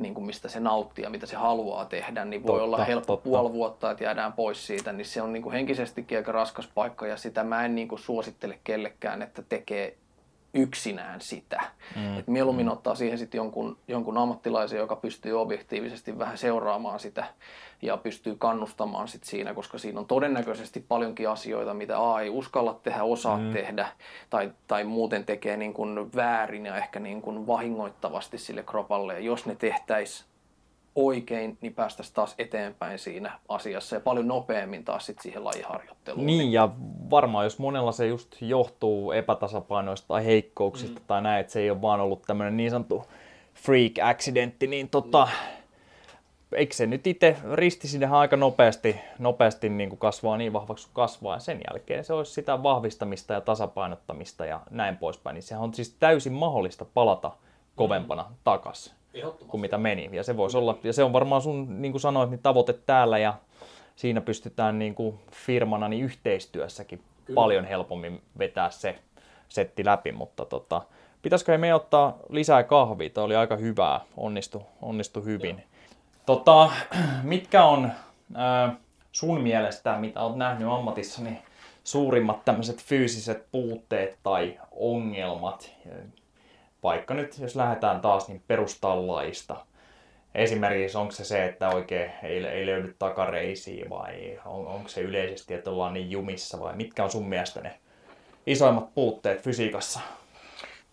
niin 0.00 0.14
kuin 0.14 0.26
mistä 0.26 0.48
se 0.48 0.60
nauttii 0.60 1.04
ja 1.04 1.10
mitä 1.10 1.26
se 1.26 1.36
haluaa 1.36 1.84
tehdä, 1.84 2.24
niin 2.24 2.42
voi 2.42 2.48
Totta, 2.48 2.64
olla 2.64 2.84
helppo 2.84 3.16
totta. 3.16 3.28
puoli 3.30 3.52
vuotta, 3.52 3.90
että 3.90 4.04
jäädään 4.04 4.32
pois 4.32 4.66
siitä, 4.66 4.92
niin 4.92 5.04
se 5.04 5.22
on 5.22 5.32
niin 5.32 5.42
kuin 5.42 5.52
henkisestikin 5.52 6.18
aika 6.18 6.32
raskas 6.32 6.68
paikka 6.74 7.06
ja 7.06 7.16
sitä 7.16 7.44
mä 7.44 7.64
en 7.64 7.74
niin 7.74 7.88
kuin 7.88 7.98
suosittele 7.98 8.58
kellekään, 8.64 9.22
että 9.22 9.42
tekee 9.48 9.96
yksinään 10.54 11.20
sitä. 11.20 11.62
Mm. 11.96 12.18
Et 12.18 12.28
mieluummin 12.28 12.66
mm. 12.66 12.72
ottaa 12.72 12.94
siihen 12.94 13.18
sitten 13.18 13.38
jonkun, 13.38 13.76
jonkun 13.88 14.18
ammattilaisen, 14.18 14.78
joka 14.78 14.96
pystyy 14.96 15.40
objektiivisesti 15.40 16.18
vähän 16.18 16.38
seuraamaan 16.38 17.00
sitä 17.00 17.24
ja 17.82 17.96
pystyy 17.96 18.36
kannustamaan 18.38 19.08
sit 19.08 19.24
siinä, 19.24 19.54
koska 19.54 19.78
siinä 19.78 20.00
on 20.00 20.06
todennäköisesti 20.06 20.84
paljonkin 20.88 21.28
asioita, 21.28 21.74
mitä 21.74 22.12
A 22.12 22.20
ei 22.20 22.30
uskalla 22.30 22.80
tehdä, 22.82 23.02
osaa 23.02 23.38
mm. 23.38 23.52
tehdä 23.52 23.88
tai, 24.30 24.52
tai 24.66 24.84
muuten 24.84 25.24
tekee 25.24 25.56
niin 25.56 25.74
kuin 25.74 26.14
väärin 26.16 26.66
ja 26.66 26.76
ehkä 26.76 27.00
niin 27.00 27.22
kuin 27.22 27.46
vahingoittavasti 27.46 28.38
sille 28.38 28.62
kropalle. 28.62 29.14
Ja 29.14 29.20
jos 29.20 29.46
ne 29.46 29.54
tehtäisiin 29.54 30.29
oikein, 30.94 31.58
niin 31.60 31.74
päästäisiin 31.74 32.14
taas 32.14 32.34
eteenpäin 32.38 32.98
siinä 32.98 33.38
asiassa 33.48 33.96
ja 33.96 34.00
paljon 34.00 34.28
nopeammin 34.28 34.84
taas 34.84 35.06
sit 35.06 35.18
siihen 35.18 35.44
lajiharjoitteluun. 35.44 36.26
Niin, 36.26 36.52
ja 36.52 36.68
varmaan 37.10 37.44
jos 37.44 37.58
monella 37.58 37.92
se 37.92 38.06
just 38.06 38.36
johtuu 38.40 39.12
epätasapainoista 39.12 40.08
tai 40.08 40.24
heikkouksista 40.24 41.00
mm. 41.00 41.06
tai 41.06 41.22
näin, 41.22 41.40
että 41.40 41.52
se 41.52 41.60
ei 41.60 41.70
ole 41.70 41.82
vaan 41.82 42.00
ollut 42.00 42.22
tämmöinen 42.22 42.56
niin 42.56 42.70
sanottu 42.70 43.04
freak 43.54 43.92
accidentti, 44.02 44.66
niin 44.66 44.88
tota, 44.88 45.28
eikö 46.52 46.74
se 46.74 46.86
nyt 46.86 47.06
itse 47.06 47.36
risti 47.52 47.88
sinne 47.88 48.06
aika 48.06 48.36
nopeasti, 48.36 48.96
nopeasti 49.18 49.68
niin 49.68 49.88
kuin 49.88 49.98
kasvaa 49.98 50.36
niin 50.36 50.52
vahvaksi 50.52 50.86
kuin 50.86 50.94
kasvaa, 50.94 51.36
ja 51.36 51.40
sen 51.40 51.60
jälkeen 51.70 52.04
se 52.04 52.12
olisi 52.12 52.32
sitä 52.32 52.62
vahvistamista 52.62 53.32
ja 53.32 53.40
tasapainottamista 53.40 54.46
ja 54.46 54.60
näin 54.70 54.96
poispäin, 54.96 55.34
niin 55.34 55.42
sehän 55.42 55.64
on 55.64 55.74
siis 55.74 55.96
täysin 56.00 56.32
mahdollista 56.32 56.84
palata 56.84 57.32
kovempana 57.76 58.22
mm. 58.22 58.34
takaisin 58.44 58.99
kuin 59.48 59.60
mitä 59.60 59.78
meni. 59.78 60.10
Ja 60.12 60.22
se 60.22 60.36
voisi 60.36 60.58
olla, 60.58 60.78
ja 60.84 60.92
se 60.92 61.04
on 61.04 61.12
varmaan 61.12 61.42
sun, 61.42 61.82
niin 61.82 61.92
kuin 61.92 62.00
sanoit, 62.00 62.30
niin 62.30 62.42
tavoite 62.42 62.72
täällä, 62.72 63.18
ja 63.18 63.34
siinä 63.96 64.20
pystytään 64.20 64.78
niin 64.78 64.94
kuin 64.94 65.18
firmana 65.32 65.88
niin 65.88 66.04
yhteistyössäkin 66.04 67.02
Kyllä. 67.24 67.34
paljon 67.34 67.64
helpommin 67.64 68.22
vetää 68.38 68.70
se 68.70 68.98
setti 69.48 69.84
läpi, 69.84 70.12
mutta 70.12 70.44
tota, 70.44 70.82
pitäisikö 71.22 71.58
me 71.58 71.74
ottaa 71.74 72.16
lisää 72.28 72.62
kahvia? 72.62 73.10
Tämä 73.10 73.24
oli 73.24 73.36
aika 73.36 73.56
hyvää, 73.56 74.00
onnistu, 74.16 74.62
onnistu 74.82 75.20
hyvin. 75.22 75.56
Joo. 75.56 75.66
Tota, 76.26 76.70
mitkä 77.22 77.64
on 77.64 77.84
äh, 77.84 78.76
sun 79.12 79.40
mielestä, 79.40 79.98
mitä 79.98 80.20
olet 80.20 80.36
nähnyt 80.36 80.68
ammatissani, 80.68 81.38
suurimmat 81.84 82.44
tämmöiset 82.44 82.82
fyysiset 82.82 83.46
puutteet 83.52 84.18
tai 84.22 84.60
ongelmat? 84.72 85.70
Vaikka 86.82 87.14
nyt, 87.14 87.38
jos 87.38 87.56
lähdetään 87.56 88.00
taas 88.00 88.28
niin 88.28 88.42
perustallaista. 88.46 89.56
Esimerkiksi 90.34 90.98
onko 90.98 91.12
se 91.12 91.24
se, 91.24 91.44
että 91.44 91.68
oikein 91.68 92.12
ei, 92.22 92.46
ei 92.46 92.66
löydy 92.66 92.94
takareisiä 92.98 93.86
vai 93.90 94.40
on, 94.46 94.66
onko 94.66 94.88
se 94.88 95.00
yleisesti, 95.00 95.54
että 95.54 95.70
ollaan 95.70 95.94
niin 95.94 96.10
jumissa 96.10 96.60
vai 96.60 96.76
mitkä 96.76 97.04
on 97.04 97.10
sun 97.10 97.28
mielestä 97.28 97.60
ne 97.60 97.78
isoimmat 98.46 98.94
puutteet 98.94 99.42
fysiikassa? 99.42 100.00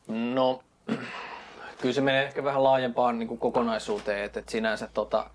No, 0.07 0.63
kyllä 1.81 1.93
se 1.93 2.01
menee 2.01 2.23
ehkä 2.23 2.43
vähän 2.43 2.63
laajempaan 2.63 3.19
niin 3.19 3.27
kuin 3.27 3.39
kokonaisuuteen, 3.39 4.23
että, 4.23 4.39
että 4.39 4.51
sinänsä 4.51 4.89
tota, 4.93 5.29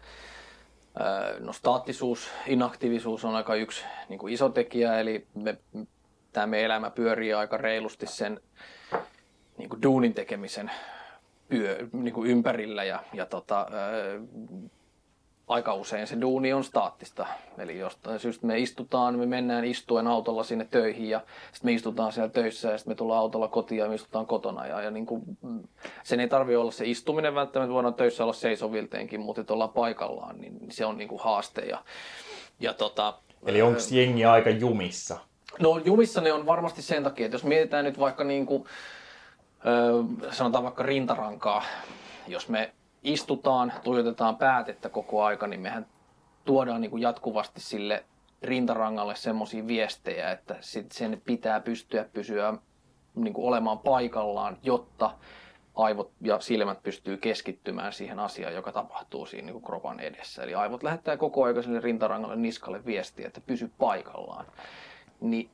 no, 1.38 1.53
staattisuus, 1.53 2.31
inaktiivisuus 2.47 3.25
on 3.25 3.35
aika 3.35 3.55
yksi 3.55 3.85
niin 4.09 4.19
kuin 4.19 4.33
iso 4.33 4.49
tekijä, 4.49 5.01
eli 5.01 5.27
me, 5.35 5.57
tämä 6.33 6.47
meidän 6.47 6.67
elämä 6.67 6.91
pyörii 6.91 7.35
aika 7.35 7.57
reilusti 7.57 8.07
sen 8.07 8.41
niin 9.62 9.70
kuin 9.70 9.83
duunin 9.83 10.14
tekemisen 10.14 10.70
pyö, 11.48 11.87
niin 11.92 12.14
kuin 12.14 12.31
ympärillä 12.31 12.85
ja, 12.85 13.03
ja 13.12 13.27
tota, 13.27 13.66
aika 15.48 15.75
usein 15.75 16.07
se 16.07 16.20
duuni 16.20 16.53
on 16.53 16.64
staattista. 16.64 17.27
Eli 17.59 17.79
jostain 17.79 18.18
syystä 18.18 18.46
me 18.46 18.59
istutaan, 18.59 19.18
me 19.18 19.27
mennään 19.27 19.64
istuen 19.64 20.07
autolla 20.07 20.42
sinne 20.42 20.66
töihin 20.70 21.09
ja 21.09 21.20
sitten 21.53 21.68
me 21.68 21.72
istutaan 21.72 22.12
siellä 22.12 22.31
töissä 22.31 22.70
ja 22.70 22.79
sitten 22.79 22.90
me 22.90 22.94
tullaan 22.94 23.20
autolla 23.20 23.48
kotiin 23.48 23.79
ja 23.79 23.88
me 23.88 23.94
istutaan 23.94 24.27
kotona. 24.27 24.66
Ja, 24.66 24.83
ja 24.83 24.90
niin 24.90 25.07
kuin, 25.07 25.22
mm, 25.42 25.62
sen 26.03 26.20
ei 26.20 26.29
tarvitse 26.29 26.59
olla 26.59 26.70
se 26.70 26.87
istuminen 26.87 27.35
välttämättä, 27.35 27.75
voidaan 27.75 27.94
töissä 27.94 28.22
olla 28.22 28.33
seisovilteenkin, 28.33 29.20
mutta 29.20 29.40
että 29.40 29.53
ollaan 29.53 29.70
paikallaan, 29.70 30.40
niin 30.40 30.59
se 30.70 30.87
on 30.87 30.98
niin 30.98 31.09
kuin 31.09 31.20
haaste. 31.20 31.61
Ja, 31.61 31.85
ja 32.61 32.75
tota, 32.75 33.14
Eli 33.46 33.62
onko 33.62 33.81
jengi 33.90 34.25
aika 34.25 34.51
jumissa? 34.51 35.18
No 35.61 35.81
jumissa 35.85 36.20
ne 36.20 36.33
on 36.33 36.46
varmasti 36.46 36.83
sen 36.83 37.03
takia, 37.03 37.27
että 37.27 37.35
jos 37.35 37.44
mietitään 37.44 37.85
nyt 37.85 37.98
vaikka 37.98 38.25
niin 38.25 38.46
kuin, 38.46 38.64
sanotaan 40.31 40.64
vaikka 40.64 40.83
rintarankaa, 40.83 41.62
jos 42.27 42.48
me 42.48 42.72
istutaan, 43.03 43.72
tuijotetaan 43.85 44.37
päätettä 44.37 44.88
koko 44.88 45.25
aika, 45.25 45.46
niin 45.46 45.61
mehän 45.61 45.87
tuodaan 46.44 46.81
niin 46.81 46.90
kuin 46.90 47.03
jatkuvasti 47.03 47.61
sille 47.61 48.05
rintarangalle 48.42 49.16
semmoisia 49.16 49.66
viestejä, 49.66 50.31
että 50.31 50.57
sit 50.61 50.92
sen 50.92 51.22
pitää 51.25 51.61
pystyä 51.61 52.05
pysyä 52.12 52.55
niin 53.14 53.35
kuin 53.35 53.46
olemaan 53.46 53.79
paikallaan, 53.79 54.59
jotta 54.62 55.11
aivot 55.75 56.11
ja 56.20 56.40
silmät 56.40 56.83
pystyy 56.83 57.16
keskittymään 57.16 57.92
siihen 57.92 58.18
asiaan, 58.18 58.55
joka 58.55 58.72
tapahtuu 58.72 59.27
siinä 59.27 59.46
niin 59.46 59.53
kuin 59.53 59.64
kropan 59.64 60.01
edessä. 60.01 60.42
Eli 60.42 60.55
aivot 60.55 60.83
lähettää 60.83 61.16
koko 61.16 61.42
ajan 61.42 61.62
sille 61.62 61.81
rintarangalle 61.81 62.37
niskalle 62.37 62.85
viestiä, 62.85 63.27
että 63.27 63.40
pysy 63.40 63.70
paikallaan. 63.79 64.46
Niin 65.20 65.51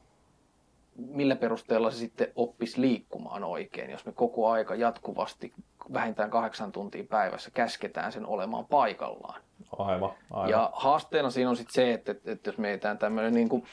millä 0.99 1.37
perusteella 1.37 1.91
se 1.91 1.97
sitten 1.97 2.33
oppisi 2.35 2.81
liikkumaan 2.81 3.45
oikein, 3.45 3.91
jos 3.91 4.07
me 4.07 4.13
koko 4.13 4.51
aika 4.51 4.75
jatkuvasti 4.75 5.53
vähintään 5.93 6.31
kahdeksan 6.31 6.73
tuntia 6.73 7.05
päivässä 7.05 7.51
käsketään 7.51 8.13
sen 8.13 8.27
olemaan 8.27 8.67
paikallaan. 8.67 9.41
Aivan, 9.79 10.11
aivan. 10.31 10.51
Ja 10.51 10.71
haasteena 10.75 11.31
siinä 11.31 11.51
on 11.51 11.57
sitten 11.57 11.75
se, 11.75 11.93
että, 11.93 12.13
että, 12.13 12.33
että 12.33 12.49
jos 12.49 12.59
mietitään 12.59 12.99
tämmöinen 12.99 13.35
niin 13.35 13.49
kuin, 13.49 13.65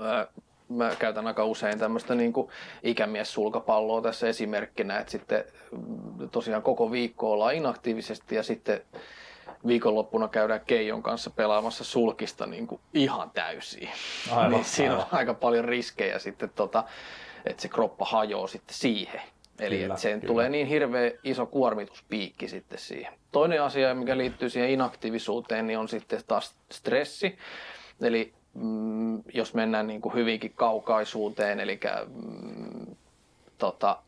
ää, 0.00 0.26
mä 0.68 0.96
käytän 0.98 1.26
aika 1.26 1.44
usein 1.44 1.78
tämmöistä 1.78 2.14
niin 2.14 2.32
ikämies-sulkapalloa 2.82 4.02
tässä 4.02 4.28
esimerkkinä, 4.28 4.98
että 4.98 5.10
sitten 5.10 5.44
tosiaan 6.30 6.62
koko 6.62 6.90
viikko 6.90 7.32
ollaan 7.32 7.54
inaktiivisesti 7.54 8.34
ja 8.34 8.42
sitten 8.42 8.82
viikonloppuna 9.66 10.28
käydään 10.28 10.60
Keijon 10.66 11.02
kanssa 11.02 11.30
pelaamassa 11.30 11.84
sulkista 11.84 12.46
niin 12.46 12.66
kuin 12.66 12.80
ihan 12.94 13.30
täysin. 13.30 13.88
Aivan, 14.30 14.50
niin 14.50 14.64
siinä 14.64 14.92
aivan. 14.92 15.06
on 15.06 15.18
aika 15.18 15.34
paljon 15.34 15.64
riskejä 15.64 16.18
sitten, 16.18 16.50
tota, 16.54 16.84
että 17.44 17.62
se 17.62 17.68
kroppa 17.68 18.04
hajoaa 18.04 18.46
sitten 18.46 18.74
siihen. 18.74 19.20
Eli 19.58 19.78
kyllä, 19.78 19.94
että 19.94 20.02
sen 20.02 20.20
kyllä. 20.20 20.32
tulee 20.32 20.48
niin 20.48 20.66
hirveä 20.66 21.10
iso 21.24 21.46
kuormituspiikki 21.46 22.48
sitten 22.48 22.78
siihen. 22.78 23.12
Toinen 23.32 23.62
asia, 23.62 23.94
mikä 23.94 24.16
liittyy 24.16 24.50
siihen 24.50 24.70
inaktiivisuuteen, 24.70 25.66
niin 25.66 25.78
on 25.78 25.88
sitten 25.88 26.20
taas 26.26 26.54
stressi. 26.72 27.38
Eli 28.00 28.32
mm, 28.54 29.22
jos 29.34 29.54
mennään 29.54 29.86
niin 29.86 30.00
kuin 30.00 30.14
hyvinkin 30.14 30.52
kaukaisuuteen, 30.54 31.60
eli 31.60 31.80
mm, 32.06 32.96
tota, 33.58 34.02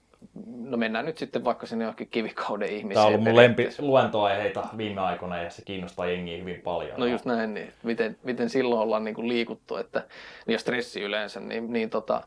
no 0.56 0.76
mennään 0.76 1.04
nyt 1.04 1.18
sitten 1.18 1.44
vaikka 1.44 1.66
sinne 1.66 1.84
johonkin 1.84 2.08
kivikauden 2.08 2.68
ihmiseen. 2.68 2.94
Tämä 2.94 3.06
on 3.06 3.12
ollut 3.12 3.24
mun 3.24 3.36
lempi 3.36 3.68
luentoaiheita 3.78 4.68
viime 4.76 5.00
aikoina 5.00 5.42
ja 5.42 5.50
se 5.50 5.62
kiinnostaa 5.64 6.06
jengiä 6.06 6.38
hyvin 6.38 6.60
paljon. 6.60 7.00
No 7.00 7.06
just 7.06 7.24
näin, 7.24 7.54
niin 7.54 7.72
miten, 7.82 8.16
miten 8.22 8.50
silloin 8.50 8.80
ollaan 8.80 9.04
niin 9.04 9.14
kuin 9.14 9.28
liikuttu, 9.28 9.76
että, 9.76 10.04
ja 10.46 10.58
stressi 10.58 11.02
yleensä, 11.02 11.40
niin, 11.40 11.72
niin 11.72 11.90
tota, 11.90 12.22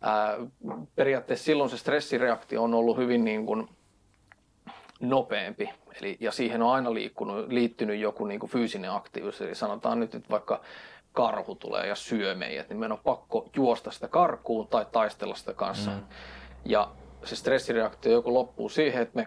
ää, 0.00 0.36
periaatteessa 0.96 1.44
silloin 1.44 1.70
se 1.70 1.78
stressireaktio 1.78 2.62
on 2.62 2.74
ollut 2.74 2.96
hyvin 2.96 3.24
niin 3.24 3.46
kuin 3.46 3.68
nopeampi. 5.00 5.70
Eli, 6.00 6.16
ja 6.20 6.32
siihen 6.32 6.62
on 6.62 6.74
aina 6.74 6.94
liikkunut, 6.94 7.48
liittynyt 7.48 8.00
joku 8.00 8.24
niin 8.24 8.40
kuin 8.40 8.50
fyysinen 8.50 8.90
aktiivisuus. 8.90 9.40
Eli 9.42 9.54
sanotaan 9.54 10.00
nyt, 10.00 10.14
että 10.14 10.30
vaikka 10.30 10.60
karhu 11.12 11.54
tulee 11.54 11.86
ja 11.86 11.94
syö 11.94 12.34
meidät, 12.34 12.68
niin 12.68 12.78
meidän 12.78 12.92
on 12.92 13.04
pakko 13.04 13.50
juosta 13.56 13.90
sitä 13.90 14.08
karkuun 14.08 14.68
tai 14.68 14.86
taistella 14.92 15.34
sitä 15.34 15.54
kanssa. 15.54 15.90
Mm. 15.90 16.02
Ja 16.64 16.90
se 17.24 17.36
stressireaktio 17.36 18.12
joko 18.12 18.34
loppuu 18.34 18.68
siihen, 18.68 19.02
että 19.02 19.16
me 19.16 19.26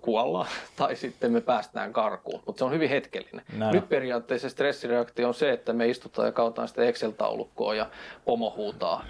kuollaan 0.00 0.48
tai 0.76 0.96
sitten 0.96 1.32
me 1.32 1.40
päästään 1.40 1.92
karkuun, 1.92 2.42
mutta 2.46 2.58
se 2.58 2.64
on 2.64 2.72
hyvin 2.72 2.88
hetkellinen. 2.88 3.42
Näin. 3.56 3.74
Nyt 3.74 3.88
periaatteessa 3.88 4.48
se 4.48 4.52
stressireaktio 4.52 5.28
on 5.28 5.34
se, 5.34 5.52
että 5.52 5.72
me 5.72 5.88
istutaan 5.88 6.28
ja 6.28 6.32
kautaan 6.32 6.68
sitä 6.68 6.82
Excel-taulukkoa 6.82 7.74
ja 7.74 7.86
pomo 8.24 8.54
huutaa 8.56 9.04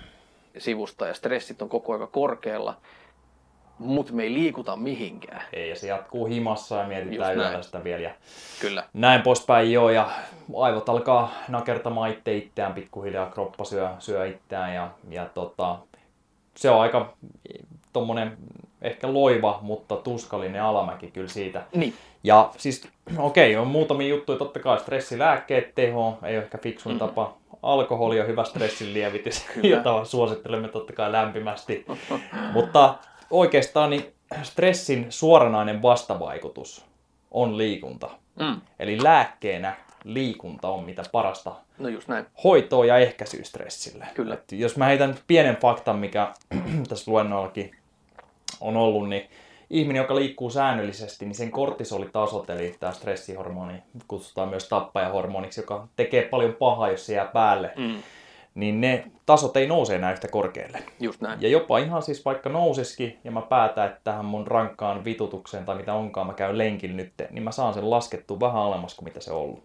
sivusta 0.59 1.07
ja 1.07 1.15
stressit 1.15 1.63
on 1.63 1.69
koko 1.69 1.95
ajan 1.95 2.09
korkealla, 2.09 2.77
mutta 3.79 4.13
me 4.13 4.23
ei 4.23 4.35
liikuta 4.35 4.77
mihinkään. 4.77 5.43
Ei, 5.53 5.69
ja 5.69 5.77
se 5.77 5.87
jatkuu 5.87 6.27
himassa 6.27 6.77
ja 6.77 6.87
mietitään 6.87 7.37
yöllä 7.37 7.63
sitä 7.63 7.85
vielä. 7.85 8.03
Ja 8.03 8.15
Kyllä. 8.61 8.85
Näin 8.93 9.23
poispäin 9.23 9.73
joo, 9.73 9.91
ja 9.91 10.11
aivot 10.57 10.89
alkaa 10.89 11.33
nakertamaan 11.49 12.11
itse 12.11 12.37
itseään 12.37 12.75
pikkuhiljaa, 12.75 13.31
kroppa 13.31 13.65
syö, 13.65 13.89
syö 13.99 14.27
itseään 14.27 14.75
ja, 14.75 14.91
ja 15.11 15.27
tota, 15.35 15.79
se 16.57 16.71
on 16.71 16.81
aika 16.81 17.15
tommonen 17.97 18.37
ehkä 18.83 19.13
loiva, 19.13 19.59
mutta 19.63 19.97
tuskallinen 19.97 20.63
alamäki 20.63 21.11
kyllä 21.11 21.29
siitä. 21.29 21.63
Niin. 21.75 21.95
Ja 22.25 22.51
siis, 22.57 22.89
okei, 23.19 23.53
okay, 23.53 23.63
on 23.63 23.69
muutamia 23.69 24.09
juttuja, 24.09 24.39
totta 24.39 24.61
kai 24.61 24.81
stressilääkkeet 24.81 25.75
teho, 25.75 26.19
ei 26.23 26.37
ole 26.37 26.45
ehkä 26.45 26.59
fiksuin 26.59 26.97
mm-hmm. 26.97 27.09
tapa. 27.09 27.37
Alkoholi 27.63 28.21
on 28.21 28.27
hyvä 28.27 28.45
stressin 28.45 28.95
lievitys, 28.95 29.47
jota 29.63 30.05
suosittelemme 30.05 30.69
totta 30.69 30.93
kai 30.93 31.13
lämpimästi. 31.13 31.87
mutta 32.55 32.95
oikeastaan 33.31 33.91
niin 33.91 34.13
stressin 34.43 35.07
suoranainen 35.09 35.83
vastavaikutus 35.83 36.85
on 37.31 37.59
liikunta. 37.59 38.11
Mm. 38.41 38.61
Eli 38.79 39.03
lääkkeenä 39.03 39.77
liikunta 40.05 40.69
on 40.69 40.85
mitä 40.85 41.03
parasta 41.13 41.53
no 41.79 41.89
just 41.89 42.09
näin. 42.09 42.27
hoitoa 42.45 42.87
ja 42.87 42.99
ehkäisyä 42.99 43.41
stressille. 43.45 44.07
Kyllä. 44.15 44.35
Et 44.35 44.53
jos 44.53 44.77
mä 44.77 44.87
heitän 44.87 45.15
pienen 45.27 45.57
faktan, 45.57 45.99
mikä 45.99 46.33
tässä 46.89 47.11
luennollakin 47.11 47.77
on 48.61 48.77
ollut, 48.77 49.09
niin 49.09 49.29
ihminen, 49.71 50.01
joka 50.01 50.15
liikkuu 50.15 50.51
säännöllisesti, 50.51 51.25
niin 51.25 51.35
sen 51.35 51.51
kortisolitasot, 51.51 52.51
eli 52.51 52.77
tämä 52.81 52.93
stressihormoni, 52.93 53.83
kutsutaan 54.09 54.49
myös 54.49 54.69
tappajahormoniksi, 54.69 55.61
joka 55.61 55.89
tekee 55.97 56.23
paljon 56.23 56.55
pahaa, 56.55 56.91
jos 56.91 57.07
se 57.07 57.15
jää 57.15 57.27
päälle, 57.27 57.73
mm. 57.77 58.03
niin 58.55 58.81
ne 58.81 59.05
tasot 59.27 59.57
ei 59.57 59.67
nouse 59.67 59.95
enää 59.95 60.13
yhtä 60.13 60.29
korkealle. 60.29 60.83
Just 61.01 61.21
näin. 61.21 61.43
Ja 61.43 61.49
jopa 61.49 61.79
ihan 61.79 62.03
siis 62.03 62.25
vaikka 62.25 62.49
nousisikin, 62.49 63.19
ja 63.25 63.31
mä 63.31 63.43
päätän, 63.43 63.87
että 63.87 64.01
tähän 64.05 64.25
mun 64.25 64.47
rankkaan 64.47 65.05
vitutukseen 65.05 65.65
tai 65.65 65.77
mitä 65.77 65.95
onkaan, 65.95 66.27
mä 66.27 66.33
käyn 66.33 66.59
lenkillä 66.59 66.97
nyt, 66.97 67.13
niin 67.31 67.43
mä 67.43 67.53
saan 67.53 67.75
sen 67.75 67.91
laskettua 67.91 68.41
vähän 68.41 68.63
alemmas 68.63 68.95
kuin 68.95 69.05
mitä 69.05 69.21
se 69.21 69.33
on 69.33 69.41
ollut. 69.41 69.65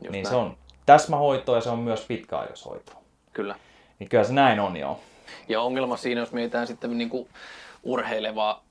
Just 0.00 0.12
niin 0.12 0.22
näin. 0.22 0.26
se 0.26 0.34
on 0.36 0.56
täsmähoitoa 0.86 1.56
ja 1.56 1.60
se 1.60 1.70
on 1.70 1.78
myös 1.78 2.04
pitkäaikaishoitoa. 2.08 2.96
Kyllä. 3.32 3.54
Niin 3.98 4.08
kyllä 4.08 4.24
se 4.24 4.32
näin 4.32 4.60
on 4.60 4.76
joo. 4.76 5.00
Ja 5.48 5.60
ongelma 5.60 5.96
siinä, 5.96 6.20
jos 6.20 6.32
mietitään 6.32 6.66
sitten 6.66 6.98
niin 6.98 7.10
kuin 7.10 7.28
urheilevaa 7.82 8.64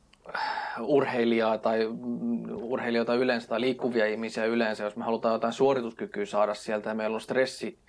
urheilijaa 0.79 1.57
tai 1.57 1.87
mm, 1.87 2.43
urheilijoita 2.49 3.13
yleensä 3.15 3.47
tai 3.47 3.61
liikkuvia 3.61 4.05
ihmisiä 4.05 4.45
yleensä, 4.45 4.83
jos 4.83 4.95
me 4.95 5.03
halutaan 5.03 5.33
jotain 5.33 5.53
suorituskykyä 5.53 6.25
saada 6.25 6.53
sieltä 6.53 6.89
ja 6.89 6.95
meillä 6.95 7.15
on 7.15 7.21
stressi, 7.21 7.79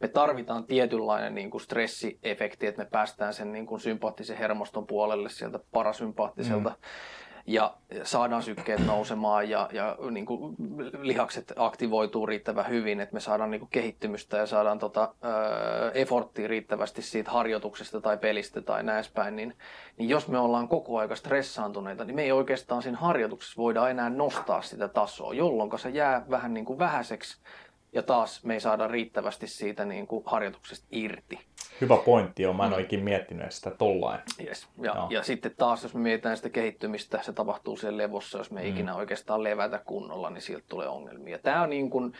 me 0.00 0.08
tarvitaan 0.08 0.64
tietynlainen 0.64 1.34
niin 1.34 1.50
kuin 1.50 1.60
stressiefekti, 1.60 2.66
että 2.66 2.82
me 2.84 2.88
päästään 2.90 3.34
sen 3.34 3.52
niin 3.52 3.66
kuin 3.66 3.80
sympaattisen 3.80 4.36
hermoston 4.36 4.86
puolelle 4.86 5.28
sieltä 5.28 5.58
parasympaattiselta. 5.72 6.70
Mm 6.70 6.76
ja 7.48 7.74
saadaan 8.02 8.42
sykkeet 8.42 8.86
nousemaan 8.86 9.50
ja, 9.50 9.68
ja 9.72 9.96
niin 10.10 10.26
kuin 10.26 10.56
lihakset 11.00 11.52
aktivoituu 11.56 12.26
riittävän 12.26 12.68
hyvin, 12.68 13.00
että 13.00 13.14
me 13.14 13.20
saadaan 13.20 13.50
niin 13.50 13.60
kuin 13.60 13.70
kehittymystä 13.70 14.36
ja 14.36 14.46
saadaan 14.46 14.78
tota, 14.78 15.02
äh, 15.02 15.90
efforttia 15.94 16.48
riittävästi 16.48 17.02
siitä 17.02 17.30
harjoituksesta 17.30 18.00
tai 18.00 18.18
pelistä 18.18 18.62
tai 18.62 18.82
näin 18.82 19.04
päin, 19.14 19.36
niin, 19.36 19.56
niin 19.96 20.08
jos 20.08 20.28
me 20.28 20.38
ollaan 20.38 20.68
koko 20.68 20.98
aika 20.98 21.16
stressaantuneita, 21.16 22.04
niin 22.04 22.16
me 22.16 22.22
ei 22.22 22.32
oikeastaan 22.32 22.82
siinä 22.82 22.98
harjoituksessa 22.98 23.62
voida 23.62 23.88
enää 23.88 24.10
nostaa 24.10 24.62
sitä 24.62 24.88
tasoa, 24.88 25.34
jolloin 25.34 25.78
se 25.78 25.90
jää 25.90 26.26
vähän 26.30 26.54
niin 26.54 26.64
kuin 26.64 26.78
vähäiseksi 26.78 27.38
ja 27.98 28.02
taas 28.02 28.44
me 28.44 28.54
ei 28.54 28.60
saada 28.60 28.88
riittävästi 28.88 29.46
siitä 29.46 29.84
niin 29.84 30.06
kuin 30.06 30.22
harjoituksesta 30.26 30.86
irti. 30.90 31.38
Hyvä 31.80 31.96
pointti 31.96 32.46
on, 32.46 32.56
mä 32.56 32.64
en 32.64 32.70
mm. 32.70 32.76
oikein 32.76 33.04
miettinyt 33.04 33.52
sitä 33.52 33.70
tollain. 33.70 34.20
Yes. 34.46 34.68
Ja, 34.82 34.94
no. 34.94 35.06
ja 35.10 35.22
sitten 35.22 35.54
taas, 35.58 35.82
jos 35.82 35.94
me 35.94 36.00
mietitään 36.00 36.36
sitä 36.36 36.48
kehittymistä, 36.48 37.18
se 37.22 37.32
tapahtuu 37.32 37.76
siellä 37.76 37.96
levossa, 37.96 38.38
jos 38.38 38.50
me 38.50 38.60
ei 38.60 38.70
mm. 38.70 38.76
ikinä 38.76 38.94
oikeastaan 38.94 39.44
levätä 39.44 39.78
kunnolla, 39.78 40.30
niin 40.30 40.42
sieltä 40.42 40.64
tulee 40.68 40.88
ongelmia. 40.88 41.38
Tämä 41.38 41.62
on 41.62 41.70
niin 41.70 41.90
kuin, 41.90 42.12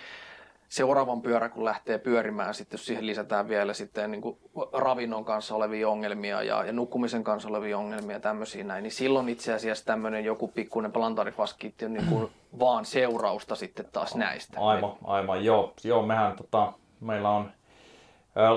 seuraavan 0.68 1.22
pyörä, 1.22 1.48
kun 1.48 1.64
lähtee 1.64 1.98
pyörimään, 1.98 2.54
sitten 2.54 2.78
jos 2.78 2.86
siihen 2.86 3.06
lisätään 3.06 3.48
vielä 3.48 3.74
sitten 3.74 4.10
niin 4.10 4.20
kuin 4.20 4.38
ravinnon 4.72 5.24
kanssa 5.24 5.54
olevia 5.54 5.88
ongelmia 5.88 6.42
ja, 6.42 6.64
ja 6.64 6.72
nukkumisen 6.72 7.24
kanssa 7.24 7.48
olevia 7.48 7.78
ongelmia 7.78 8.16
ja 8.16 8.20
tämmöisiä 8.20 8.64
näin, 8.64 8.82
niin 8.82 8.92
silloin 8.92 9.28
itse 9.28 9.52
asiassa 9.52 9.84
tämmöinen 9.84 10.24
joku 10.24 10.48
pikkuinen 10.48 10.92
plantarifaskiitti 10.92 11.84
on 11.84 11.92
niin 11.92 12.06
kuin 12.06 12.30
vaan 12.58 12.84
seurausta 12.84 13.54
sitten 13.54 13.86
taas 13.92 14.14
näistä. 14.14 14.60
Aivan, 14.60 14.92
aivan, 15.04 15.44
joo. 15.44 15.74
joo 15.84 16.02
mehän, 16.02 16.36
tota, 16.36 16.72
meillä 17.00 17.30
on 17.30 17.50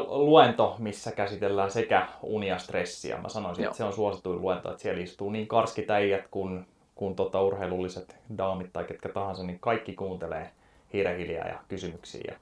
luento, 0.08 0.76
missä 0.80 1.12
käsitellään 1.12 1.72
sekä 1.72 2.08
unia 2.22 2.58
stressiä. 2.58 3.18
Mä 3.18 3.30
sanoisin, 3.30 3.64
Joo. 3.64 3.70
että 3.70 3.78
se 3.78 3.84
on 3.84 3.94
suosituin 3.94 4.42
luento, 4.42 4.70
että 4.70 4.82
siellä 4.82 5.02
istuu 5.02 5.30
niin 5.30 5.48
karskit 5.48 5.90
äijät 5.90 6.28
kuin, 6.32 6.66
kuin 6.96 7.16
tota 7.16 7.42
urheilulliset 7.42 8.16
daamit 8.38 8.74
tai 8.74 8.84
ketkä 8.84 9.10
tahansa, 9.10 9.44
niin 9.44 9.60
kaikki 9.60 9.94
kuuntelee 9.94 10.50
hiirehiljaa 10.94 11.48
ja 11.48 11.60
kysymyksiä. 11.68 12.22
Ja 12.28 12.36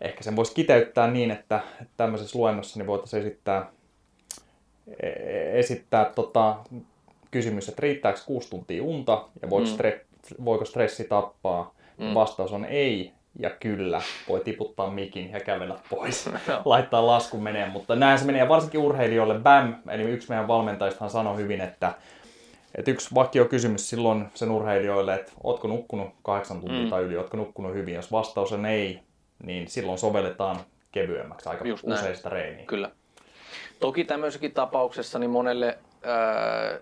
ehkä 0.00 0.24
sen 0.24 0.36
voisi 0.36 0.54
kiteyttää 0.54 1.10
niin, 1.10 1.30
että 1.30 1.60
tämmöisessä 1.96 2.38
luennossa 2.38 2.78
niin 2.78 2.86
voitaisiin 2.86 3.22
esittää, 3.22 3.70
e-, 5.02 5.58
esittää 5.58 6.04
tota, 6.04 6.56
kysymys, 7.30 7.68
että 7.68 7.82
riittääkö 7.82 8.20
kuusi 8.26 8.50
tuntia 8.50 8.82
unta 8.82 9.28
ja 9.42 9.50
voiko, 9.50 9.68
mm. 9.68 9.74
stre, 9.74 10.05
voiko 10.44 10.64
stressi 10.64 11.04
tappaa. 11.04 11.74
Mm. 11.98 12.14
Vastaus 12.14 12.52
on 12.52 12.64
ei, 12.64 13.12
ja 13.38 13.50
kyllä, 13.50 14.02
voi 14.28 14.40
tiputtaa 14.40 14.90
mikin 14.90 15.30
ja 15.30 15.40
kävellä 15.40 15.78
pois, 15.90 16.30
laittaa 16.64 17.06
laskun 17.06 17.42
menee, 17.42 17.68
mutta 17.68 17.96
näin 17.96 18.18
se 18.18 18.24
menee, 18.24 18.42
ja 18.42 18.48
varsinkin 18.48 18.80
urheilijoille 18.80 19.38
BAM, 19.38 19.74
eli 19.88 20.02
yksi 20.02 20.28
meidän 20.28 20.48
valmentajistahan 20.48 21.10
sanoi 21.10 21.36
hyvin, 21.36 21.60
että, 21.60 21.94
että 22.74 22.90
yksi 22.90 23.14
vakio 23.14 23.44
kysymys 23.44 23.90
silloin 23.90 24.28
sen 24.34 24.50
urheilijoille, 24.50 25.14
että 25.14 25.32
ootko 25.44 25.68
nukkunut 25.68 26.08
kahdeksan 26.22 26.60
tuntia 26.60 26.82
mm. 26.82 26.90
tai 26.90 27.02
yli, 27.02 27.16
ootko 27.16 27.36
nukkunut 27.36 27.74
hyvin, 27.74 27.94
jos 27.94 28.12
vastaus 28.12 28.52
on 28.52 28.66
ei, 28.66 29.00
niin 29.42 29.68
silloin 29.68 29.98
sovelletaan 29.98 30.56
kevyemmäksi 30.92 31.48
aika 31.48 31.68
Just 31.68 31.84
usein 31.84 32.16
sitä 32.16 32.28
reeniä. 32.28 32.66
Kyllä. 32.66 32.90
Toki 33.80 34.04
tämmöisessäkin 34.04 34.52
tapauksessa 34.52 35.18
niin 35.18 35.30
monelle, 35.30 35.78
ää, 36.02 36.78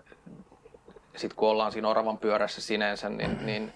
sit 1.15 1.33
kun 1.33 1.49
ollaan 1.49 1.71
siinä 1.71 1.89
oravan 1.89 2.17
pyörässä 2.17 2.61
sinänsä, 2.61 3.09
niin, 3.09 3.37
mm. 3.39 3.45
niin 3.45 3.73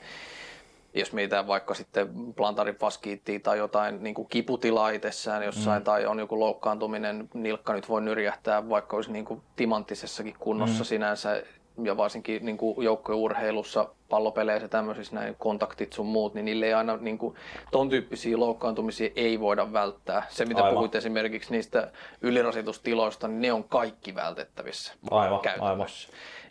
jos 0.93 1.13
mietitään 1.13 1.47
vaikka 1.47 1.73
sitten 1.73 2.33
plantarifaskiittia 2.35 3.39
tai 3.39 3.57
jotain 3.57 4.03
niin 4.03 4.15
kuin 4.15 4.27
kiputilaa 4.27 4.89
itsessään 4.89 5.43
jossain, 5.43 5.81
mm. 5.81 5.83
tai 5.83 6.05
on 6.05 6.19
joku 6.19 6.39
loukkaantuminen, 6.39 7.29
nilkka 7.33 7.73
nyt 7.73 7.89
voi 7.89 8.01
nyrjähtää, 8.01 8.69
vaikka 8.69 8.95
olisi 8.95 9.11
niin 9.11 9.25
kuin 9.25 9.41
timanttisessakin 9.55 10.35
kunnossa 10.39 10.83
mm. 10.83 10.87
sinänsä, 10.87 11.43
ja 11.83 11.97
varsinkin 11.97 12.45
niin 12.45 12.57
kuin 12.57 12.83
joukkourheilussa, 12.83 13.89
pallopeleissä 14.09 14.67
tämmöisissä 14.67 15.15
näin 15.15 15.35
kontaktit 15.39 15.93
sun 15.93 16.05
muut, 16.05 16.33
niin 16.33 16.45
niille 16.45 16.65
ei 16.65 16.73
aina 16.73 16.97
niin 16.97 17.17
kuin, 17.17 17.35
ton 17.71 17.89
tyyppisiä 17.89 18.39
loukkaantumisia 18.39 19.09
ei 19.15 19.39
voida 19.39 19.73
välttää. 19.73 20.23
Se 20.29 20.45
mitä 20.45 20.61
aivan. 20.63 20.73
puhuit 20.73 20.95
esimerkiksi 20.95 21.51
niistä 21.51 21.91
ylirasitustiloista, 22.21 23.27
niin 23.27 23.41
ne 23.41 23.53
on 23.53 23.63
kaikki 23.63 24.15
vältettävissä 24.15 24.93
aivan, 25.11 25.39
aivan. 25.59 25.87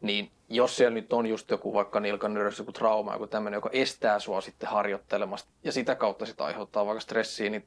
Niin 0.01 0.31
jos 0.49 0.77
siellä 0.77 0.95
nyt 0.95 1.13
on 1.13 1.27
just 1.27 1.51
joku 1.51 1.75
vaikka 1.75 2.01
nilkan 2.01 2.35
nyrjässä 2.35 2.61
joku 2.61 2.73
trauma, 2.73 3.13
joku 3.13 3.27
tämmöinen, 3.27 3.59
joka 3.59 3.71
estää 3.73 4.19
sua 4.19 4.41
sitten 4.41 4.69
harjoittelemasta 4.69 5.51
ja 5.65 5.73
sitä 5.73 5.95
kautta 5.95 6.27
sitä 6.27 6.45
aiheuttaa 6.45 6.87
vaikka 6.87 7.01
stressiä, 7.01 7.51
niin 7.51 7.67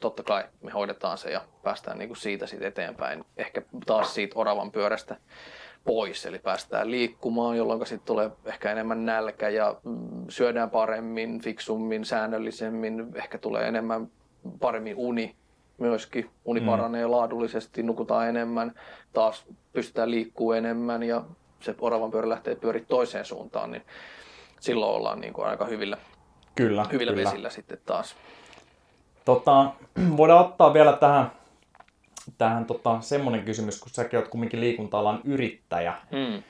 totta 0.00 0.22
kai 0.22 0.44
me 0.62 0.70
hoidetaan 0.70 1.18
se 1.18 1.30
ja 1.30 1.40
päästään 1.62 1.98
niin 1.98 2.08
kuin 2.08 2.16
siitä 2.16 2.46
sitten 2.46 2.68
eteenpäin. 2.68 3.24
Ehkä 3.36 3.62
taas 3.86 4.14
siitä 4.14 4.38
oravan 4.38 4.70
pyörästä 4.70 5.16
pois, 5.84 6.26
eli 6.26 6.38
päästään 6.38 6.90
liikkumaan, 6.90 7.56
jolloin 7.56 7.86
sitten 7.86 8.06
tulee 8.06 8.30
ehkä 8.44 8.72
enemmän 8.72 9.06
nälkä 9.06 9.48
ja 9.48 9.76
mm, 9.84 10.24
syödään 10.28 10.70
paremmin, 10.70 11.40
fiksummin, 11.40 12.04
säännöllisemmin, 12.04 13.06
ehkä 13.14 13.38
tulee 13.38 13.68
enemmän 13.68 14.08
paremmin 14.60 14.96
uni 14.96 15.36
myöskin. 15.78 16.30
Uni 16.44 16.60
mm. 16.60 16.66
paranee 16.66 17.06
laadullisesti, 17.06 17.82
nukutaan 17.82 18.28
enemmän, 18.28 18.74
taas 19.12 19.44
pystytään 19.72 20.10
liikkuu 20.10 20.52
enemmän 20.52 21.02
ja 21.02 21.24
se 21.64 21.74
oravan 21.78 22.10
pyörä 22.10 22.28
lähtee 22.28 22.54
pyöriä 22.54 22.84
toiseen 22.88 23.24
suuntaan, 23.24 23.72
niin 23.72 23.82
silloin 24.60 24.96
ollaan 24.96 25.20
niin 25.20 25.32
kuin 25.32 25.46
aika 25.46 25.64
hyvillä, 25.64 25.96
kyllä, 26.54 26.84
hyvillä 26.92 27.12
kyllä. 27.12 27.28
vesillä 27.30 27.50
sitten 27.50 27.78
taas. 27.86 28.16
Tota, 29.24 29.72
voidaan 30.16 30.44
ottaa 30.44 30.74
vielä 30.74 30.92
tähän, 30.92 31.32
tähän 32.38 32.64
tota, 32.64 33.00
semmoinen 33.00 33.44
kysymys, 33.44 33.80
kun 33.80 33.90
säkin 33.90 34.18
olet 34.18 34.28
kumminkin 34.28 34.60
liikunta-alan 34.60 35.20
yrittäjä 35.24 35.94
hmm. 36.10 36.42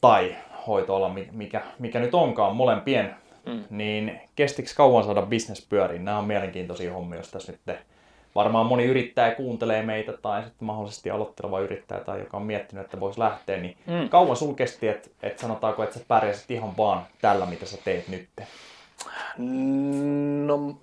tai 0.00 0.36
hoitoala, 0.66 1.14
mikä, 1.32 1.62
mikä 1.78 2.00
nyt 2.00 2.14
onkaan, 2.14 2.56
molempien, 2.56 3.16
hmm. 3.46 3.64
niin 3.70 4.20
kestikö 4.36 4.70
kauan 4.76 5.04
saada 5.04 5.22
business 5.22 5.66
pyöriin? 5.68 6.04
Nämä 6.04 6.18
on 6.18 6.24
mielenkiintoisia 6.24 6.92
hommia, 6.92 7.18
jos 7.18 7.30
tässä 7.30 7.52
nyt 7.52 7.78
varmaan 8.34 8.66
moni 8.66 8.84
yrittäjä 8.84 9.34
kuuntelee 9.34 9.82
meitä 9.82 10.12
tai 10.12 10.42
sitten 10.42 10.66
mahdollisesti 10.66 11.10
aloitteleva 11.10 11.60
yrittäjä 11.60 12.04
tai 12.04 12.20
joka 12.20 12.36
on 12.36 12.42
miettinyt, 12.42 12.84
että 12.84 13.00
voisi 13.00 13.20
lähteä, 13.20 13.56
niin 13.56 13.76
mm. 13.86 14.08
kauan 14.08 14.36
sul 14.36 14.54
kesti, 14.54 14.88
että, 14.88 15.08
että 15.22 15.42
sanotaanko, 15.42 15.82
että 15.82 15.98
sä 15.98 16.04
pärjäsit 16.08 16.50
ihan 16.50 16.76
vaan 16.76 17.06
tällä, 17.22 17.46
mitä 17.46 17.66
sä 17.66 17.78
teet 17.84 18.08
nyt? 18.08 18.28
No, 20.46 20.78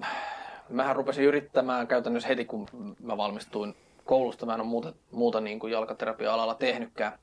mähän 0.69 0.95
rupesin 0.95 1.25
yrittämään 1.25 1.87
käytännössä 1.87 2.27
heti, 2.27 2.45
kun 2.45 2.67
mä 3.03 3.17
valmistuin 3.17 3.75
koulusta. 4.05 4.45
Mä 4.45 4.53
en 4.53 4.61
ole 4.61 4.67
muuta, 4.67 4.93
muuta 5.11 5.41
niin 5.41 5.59
kuin 5.59 5.73
jalkaterapia-alalla 5.73 6.55
tehnytkään. 6.55 7.19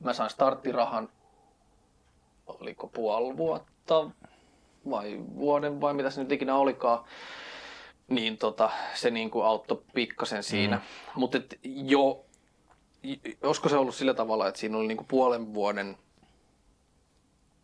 Mä 0.00 0.12
sain 0.12 0.30
starttirahan, 0.30 1.08
oliko 2.46 2.86
puoli 2.86 3.36
vuotta 3.36 4.10
vai 4.90 5.20
vuoden 5.36 5.80
vai 5.80 5.94
mitä 5.94 6.10
se 6.10 6.22
nyt 6.22 6.32
ikinä 6.32 6.56
olikaan 6.56 7.04
niin 8.10 8.38
tota, 8.38 8.70
se 8.94 9.10
niin 9.10 9.30
kuin 9.30 9.46
auttoi 9.46 9.82
pikkasen 9.94 10.42
siinä. 10.42 10.76
Mm. 10.76 10.82
Mutta 11.14 11.38
jo, 11.64 12.24
olisiko 13.42 13.68
se 13.68 13.76
ollut 13.76 13.94
sillä 13.94 14.14
tavalla, 14.14 14.48
että 14.48 14.60
siinä 14.60 14.78
oli 14.78 14.88
niin 14.88 14.96
kuin 14.96 15.08
puolen 15.08 15.54
vuoden 15.54 15.96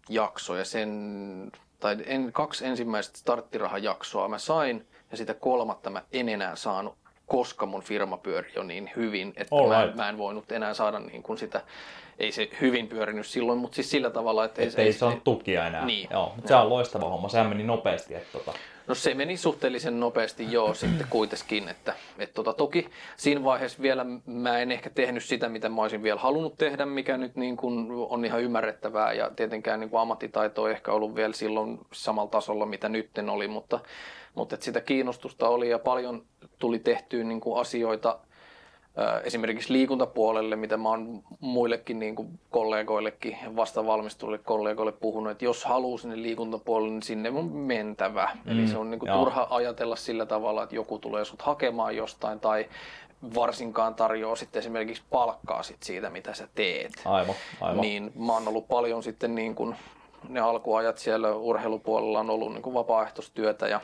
jakso 0.09 0.57
ja 0.57 0.65
sen, 0.65 1.53
tai 1.81 1.97
en, 2.07 2.33
kaksi 2.33 2.67
ensimmäistä 2.67 3.19
starttirahajaksoa 3.19 4.29
mä 4.29 4.39
sain 4.39 4.87
ja 5.11 5.17
sitä 5.17 5.35
kolmatta 5.35 5.91
mä 5.91 6.03
en 6.13 6.29
enää 6.29 6.57
saanut, 6.57 6.95
koska 7.27 7.67
mun 7.67 7.83
firma 7.83 8.17
pyöri 8.17 8.53
jo 8.57 8.63
niin 8.63 8.91
hyvin, 8.97 9.33
että 9.37 9.55
mä, 9.69 9.85
right. 9.85 9.97
mä 9.97 10.09
en 10.09 10.19
voinut 10.19 10.53
enää 10.53 10.75
saada 10.75 10.99
niin 10.99 11.23
kuin 11.23 11.39
sitä 11.39 11.63
ei 12.19 12.33
se 12.33 12.49
hyvin 12.61 12.89
pyörinyt 12.89 13.27
silloin, 13.27 13.59
mutta 13.59 13.75
siis 13.75 13.91
sillä 13.91 14.11
tavalla, 14.11 14.45
että... 14.45 14.63
Et 14.63 14.79
ei, 14.79 14.85
ei 14.85 14.93
saanut 14.93 15.25
tukia 15.25 15.67
enää. 15.67 15.87
Niin. 15.87 16.09
Joo, 16.11 16.33
mutta 16.37 16.49
se 16.49 16.55
on 16.55 16.69
loistava 16.69 17.09
homma, 17.09 17.29
sehän 17.29 17.49
meni 17.49 17.63
nopeasti. 17.63 18.15
Että 18.15 18.39
tota... 18.39 18.53
No 18.87 18.95
se 18.95 19.15
meni 19.15 19.37
suhteellisen 19.37 20.01
nopeasti 20.01 20.53
joo 20.53 20.75
sitten 20.81 21.07
kuitenkin, 21.11 21.69
että, 21.69 21.95
että 22.19 22.35
tota, 22.35 22.53
toki 22.53 22.89
siinä 23.17 23.45
vaiheessa 23.45 23.83
vielä 23.83 24.07
mä 24.27 24.59
en 24.59 24.73
ehkä 24.73 24.91
tehnyt 24.91 25.25
sitä, 25.25 25.49
mitä 25.49 25.69
mä 25.69 25.83
olisin 25.83 26.03
vielä 26.03 26.21
halunnut 26.21 26.57
tehdä, 26.59 26.87
mikä 26.87 27.17
nyt 27.17 27.37
niin 27.37 27.57
kuin 27.57 27.87
on 28.09 28.25
ihan 28.25 28.43
ymmärrettävää 28.43 29.13
ja 29.13 29.31
tietenkään 29.37 29.81
niin 29.81 29.91
kuin 29.91 30.01
ammattitaito 30.01 30.69
ei 30.69 30.75
ehkä 30.75 30.93
ollut 30.93 31.15
vielä 31.15 31.33
silloin 31.33 31.79
samalla 31.93 32.31
tasolla, 32.31 32.67
mitä 32.67 32.89
nytten 32.89 33.31
oli, 33.31 33.49
mutta, 33.49 33.81
mutta 34.35 34.55
että 34.55 34.65
sitä 34.65 34.81
kiinnostusta 34.81 35.49
oli 35.49 35.71
ja 35.71 35.79
paljon 35.79 36.25
tuli 36.59 36.79
tehtyä 36.79 37.25
niin 37.25 37.41
kuin 37.41 37.61
asioita, 37.61 38.19
esimerkiksi 39.25 39.73
liikuntapuolelle, 39.73 40.57
mitä 40.57 40.77
mä 40.77 40.89
oon 40.89 41.23
muillekin 41.41 41.99
niin 41.99 42.17
kuin 42.17 42.29
kollegoillekin, 42.51 43.37
vasta 43.57 43.87
valmistuville 43.87 44.39
kollegoille 44.39 44.93
puhunut, 44.93 45.31
että 45.31 45.45
jos 45.45 45.65
haluaa 45.65 45.99
sinne 45.99 46.23
liikuntapuolelle, 46.23 46.93
niin 46.93 47.03
sinne 47.03 47.31
on 47.31 47.53
mentävä. 47.53 48.29
Mm, 48.45 48.53
Eli 48.53 48.69
se 48.69 48.79
on 48.79 48.91
niin 48.91 48.99
kuin 48.99 49.13
turha 49.13 49.47
ajatella 49.51 49.97
sillä 49.97 50.27
tavalla, 50.27 50.63
että 50.63 50.75
joku 50.75 50.99
tulee 50.99 51.25
sut 51.25 51.43
hakemaan 51.43 51.97
jostain 51.97 52.41
tai 52.41 52.67
varsinkaan 53.35 53.95
tarjoa 53.95 54.37
sitten 54.37 54.61
esimerkiksi 54.61 55.03
palkkaa 55.11 55.63
sit 55.63 55.83
siitä, 55.83 56.11
mitä 56.11 56.35
sä 56.35 56.49
teet. 56.55 56.93
Aivan, 57.05 57.35
aivan. 57.61 57.81
Niin 57.81 58.13
mä 58.15 58.33
oon 58.33 58.49
ollut 58.49 58.69
paljon 58.69 59.03
sitten 59.03 59.35
niin 59.35 59.55
kuin 59.55 59.77
ne 60.29 60.41
alkuajat 60.41 60.99
siellä 60.99 61.35
urheilupuolella 61.35 62.21
on 62.21 62.31
ollut 62.31 62.53
niin 62.53 62.63
kuin 62.63 62.75
vapaaehtoistyötä 62.75 63.69
ja 63.69 63.81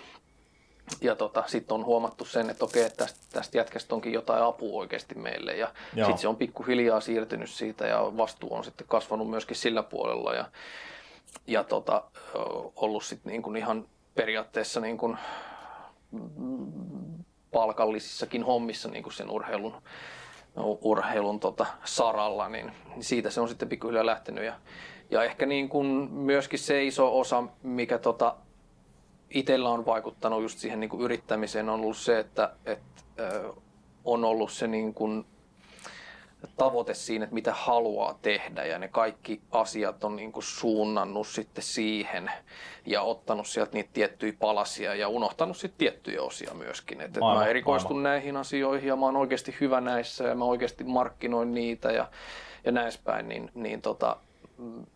ja 1.00 1.14
tota, 1.14 1.44
sitten 1.46 1.74
on 1.74 1.84
huomattu 1.84 2.24
sen, 2.24 2.50
että 2.50 2.64
okei, 2.64 2.82
että 2.82 2.96
tästä, 2.96 3.20
tästä 3.32 3.58
jätkästä 3.58 3.94
onkin 3.94 4.12
jotain 4.12 4.42
apua 4.42 4.80
oikeasti 4.80 5.14
meille. 5.14 5.56
Ja 5.56 5.70
sitten 5.94 6.18
se 6.18 6.28
on 6.28 6.36
pikkuhiljaa 6.36 7.00
siirtynyt 7.00 7.50
siitä 7.50 7.86
ja 7.86 8.12
vastuu 8.16 8.54
on 8.54 8.64
sitten 8.64 8.86
kasvanut 8.86 9.30
myöskin 9.30 9.56
sillä 9.56 9.82
puolella. 9.82 10.34
Ja, 10.34 10.44
ja 11.46 11.64
tota, 11.64 12.02
ollut 12.76 13.04
sitten 13.04 13.30
niin 13.30 13.42
kuin 13.42 13.56
ihan 13.56 13.88
periaatteessa 14.14 14.80
niin 14.80 14.98
kuin 14.98 15.18
palkallisissakin 17.52 18.44
hommissa 18.44 18.88
niin 18.88 19.02
kuin 19.02 19.12
sen 19.12 19.30
urheilun, 19.30 19.74
urheilun 20.80 21.40
tota, 21.40 21.66
saralla, 21.84 22.48
niin 22.48 22.72
siitä 23.00 23.30
se 23.30 23.40
on 23.40 23.48
sitten 23.48 23.68
pikkuhiljaa 23.68 24.06
lähtenyt. 24.06 24.44
Ja, 24.44 24.54
ja 25.10 25.24
ehkä 25.24 25.46
niin 25.46 25.68
kuin 25.68 25.86
myöskin 26.12 26.58
se 26.58 26.84
iso 26.84 27.20
osa, 27.20 27.44
mikä 27.62 27.98
tota, 27.98 28.36
itsellä 29.34 29.70
on 29.70 29.86
vaikuttanut 29.86 30.42
just 30.42 30.58
siihen 30.58 30.80
niin 30.80 30.90
kuin 30.90 31.02
yrittämiseen, 31.02 31.68
on 31.68 31.80
ollut 31.80 31.96
se, 31.96 32.18
että, 32.18 32.52
että 32.66 33.02
on 34.04 34.24
ollut 34.24 34.52
se 34.52 34.66
niin 34.66 34.94
kuin 34.94 35.24
tavoite 36.56 36.94
siinä, 36.94 37.24
että 37.24 37.34
mitä 37.34 37.52
haluaa 37.54 38.18
tehdä 38.22 38.64
ja 38.64 38.78
ne 38.78 38.88
kaikki 38.88 39.40
asiat 39.50 40.04
on 40.04 40.16
niin 40.16 40.32
kuin 40.32 40.42
suunnannut 40.42 41.26
sitten 41.26 41.64
siihen 41.64 42.30
ja 42.86 43.02
ottanut 43.02 43.46
sieltä 43.46 43.72
niitä 43.72 43.90
tiettyjä 43.92 44.32
palasia 44.38 44.94
ja 44.94 45.08
unohtanut 45.08 45.56
sitten 45.56 45.78
tiettyjä 45.78 46.22
osia 46.22 46.54
myöskin. 46.54 47.00
Että 47.00 47.20
mä 47.20 47.46
erikoistun 47.46 47.96
aivan. 47.96 48.02
näihin 48.02 48.36
asioihin 48.36 48.88
ja 48.88 48.96
mä 48.96 49.06
oon 49.06 49.16
oikeasti 49.16 49.56
hyvä 49.60 49.80
näissä 49.80 50.24
ja 50.24 50.34
mä 50.34 50.44
oikeasti 50.44 50.84
markkinoin 50.84 51.54
niitä 51.54 51.92
ja, 51.92 52.08
ja 52.64 52.72
näin 52.72 52.92
päin, 53.04 53.28
niin, 53.28 53.50
niin 53.54 53.82
tota, 53.82 54.16
mm, 54.58 54.86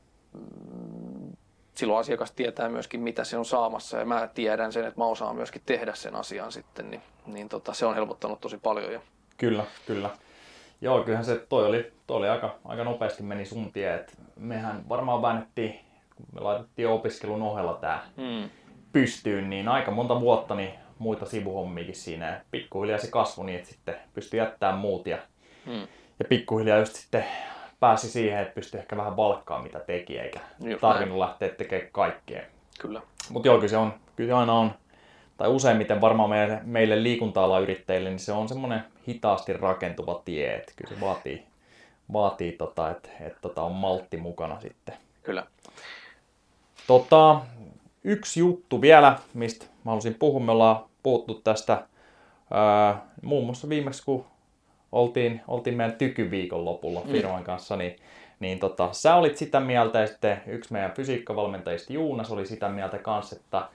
silloin 1.76 2.00
asiakas 2.00 2.32
tietää 2.32 2.68
myöskin, 2.68 3.00
mitä 3.00 3.24
se 3.24 3.38
on 3.38 3.44
saamassa 3.44 3.98
ja 3.98 4.04
mä 4.04 4.28
tiedän 4.34 4.72
sen, 4.72 4.84
että 4.84 5.00
mä 5.00 5.06
osaan 5.06 5.36
myöskin 5.36 5.62
tehdä 5.66 5.94
sen 5.94 6.14
asian 6.14 6.52
sitten, 6.52 6.90
niin, 6.90 7.02
niin 7.26 7.48
tota, 7.48 7.74
se 7.74 7.86
on 7.86 7.94
helpottanut 7.94 8.40
tosi 8.40 8.58
paljon. 8.58 8.92
Ja... 8.92 9.00
Kyllä, 9.36 9.64
kyllä. 9.86 10.10
Joo, 10.80 11.02
kyllähän 11.02 11.24
se 11.24 11.46
toi 11.48 11.66
oli, 11.66 11.92
toi 12.06 12.16
oli 12.16 12.28
aika, 12.28 12.54
aika 12.64 12.84
nopeasti 12.84 13.22
meni 13.22 13.44
sun 13.44 13.72
tie, 13.72 13.94
että 13.94 14.12
mehän 14.36 14.88
varmaan 14.88 15.22
väännettiin, 15.22 15.80
kun 16.16 16.26
me 16.32 16.40
laitettiin 16.40 16.88
opiskelun 16.88 17.42
ohella 17.42 17.74
tää 17.74 18.02
hmm. 18.16 18.50
pystyyn, 18.92 19.50
niin 19.50 19.68
aika 19.68 19.90
monta 19.90 20.20
vuotta 20.20 20.54
niin 20.54 20.70
muita 20.98 21.26
sivuhommiakin 21.26 21.94
siinä 21.94 22.30
ja 22.30 22.40
pikkuhiljaa 22.50 22.98
se 22.98 23.10
kasvoi 23.10 23.46
niin, 23.46 23.58
että 23.58 23.70
sitten 23.70 23.94
pystyi 24.14 24.38
jättämään 24.38 24.78
muut 24.78 25.06
ja, 25.06 25.18
hmm. 25.66 25.86
ja 26.18 26.24
pikkuhiljaa 26.28 26.78
just 26.78 26.94
sitten 26.94 27.24
pääsi 27.80 28.10
siihen, 28.10 28.40
että 28.40 28.54
pystyi 28.54 28.80
ehkä 28.80 28.96
vähän 28.96 29.16
valkkaa 29.16 29.62
mitä 29.62 29.80
teki, 29.80 30.18
eikä 30.18 30.40
Just 30.60 30.80
tarvinnut 30.80 31.18
näin. 31.18 31.28
lähteä 31.28 31.48
tekemään 31.48 31.88
kaikkea. 31.92 32.42
Kyllä. 32.80 33.02
Mutta 33.30 33.48
joo, 33.48 33.56
kyllä 33.56 33.68
se 33.68 33.76
on, 33.76 33.94
kyllä 34.16 34.38
aina 34.38 34.52
on, 34.52 34.72
tai 35.36 35.48
useimmiten 35.48 36.00
varmaan 36.00 36.30
meille, 36.30 36.60
meille 36.64 37.02
liikunta 37.02 37.58
yrittäjille, 37.58 38.08
niin 38.08 38.18
se 38.18 38.32
on 38.32 38.48
semmoinen 38.48 38.84
hitaasti 39.08 39.52
rakentuva 39.52 40.22
tie, 40.24 40.56
että 40.56 40.72
kyllä 40.76 40.94
se 40.94 41.00
vaatii, 41.00 41.46
vaatii 42.12 42.52
tota, 42.52 42.90
että, 42.90 43.08
että 43.20 43.38
tota 43.40 43.62
on 43.62 43.72
maltti 43.72 44.16
mukana 44.16 44.60
sitten. 44.60 44.94
Kyllä. 45.22 45.46
Tota, 46.86 47.40
yksi 48.04 48.40
juttu 48.40 48.80
vielä, 48.80 49.18
mistä 49.34 49.66
mä 49.84 49.90
halusin 49.90 50.14
puhua, 50.14 50.40
me 50.40 50.52
ollaan 50.52 50.84
puhuttu 51.02 51.34
tästä 51.34 51.86
ää, 52.50 53.06
muun 53.22 53.44
muassa 53.44 53.68
viimeksi, 53.68 54.04
kun 54.04 54.26
oltiin, 54.96 55.40
oltiin 55.48 55.76
meidän 55.76 55.96
tykyviikon 55.96 56.64
lopulla 56.64 57.00
mm. 57.00 57.12
firman 57.12 57.44
kanssa, 57.44 57.76
niin, 57.76 57.96
niin 58.40 58.58
tota, 58.58 58.88
sä 58.92 59.14
olit 59.14 59.36
sitä 59.36 59.60
mieltä 59.60 60.00
ja 60.00 60.06
sitten 60.06 60.42
yksi 60.46 60.72
meidän 60.72 60.92
fysiikkavalmentajista 60.92 61.92
Juunas 61.92 62.30
oli 62.30 62.46
sitä 62.46 62.68
mieltä 62.68 62.98
kanssa, 62.98 63.36
että 63.36 63.68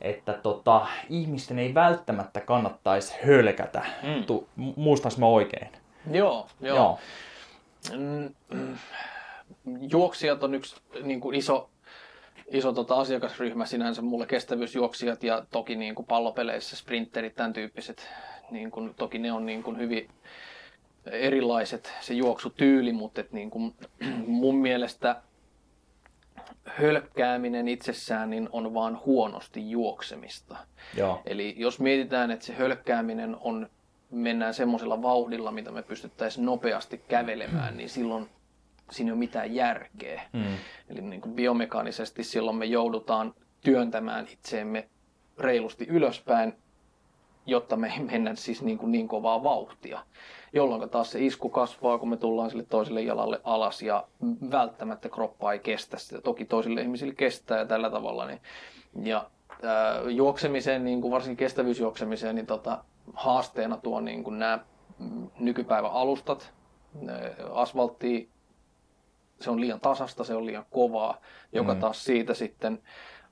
että 0.00 0.32
tota, 0.32 0.86
ihmisten 1.10 1.58
ei 1.58 1.74
välttämättä 1.74 2.40
kannattaisi 2.40 3.14
hölkätä. 3.26 3.82
Mm. 4.02 4.24
Tu, 4.24 4.48
muistas 4.56 5.18
mä 5.18 5.26
oikein? 5.26 5.68
Joo, 6.10 6.48
joo. 6.60 6.76
joo. 6.76 6.98
Mm. 7.92 8.78
Juoksijat 9.90 10.42
on 10.42 10.54
yksi 10.54 10.76
niin 11.02 11.20
kuin 11.20 11.36
iso, 11.36 11.70
iso 12.46 12.72
tota, 12.72 12.94
asiakasryhmä 12.94 13.66
sinänsä 13.66 14.02
mulle, 14.02 14.26
kestävyysjuoksijat 14.26 15.22
ja 15.22 15.46
toki 15.50 15.76
niin 15.76 15.94
kuin 15.94 16.06
pallopeleissä 16.06 16.76
sprinterit, 16.76 17.34
tämän 17.34 17.52
tyyppiset. 17.52 18.08
Niin 18.50 18.70
kuin, 18.70 18.94
toki 18.94 19.18
ne 19.18 19.32
on 19.32 19.46
niin 19.46 19.62
kuin 19.62 19.78
hyvin 19.78 20.08
erilaiset 21.06 21.92
se 22.00 22.14
juoksutyyli, 22.14 22.92
mutta 22.92 23.20
et 23.20 23.32
niin 23.32 23.50
kuin 23.50 23.74
mun 24.26 24.56
mielestä 24.56 25.22
hölkkääminen 26.64 27.68
itsessään 27.68 28.30
niin 28.30 28.48
on 28.52 28.74
vaan 28.74 29.00
huonosti 29.06 29.70
juoksemista. 29.70 30.56
Joo. 30.96 31.22
Eli 31.26 31.54
jos 31.58 31.80
mietitään, 31.80 32.30
että 32.30 32.46
se 32.46 32.54
hölkkääminen 32.54 33.36
on, 33.40 33.70
mennään 34.10 34.54
semmoisella 34.54 35.02
vauhdilla, 35.02 35.52
mitä 35.52 35.70
me 35.70 35.82
pystyttäisiin 35.82 36.46
nopeasti 36.46 36.98
kävelemään, 37.08 37.76
niin 37.76 37.88
silloin 37.88 38.28
siinä 38.90 39.08
ei 39.08 39.12
ole 39.12 39.18
mitään 39.18 39.54
järkeä. 39.54 40.22
Mm. 40.32 40.44
Eli 40.88 41.00
niin 41.00 41.20
kuin 41.20 41.34
biomekaanisesti 41.34 42.24
silloin 42.24 42.56
me 42.56 42.64
joudutaan 42.64 43.34
työntämään 43.60 44.26
itseemme 44.32 44.88
reilusti 45.38 45.86
ylöspäin, 45.88 46.54
jotta 47.46 47.76
me 47.76 47.92
ei 47.96 48.00
mennä 48.00 48.34
siis 48.34 48.62
niin, 48.62 48.78
kuin 48.78 48.92
niin 48.92 49.08
kovaa 49.08 49.42
vauhtia 49.42 50.00
jolloin 50.52 50.90
taas 50.90 51.10
se 51.10 51.24
isku 51.24 51.48
kasvaa, 51.48 51.98
kun 51.98 52.08
me 52.08 52.16
tullaan 52.16 52.50
sille 52.50 52.62
toiselle 52.62 53.02
jalalle 53.02 53.40
alas 53.44 53.82
ja 53.82 54.04
välttämättä 54.50 55.08
kroppa 55.08 55.52
ei 55.52 55.58
kestä 55.58 55.98
sitä. 55.98 56.20
Toki 56.20 56.44
toisille 56.44 56.80
ihmisille 56.80 57.14
kestää 57.14 57.58
ja 57.58 57.66
tällä 57.66 57.90
tavalla. 57.90 58.26
Niin, 58.26 58.40
ja 59.02 59.30
ää, 59.62 60.00
juoksemiseen, 60.10 60.84
niin 60.84 61.00
kuin 61.00 61.10
varsinkin 61.10 61.36
kestävyysjuoksemiseen, 61.36 62.34
niin 62.34 62.46
tota, 62.46 62.84
haasteena 63.14 63.76
tuo 63.76 64.00
niin 64.00 64.24
kuin 64.24 64.38
nämä 64.38 64.58
nykypäivän 65.38 65.92
alustat, 65.92 66.52
asfaltti, 67.52 68.30
se 69.40 69.50
on 69.50 69.60
liian 69.60 69.80
tasasta, 69.80 70.24
se 70.24 70.34
on 70.34 70.46
liian 70.46 70.66
kovaa, 70.70 71.20
joka 71.52 71.74
mm. 71.74 71.80
taas 71.80 72.04
siitä 72.04 72.34
sitten 72.34 72.82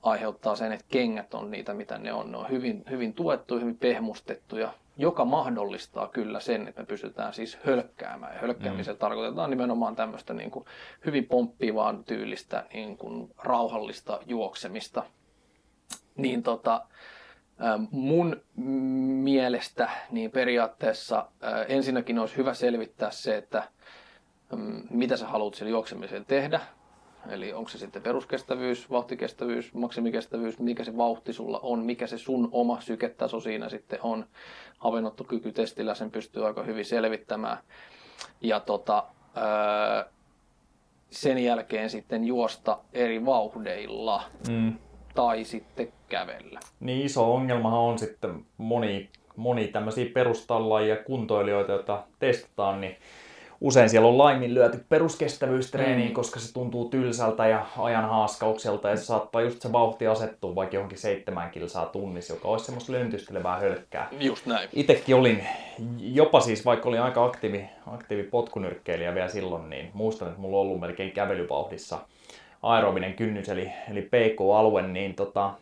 aiheuttaa 0.05 0.55
sen, 0.55 0.71
että 0.71 0.85
kengät 0.89 1.33
on 1.33 1.51
niitä, 1.51 1.73
mitä 1.73 1.97
ne 1.97 2.13
on. 2.13 2.31
Ne 2.31 2.37
on 2.37 2.49
hyvin, 2.49 2.83
hyvin 2.89 3.13
tuettu, 3.13 3.59
hyvin 3.59 3.77
pehmustettuja, 3.77 4.73
joka 4.97 5.25
mahdollistaa 5.25 6.07
kyllä 6.07 6.39
sen, 6.39 6.67
että 6.67 6.81
me 6.81 6.85
pystytään 6.85 7.33
siis 7.33 7.57
hölkkäämään. 7.65 8.33
Ja 8.33 8.39
hölkkäämisellä 8.39 8.95
mm. 8.95 8.99
tarkoitetaan 8.99 9.49
nimenomaan 9.49 9.95
tämmöistä 9.95 10.33
niin 10.33 10.51
kuin 10.51 10.65
hyvin 11.05 11.25
pomppivaan 11.25 12.03
tyylistä, 12.03 12.65
niin 12.73 12.97
kuin 12.97 13.31
rauhallista 13.37 14.19
juoksemista. 14.25 15.03
Niin 16.15 16.43
tota, 16.43 16.85
mun 17.91 18.41
mielestä 19.23 19.89
niin 20.11 20.31
periaatteessa 20.31 21.27
ensinnäkin 21.67 22.19
olisi 22.19 22.37
hyvä 22.37 22.53
selvittää 22.53 23.11
se, 23.11 23.37
että 23.37 23.63
mitä 24.89 25.17
sä 25.17 25.27
haluat 25.27 25.53
sillä 25.53 25.69
juoksemisella 25.69 26.25
tehdä. 26.25 26.59
Eli 27.29 27.53
onko 27.53 27.69
se 27.69 27.77
sitten 27.77 28.01
peruskestävyys, 28.01 28.91
vauhtikestävyys, 28.91 29.73
maksimikestävyys, 29.73 30.59
mikä 30.59 30.83
se 30.83 30.97
vauhti 30.97 31.33
sulla 31.33 31.59
on, 31.63 31.79
mikä 31.79 32.07
se 32.07 32.17
sun 32.17 32.49
oma 32.51 32.81
syketaso 32.81 33.39
siinä 33.39 33.69
sitten 33.69 33.99
on. 34.01 34.25
Havennottokykytestillä 34.77 35.95
sen 35.95 36.11
pystyy 36.11 36.47
aika 36.47 36.63
hyvin 36.63 36.85
selvittämään. 36.85 37.57
Ja 38.41 38.59
tota, 38.59 39.03
öö, 39.37 40.11
sen 41.09 41.37
jälkeen 41.37 41.89
sitten 41.89 42.23
juosta 42.23 42.77
eri 42.93 43.25
vauhdeilla 43.25 44.23
mm. 44.49 44.73
tai 45.15 45.43
sitten 45.43 45.93
kävellä. 46.09 46.59
Niin 46.79 47.05
iso 47.05 47.33
ongelmahan 47.33 47.79
on 47.79 47.99
sitten 47.99 48.45
moni, 48.57 49.09
moni 49.35 49.67
tämmöisiä 49.67 50.05
perustallajia 50.13 50.95
kuntoilijoita, 50.95 51.71
joita 51.71 52.03
testataan, 52.19 52.81
niin 52.81 52.95
usein 53.65 53.89
siellä 53.89 54.07
on 54.07 54.17
laiminlyöty 54.17 54.85
peruskestävyystreeniin, 54.89 56.09
mm. 56.09 56.13
koska 56.13 56.39
se 56.39 56.53
tuntuu 56.53 56.89
tylsältä 56.89 57.47
ja 57.47 57.65
ajan 57.77 58.09
haaskaukselta 58.09 58.89
ja 58.89 58.97
se 58.97 59.05
saattaa 59.05 59.41
just 59.41 59.61
se 59.61 59.71
vauhti 59.71 60.07
asettua 60.07 60.55
vaikka 60.55 60.75
johonkin 60.75 60.97
seitsemän 60.97 61.51
kilsaa 61.51 61.85
tunnissa, 61.85 62.33
joka 62.33 62.47
olisi 62.47 62.65
semmoista 62.65 62.91
löntystelevää 62.91 63.59
hölkkää. 63.59 64.07
Just 64.19 64.45
näin. 64.45 64.69
Itekin 64.73 65.15
olin, 65.15 65.43
jopa 65.99 66.39
siis 66.39 66.65
vaikka 66.65 66.89
olin 66.89 67.01
aika 67.01 67.25
aktiivi, 67.25 67.65
aktiivi 67.87 68.23
potkunyrkkeilijä 68.23 69.15
vielä 69.15 69.27
silloin, 69.27 69.69
niin 69.69 69.89
muistan, 69.93 70.27
että 70.27 70.41
mulla 70.41 70.57
on 70.57 70.61
ollut 70.61 70.79
melkein 70.79 71.11
kävelyvauhdissa 71.11 71.99
aerobinen 72.63 73.13
kynnys 73.13 73.49
eli, 73.49 73.71
eli 73.91 74.01
PK-alue, 74.01 74.81
niin 74.81 75.15
tota, 75.15 75.53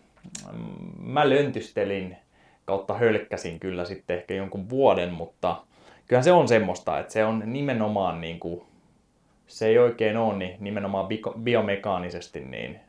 mä 1.00 1.30
löntystelin 1.30 2.18
kautta 2.66 2.94
hölkkäsin 2.94 3.60
kyllä 3.60 3.86
sitten 3.86 4.18
ehkä 4.18 4.34
jonkun 4.34 4.70
vuoden, 4.70 5.14
mutta 5.14 5.56
kyllähän 6.08 6.24
se 6.24 6.32
on 6.32 6.48
semmoista, 6.48 7.00
että 7.00 7.14
se 7.14 7.26
on 7.26 7.44
nimenomaan 7.46 8.22
niin 8.22 8.40
kuin, 8.40 8.62
se 9.48 9.68
ei 9.68 9.78
oikein 9.78 10.18
ole 10.18 10.38
niin 10.38 10.58
nimenomaan 10.60 11.08
biomekaanisesti, 11.44 12.40
niin, 12.40 12.80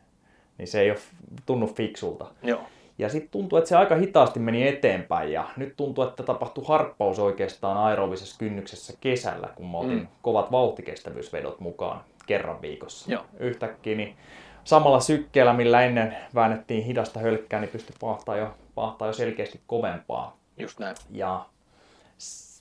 niin 0.59 0.69
se 0.69 0.81
ei 0.81 0.91
ole 0.91 0.99
tunnu 1.47 1.67
fiksulta. 1.67 2.27
Joo. 2.43 2.61
Ja 2.99 3.09
sitten 3.09 3.31
tuntuu, 3.31 3.59
että 3.59 3.69
se 3.69 3.77
aika 3.77 3.95
hitaasti 3.95 4.41
meni 4.41 4.69
eteenpäin 4.69 5.33
ja 5.33 5.49
nyt 5.57 5.77
tuntuu, 5.77 6.05
että 6.05 6.23
tapahtui 6.23 6.65
harppaus 6.67 7.19
oikeastaan 7.19 7.77
aerobisessa 7.77 8.39
kynnyksessä 8.39 8.93
kesällä, 9.01 9.49
kun 9.55 9.71
mä 9.71 9.79
otin 9.79 9.99
mm. 9.99 10.07
kovat 10.23 10.53
vauhtikestävyysvedot 10.53 11.61
mukaan 11.61 12.01
kerran 12.27 12.63
viikossa. 12.63 13.13
Joo. 13.13 13.23
Yhtäkkiä 13.39 13.97
niin 13.97 14.17
samalla 14.65 15.01
sykkeellä, 15.01 15.53
millä 15.53 15.83
ennen 15.83 16.17
väännettiin 16.35 16.85
hidasta 16.85 17.21
hölkkää, 17.21 17.61
niin 17.61 17.71
pystyi 17.71 17.97
pahtaa 18.01 18.37
jo, 18.37 18.55
pahtaa 18.75 19.09
jo 19.09 19.13
selkeästi 19.13 19.61
kovempaa. 19.67 20.37
Just 20.57 20.79
näin. 20.79 20.97
Ja 21.11 21.47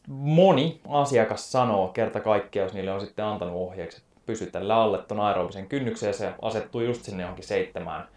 moni 0.07 0.79
asiakas 0.89 1.51
sanoo 1.51 1.87
kerta 1.87 2.19
kaikkiaan, 2.19 2.65
jos 2.65 2.73
niille 2.73 2.91
on 2.91 3.01
sitten 3.01 3.25
antanut 3.25 3.55
ohjeeksi, 3.55 3.97
että 3.97 4.21
pysy 4.25 4.45
tällä 4.45 4.75
alle 4.75 4.97
tuon 4.97 5.19
aerobisen 5.19 5.69
kynnyksen 5.69 6.07
ja 6.07 6.13
se 6.13 6.33
asettuu 6.41 6.81
just 6.81 7.03
sinne 7.03 7.23
johonkin 7.23 7.45
seitsemään, 7.45 8.07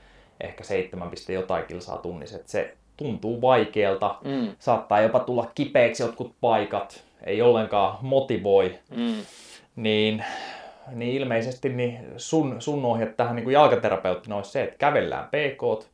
ehkä 0.41 0.65
7, 0.65 1.11
jotain 1.29 1.65
kilsaa 1.65 1.99
tunnissa. 1.99 2.37
Että 2.37 2.51
se 2.51 2.75
tuntuu 2.97 3.41
vaikealta, 3.41 4.17
mm. 4.25 4.49
saattaa 4.59 5.01
jopa 5.01 5.21
tulla 5.21 5.51
kipeäksi 5.55 6.03
jotkut 6.03 6.35
paikat, 6.41 7.05
ei 7.25 7.43
ollenkaan 7.43 7.99
motivoi. 8.01 8.79
Mm. 8.97 9.15
Niin 9.77 10.25
niin 10.93 11.15
ilmeisesti 11.15 11.69
niin 11.69 11.99
sun, 12.17 12.63
sun 12.63 12.85
ohje 12.85 13.07
tähän 13.07 13.37
niin 13.37 13.45
kuin 13.45 13.55
jalkaterapeuttina 13.55 14.37
olisi 14.37 14.51
se, 14.51 14.63
että 14.63 14.77
kävellään 14.79 15.29
pk 15.29 15.87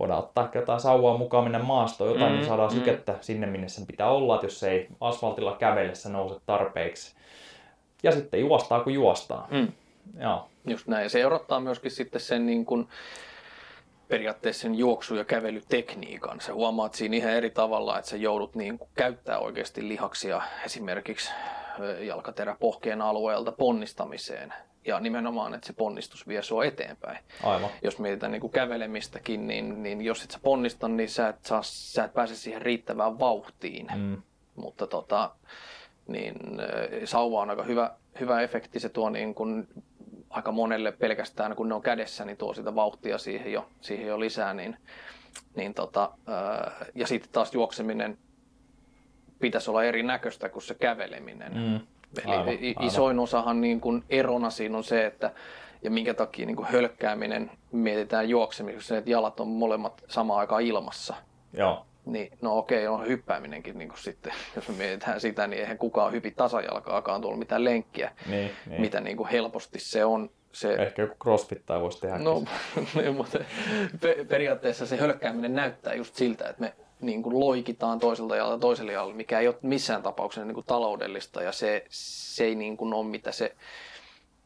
voidaan 0.00 0.18
ottaa 0.18 0.50
jotain 0.54 0.80
sauvaa 0.80 1.18
mukaan 1.18 1.44
mennä 1.44 1.58
maastoon, 1.58 2.10
jotain, 2.10 2.32
mm, 2.32 2.36
niin 2.36 2.46
saadaan 2.46 2.72
mm. 2.72 2.78
sykettä 2.78 3.14
sinne, 3.20 3.46
minne 3.46 3.68
sen 3.68 3.86
pitää 3.86 4.10
olla, 4.10 4.34
että 4.34 4.46
jos 4.46 4.62
ei 4.62 4.88
asfaltilla 5.00 5.56
kävellessä 5.56 6.08
nouse 6.08 6.40
tarpeeksi. 6.46 7.14
Ja 8.02 8.12
sitten 8.12 8.40
juostaa, 8.40 8.80
kun 8.80 8.94
juostaa. 8.94 9.48
Mm. 9.50 9.72
Joo. 10.20 10.48
Just 10.66 10.86
näin. 10.86 11.10
Se 11.10 11.20
erottaa 11.20 11.60
myöskin 11.60 11.90
sitten 11.90 12.20
sen 12.20 12.46
niin 12.46 12.66
kuin, 12.66 12.88
periaatteessa 14.08 14.62
sen 14.62 14.74
juoksu- 14.74 15.14
ja 15.14 15.24
kävelytekniikan. 15.24 16.40
Sä 16.40 16.54
huomaat 16.54 16.94
siinä 16.94 17.16
ihan 17.16 17.32
eri 17.32 17.50
tavalla, 17.50 17.98
että 17.98 18.10
sä 18.10 18.16
joudut 18.16 18.54
niin 18.54 18.78
kuin, 18.78 18.90
käyttää 18.94 19.38
oikeasti 19.38 19.88
lihaksia 19.88 20.42
esimerkiksi 20.64 21.32
jalkateräpohkeen 22.00 23.02
alueelta 23.02 23.52
ponnistamiseen. 23.52 24.54
Ja 24.86 25.00
nimenomaan, 25.00 25.54
että 25.54 25.66
se 25.66 25.72
ponnistus 25.72 26.28
vie 26.28 26.42
sua 26.42 26.64
eteenpäin. 26.64 27.18
Aivan. 27.42 27.70
Jos 27.82 27.98
mietitään 27.98 28.32
niin 28.32 28.40
kuin 28.40 28.52
kävelemistäkin, 28.52 29.46
niin, 29.46 29.82
niin 29.82 30.00
jos 30.00 30.24
et 30.24 30.30
sä 30.30 30.38
ponnista, 30.42 30.88
niin 30.88 31.08
sä 31.08 31.28
et, 31.28 31.44
saa, 31.44 31.62
sä 31.62 32.04
et 32.04 32.14
pääse 32.14 32.36
siihen 32.36 32.62
riittävään 32.62 33.18
vauhtiin. 33.18 33.86
Mm. 33.96 34.22
Mutta 34.56 34.86
tota, 34.86 35.30
niin 36.06 36.34
sauva 37.04 37.40
on 37.40 37.50
aika 37.50 37.62
hyvä, 37.62 37.90
hyvä 38.20 38.40
efekti. 38.40 38.80
Se 38.80 38.88
tuo 38.88 39.10
niin 39.10 39.34
kuin 39.34 39.68
aika 40.30 40.52
monelle 40.52 40.92
pelkästään, 40.92 41.56
kun 41.56 41.68
ne 41.68 41.74
on 41.74 41.82
kädessä, 41.82 42.24
niin 42.24 42.36
tuo 42.36 42.54
sitä 42.54 42.74
vauhtia 42.74 43.18
siihen 43.18 43.52
jo, 43.52 43.68
siihen 43.80 44.06
jo 44.06 44.20
lisää. 44.20 44.54
Niin, 44.54 44.76
niin 45.56 45.74
tota, 45.74 46.10
ja 46.94 47.06
sitten 47.06 47.32
taas 47.32 47.54
juokseminen 47.54 48.18
pitäisi 49.40 49.70
olla 49.70 49.84
erinäköistä 49.84 50.48
kuin 50.48 50.62
se 50.62 50.74
käveleminen. 50.74 51.52
Mm. 51.54 51.86
Aivan, 52.26 52.48
Eli 52.48 52.74
aivan. 52.76 52.86
isoin 52.86 53.18
osahan 53.18 53.60
niin 53.60 53.80
kuin 53.80 54.04
erona 54.10 54.50
siinä 54.50 54.76
on 54.76 54.84
se, 54.84 55.06
että 55.06 55.32
ja 55.82 55.90
minkä 55.90 56.14
takia 56.14 56.46
niin 56.46 56.56
kuin 56.56 56.68
hölkkääminen 56.68 57.50
mietitään 57.72 58.28
juoksemisessa, 58.28 58.98
että 58.98 59.10
jalat 59.10 59.40
on 59.40 59.48
molemmat 59.48 60.04
samaan 60.08 60.40
aikaan 60.40 60.62
ilmassa. 60.62 61.14
Joo. 61.52 61.86
Niin, 62.04 62.32
no 62.42 62.58
okei, 62.58 62.86
on 62.86 63.06
hyppääminenkin 63.06 63.78
niin 63.78 63.88
kuin 63.88 63.98
sitten, 63.98 64.32
jos 64.56 64.68
me 64.68 64.74
mietitään 64.74 65.20
sitä, 65.20 65.46
niin 65.46 65.60
eihän 65.60 65.78
kukaan 65.78 66.12
hypi 66.12 66.30
tasajalkaakaan 66.30 67.20
tuolla 67.20 67.38
mitään 67.38 67.64
lenkkiä, 67.64 68.12
niin, 68.26 68.50
niin. 68.66 68.80
mitä 68.80 69.00
niin 69.00 69.16
kuin 69.16 69.28
helposti 69.28 69.78
se 69.80 70.04
on. 70.04 70.30
Se... 70.52 70.74
Ehkä 70.74 71.02
joku 71.02 71.14
crossfittaa 71.22 71.80
voisi 71.80 72.00
tehdä. 72.00 72.18
No, 72.18 72.44
niin, 72.94 73.14
mutta 73.14 73.38
periaatteessa 74.28 74.86
se 74.86 74.96
hölkkääminen 74.96 75.54
näyttää 75.54 75.94
just 75.94 76.14
siltä, 76.14 76.48
että 76.48 76.60
me 76.60 76.74
niin 77.00 77.22
kuin 77.22 77.40
loikitaan 77.40 77.98
toiselta 77.98 78.36
jalalta 78.36 78.58
toiselle 78.58 78.92
jalalle, 78.92 79.14
mikä 79.14 79.40
ei 79.40 79.48
ole 79.48 79.56
missään 79.62 80.02
tapauksessa 80.02 80.44
niin 80.44 80.54
kuin 80.54 80.66
taloudellista 80.66 81.42
ja 81.42 81.52
se, 81.52 81.84
se 81.88 82.44
ei 82.44 82.54
niin 82.54 82.76
kuin 82.76 82.94
ole 82.94 83.06
mitä, 83.06 83.32
se, 83.32 83.56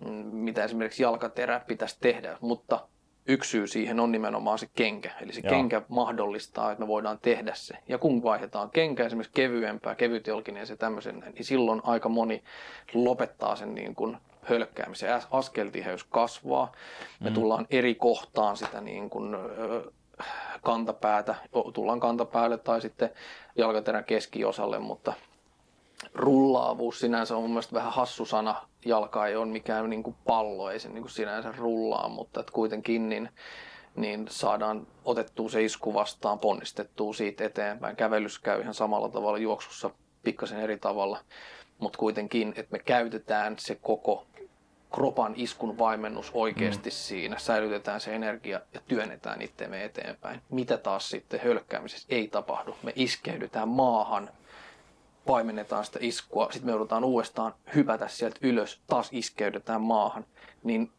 mm, 0.04 0.10
mitä 0.32 0.64
esimerkiksi 0.64 1.02
jalkaterä 1.02 1.60
pitäisi 1.60 1.96
tehdä, 2.00 2.38
mutta 2.40 2.88
yksi 3.26 3.50
syy 3.50 3.66
siihen 3.66 4.00
on 4.00 4.12
nimenomaan 4.12 4.58
se 4.58 4.68
kenkä. 4.74 5.10
Eli 5.20 5.32
se 5.32 5.40
Joo. 5.44 5.50
kenkä 5.50 5.82
mahdollistaa, 5.88 6.72
että 6.72 6.84
me 6.84 6.88
voidaan 6.88 7.18
tehdä 7.22 7.54
se. 7.54 7.74
Ja 7.88 7.98
kun 7.98 8.22
vaihdetaan 8.22 8.70
kenkä 8.70 9.06
esimerkiksi 9.06 9.34
kevyempää, 9.34 9.94
kevytjolkinen 9.94 10.60
ja 10.60 10.66
se 10.66 10.76
tämmöisen, 10.76 11.24
niin 11.34 11.44
silloin 11.44 11.80
aika 11.84 12.08
moni 12.08 12.42
lopettaa 12.94 13.56
sen 13.56 13.74
niin 13.74 13.94
kuin 13.94 14.16
hölkkäämisen. 14.42 15.10
Askeltiheys 15.30 16.04
kasvaa. 16.04 16.72
Me 17.20 17.30
mm. 17.30 17.34
tullaan 17.34 17.66
eri 17.70 17.94
kohtaan 17.94 18.56
sitä 18.56 18.80
niin 18.80 19.10
kuin, 19.10 19.36
kantapäätä, 20.62 21.34
tullaan 21.72 22.00
kantapäälle 22.00 22.58
tai 22.58 22.80
sitten 22.80 23.10
jalkaterän 23.56 24.04
keskiosalle, 24.04 24.78
mutta 24.78 25.12
rullaavuus 26.14 27.00
sinänsä 27.00 27.36
on 27.36 27.42
mun 27.42 27.50
mielestä 27.50 27.74
vähän 27.74 27.92
hassu 27.92 28.26
sana. 28.26 28.68
Jalka 28.84 29.26
ei 29.26 29.36
ole 29.36 29.46
mikään 29.46 29.90
niin 29.90 30.02
kuin 30.02 30.16
pallo, 30.26 30.70
ei 30.70 30.78
se 30.78 30.88
niin 30.88 31.02
kuin 31.02 31.10
sinänsä 31.10 31.54
rullaa, 31.58 32.08
mutta 32.08 32.40
että 32.40 32.52
kuitenkin 32.52 33.08
niin, 33.08 33.28
niin 33.96 34.26
saadaan 34.30 34.86
otettua 35.04 35.48
se 35.48 35.62
isku 35.62 35.94
vastaan, 35.94 36.38
ponnistettua 36.38 37.14
siitä 37.14 37.44
eteenpäin. 37.44 37.96
Kävelys 37.96 38.38
käy 38.38 38.60
ihan 38.60 38.74
samalla 38.74 39.08
tavalla, 39.08 39.38
juoksussa 39.38 39.90
pikkasen 40.22 40.60
eri 40.60 40.78
tavalla, 40.78 41.18
mutta 41.78 41.98
kuitenkin, 41.98 42.54
että 42.56 42.72
me 42.72 42.78
käytetään 42.78 43.58
se 43.58 43.74
koko 43.74 44.26
kropan 44.94 45.34
iskun 45.36 45.78
vaimennus 45.78 46.30
oikeasti 46.34 46.90
mm. 46.90 46.94
siinä, 46.94 47.38
säilytetään 47.38 48.00
se 48.00 48.14
energia 48.14 48.60
ja 48.74 48.80
työnnetään 48.88 49.42
itseämme 49.42 49.84
eteenpäin. 49.84 50.40
Mitä 50.50 50.76
taas 50.76 51.10
sitten 51.10 51.40
hölkkäämisessä 51.44 52.06
ei 52.10 52.28
tapahdu. 52.28 52.76
Me 52.82 52.92
iskeydytään 52.96 53.68
maahan, 53.68 54.30
vaimennetaan 55.28 55.84
sitä 55.84 55.98
iskua, 56.02 56.48
sitten 56.52 56.66
me 56.66 56.72
joudutaan 56.72 57.04
uudestaan 57.04 57.54
hypätä 57.74 58.08
sieltä 58.08 58.38
ylös, 58.42 58.80
taas 58.86 59.08
iskeydytään 59.12 59.80
maahan. 59.80 60.24
Niin 60.62 60.90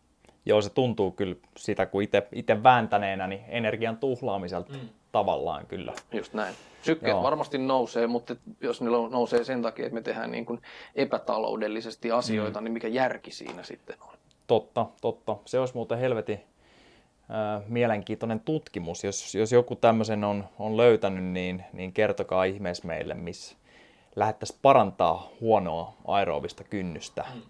Joo, 0.45 0.61
se 0.61 0.69
tuntuu 0.69 1.11
kyllä 1.11 1.35
sitä, 1.57 1.85
kun 1.85 2.03
itse 2.31 2.63
vääntäneenä, 2.63 3.27
niin 3.27 3.41
energian 3.47 3.97
tuhlaamiselta 3.97 4.73
mm. 4.73 4.89
Tavallaan 5.15 5.67
kyllä. 5.67 5.93
Just 6.11 6.33
näin. 6.33 6.55
Sykkeet 6.81 7.11
Joo. 7.11 7.23
varmasti 7.23 7.57
nousee, 7.57 8.07
mutta 8.07 8.35
jos 8.61 8.81
ne 8.81 8.89
nousee 8.89 9.43
sen 9.43 9.61
takia, 9.61 9.85
että 9.85 9.93
me 9.93 10.01
tehdään 10.01 10.31
niin 10.31 10.45
kuin 10.45 10.61
epätaloudellisesti 10.95 12.11
asioita, 12.11 12.61
mm. 12.61 12.63
niin 12.63 12.73
mikä 12.73 12.87
järki 12.87 13.31
siinä 13.31 13.63
sitten 13.63 13.95
on? 14.01 14.13
Totta, 14.47 14.85
totta. 15.01 15.37
Se 15.45 15.59
olisi 15.59 15.73
muuten 15.73 15.97
helvetin 15.97 16.39
äh, 17.31 17.63
mielenkiintoinen 17.67 18.39
tutkimus. 18.39 19.03
Jos, 19.03 19.35
jos 19.35 19.51
joku 19.51 19.75
tämmöisen 19.75 20.23
on, 20.23 20.43
on 20.59 20.77
löytänyt, 20.77 21.23
niin, 21.23 21.63
niin 21.73 21.93
kertokaa 21.93 22.43
ihmeessä 22.43 22.87
meille, 22.87 23.13
missä 23.13 23.55
lähettäisiin 24.15 24.59
parantaa 24.61 25.29
huonoa 25.41 25.93
aerobista 26.07 26.63
kynnystä. 26.63 27.25
Mm 27.35 27.41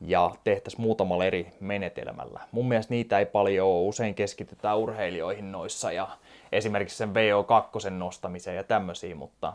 ja 0.00 0.30
tehtäisiin 0.44 0.82
muutamalla 0.82 1.24
eri 1.24 1.52
menetelmällä. 1.60 2.40
Mun 2.52 2.68
mielestä 2.68 2.94
niitä 2.94 3.18
ei 3.18 3.26
paljon 3.26 3.68
ole, 3.68 3.88
usein 3.88 4.14
keskitytään 4.14 4.78
urheilijoihin 4.78 5.52
noissa 5.52 5.92
ja 5.92 6.08
esimerkiksi 6.52 6.96
sen 6.96 7.10
VO2 7.10 7.90
nostamiseen 7.90 8.56
ja 8.56 8.64
tämmöisiin, 8.64 9.16
mutta 9.16 9.52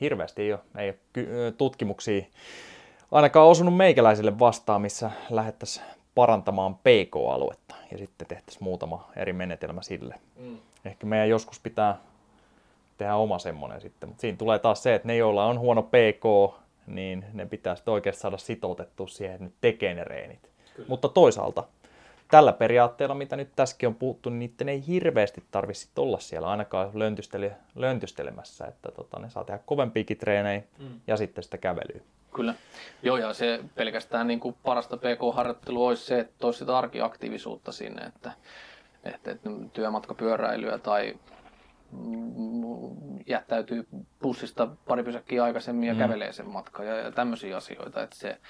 hirveästi 0.00 0.42
ei 0.42 0.52
ole, 0.52 0.60
ei 0.78 0.88
ole 0.88 1.52
tutkimuksia 1.52 2.24
ainakaan 3.12 3.48
osunut 3.48 3.76
meikäläisille 3.76 4.38
vastaan, 4.38 4.82
missä 4.82 5.10
lähettäisiin 5.30 5.86
parantamaan 6.14 6.74
PK-aluetta 6.74 7.74
ja 7.92 7.98
sitten 7.98 8.26
tehtäisiin 8.26 8.64
muutama 8.64 9.08
eri 9.16 9.32
menetelmä 9.32 9.82
sille. 9.82 10.14
Mm. 10.38 10.58
Ehkä 10.84 11.06
meidän 11.06 11.28
joskus 11.28 11.60
pitää 11.60 11.96
tehdä 12.98 13.16
oma 13.16 13.38
semmoinen 13.38 13.80
sitten, 13.80 14.08
mutta 14.08 14.20
siinä 14.20 14.38
tulee 14.38 14.58
taas 14.58 14.82
se, 14.82 14.94
että 14.94 15.08
ne, 15.08 15.16
joilla 15.16 15.46
on 15.46 15.58
huono 15.58 15.82
PK, 15.82 16.54
niin 16.86 17.24
ne 17.32 17.46
pitää 17.46 17.76
sitten 17.76 17.94
oikeasti 17.94 18.20
saada 18.22 18.36
sitoutettua 18.36 19.06
siihen, 19.06 19.34
että 19.34 19.44
nyt 19.44 19.54
tekee 19.60 19.94
ne 19.94 20.04
reenit. 20.04 20.50
Kyllä. 20.74 20.88
Mutta 20.88 21.08
toisaalta 21.08 21.64
tällä 22.30 22.52
periaatteella, 22.52 23.14
mitä 23.14 23.36
nyt 23.36 23.48
tässäkin 23.56 23.86
on 23.86 23.94
puhuttu, 23.94 24.30
niin 24.30 24.38
niiden 24.38 24.68
ei 24.68 24.86
hirveästi 24.86 25.44
tarvitse 25.50 25.88
olla 25.96 26.18
siellä 26.18 26.48
ainakaan 26.48 26.90
löntystele, 26.94 27.52
löntystelemässä, 27.74 28.66
että 28.66 28.90
tota, 28.92 29.18
ne 29.18 29.30
saa 29.30 29.44
tehdä 29.44 29.60
kovempiakin 29.66 30.18
treenejä 30.18 30.62
mm. 30.78 31.00
ja 31.06 31.16
sitten 31.16 31.44
sitä 31.44 31.58
kävelyä. 31.58 32.00
Kyllä. 32.34 32.54
Joo, 33.02 33.16
ja 33.16 33.34
se 33.34 33.60
pelkästään 33.74 34.26
niin 34.26 34.40
kuin 34.40 34.56
parasta 34.62 34.96
PK-harjoittelua 34.96 35.88
olisi 35.88 36.06
se, 36.06 36.18
että 36.20 36.34
toisi 36.38 36.58
sitä 36.58 36.78
arkiaktiivisuutta 36.78 37.72
sinne, 37.72 38.02
että, 38.02 38.32
että, 39.04 39.30
että 39.30 39.50
työmatkapyöräilyä 39.72 40.78
tai 40.78 41.16
jättäytyy 43.26 43.86
bussista 44.22 44.68
pari 44.88 45.02
pysäkkiä 45.02 45.44
aikaisemmin 45.44 45.86
ja 45.86 45.94
mm. 45.94 45.98
kävelee 45.98 46.32
sen 46.32 46.48
matkan 46.48 46.86
ja, 46.86 46.96
ja 46.96 47.12
tämmöisiä 47.12 47.56
asioita. 47.56 48.02
Että 48.02 48.16
se 48.16 48.40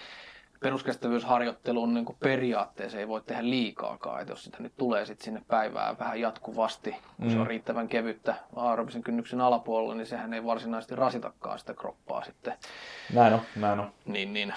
peruskestävyysharjoittelun 0.60 1.94
niin 1.94 2.06
periaatteessa 2.20 2.98
ei 2.98 3.08
voi 3.08 3.20
tehdä 3.20 3.42
liikaakaan. 3.42 4.20
Että 4.20 4.32
jos 4.32 4.44
sitä 4.44 4.56
nyt 4.60 4.76
tulee 4.76 5.06
sit 5.06 5.20
sinne 5.20 5.42
päivään 5.48 5.98
vähän 5.98 6.20
jatkuvasti, 6.20 6.90
kun 6.90 7.26
mm. 7.26 7.30
se 7.30 7.36
on 7.36 7.42
mm. 7.42 7.48
riittävän 7.48 7.88
kevyttä 7.88 8.34
aerobisen 8.56 9.02
kynnyksen 9.02 9.40
alapuolella, 9.40 9.94
niin 9.94 10.06
sehän 10.06 10.34
ei 10.34 10.44
varsinaisesti 10.44 10.96
rasitakaan 10.96 11.58
sitä 11.58 11.74
kroppaa 11.74 12.24
sitten. 12.24 12.54
Näin 13.12 13.34
on, 13.34 13.40
näin 13.56 13.80
on. 13.80 13.92
Niin, 14.04 14.32
niin 14.32 14.54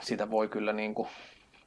sitä 0.00 0.30
voi 0.30 0.48
kyllä 0.48 0.72
niin 0.72 0.94
kuin, 0.94 1.08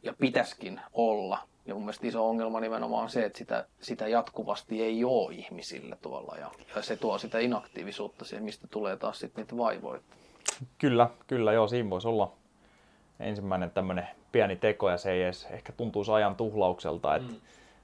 ja 0.03 0.13
pitäskin 0.13 0.82
olla 0.93 1.50
Ja 1.66 1.74
mun 1.74 1.84
mielestä 1.84 2.07
iso 2.07 2.30
ongelma 2.30 2.59
nimenomaan 2.59 3.03
on 3.03 3.09
se, 3.09 3.26
että 3.26 3.38
sitä, 3.38 3.66
sitä 3.82 4.07
jatkuvasti 4.07 4.84
ei 4.84 5.03
ole 5.03 5.34
ihmisillä 5.34 5.95
tuolla. 6.01 6.36
Ja, 6.39 6.51
ja 6.76 6.82
se 6.82 6.95
tuo 6.95 7.18
sitä 7.18 7.39
inaktiivisuutta 7.39 8.26
siihen, 8.26 8.43
mistä 8.43 8.68
tulee 8.68 8.97
taas 8.97 9.20
sitten 9.20 9.41
niitä 9.41 9.57
vaivoja. 9.57 10.01
Kyllä, 10.78 11.09
kyllä 11.28 11.53
joo, 11.53 11.68
siinä 11.68 11.89
voisi 11.89 12.07
olla 12.07 12.32
ensimmäinen 13.20 13.72
tämmöinen 13.72 14.07
pieni 14.32 14.55
teko 14.55 14.89
ja 14.89 14.97
se 14.97 15.12
ei 15.12 15.24
edes 15.24 15.47
ehkä 15.51 15.72
tuntuisi 15.72 16.12
ajan 16.12 16.36
tuhlaukselta, 16.36 17.16
että 17.16 17.32
mm. 17.32 17.38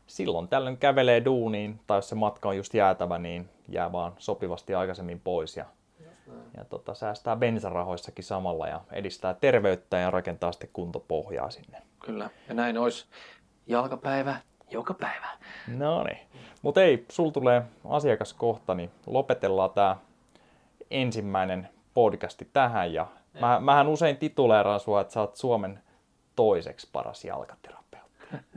silloin 0.08 0.48
tällöin 0.48 0.78
kävelee 0.78 1.26
duuniin 1.26 1.80
tai 1.88 1.98
jos 1.98 2.10
se 2.10 2.16
matka 2.16 2.50
on 2.50 2.58
just 2.58 2.74
jäätävä, 2.74 3.18
niin 3.18 3.50
jää 3.70 3.92
vaan 3.92 4.14
sopivasti 4.18 4.76
aikaisemmin 4.76 5.20
pois 5.20 5.58
ja, 5.58 5.66
ja 6.58 6.66
tota, 6.66 6.94
säästää 6.94 7.36
bensarahoissakin 7.36 8.24
samalla 8.24 8.68
ja 8.68 8.82
edistää 8.92 9.34
terveyttä 9.34 9.98
ja 9.98 10.12
rakentaa 10.12 10.52
sitten 10.52 10.70
kuntopohjaa 10.74 11.50
sinne. 11.50 11.82
Kyllä, 12.00 12.30
ja 12.48 12.54
näin 12.54 12.78
olisi 12.78 13.06
jalkapäivä 13.68 14.36
joka 14.72 14.94
päivä. 14.94 15.28
No 15.68 16.04
niin, 16.04 16.20
mutta 16.62 16.82
ei, 16.82 17.06
sul 17.10 17.30
tulee 17.30 17.62
asiakaskohta, 17.90 18.76
niin 18.76 18.92
lopetellaan 19.06 19.72
tämä 19.72 19.96
ensimmäinen 20.92 21.70
podcasti 21.94 22.50
tähän 22.54 22.94
ja 22.94 23.08
mä, 23.40 23.60
mähän 23.60 23.88
usein 23.88 24.18
tituleeraan 24.18 24.80
sua, 24.80 25.02
että 25.02 25.14
sä 25.14 25.22
oot 25.22 25.36
Suomen 25.36 25.80
toiseksi 26.36 26.90
paras 26.94 27.26
jalkaterapeutti. 27.26 28.28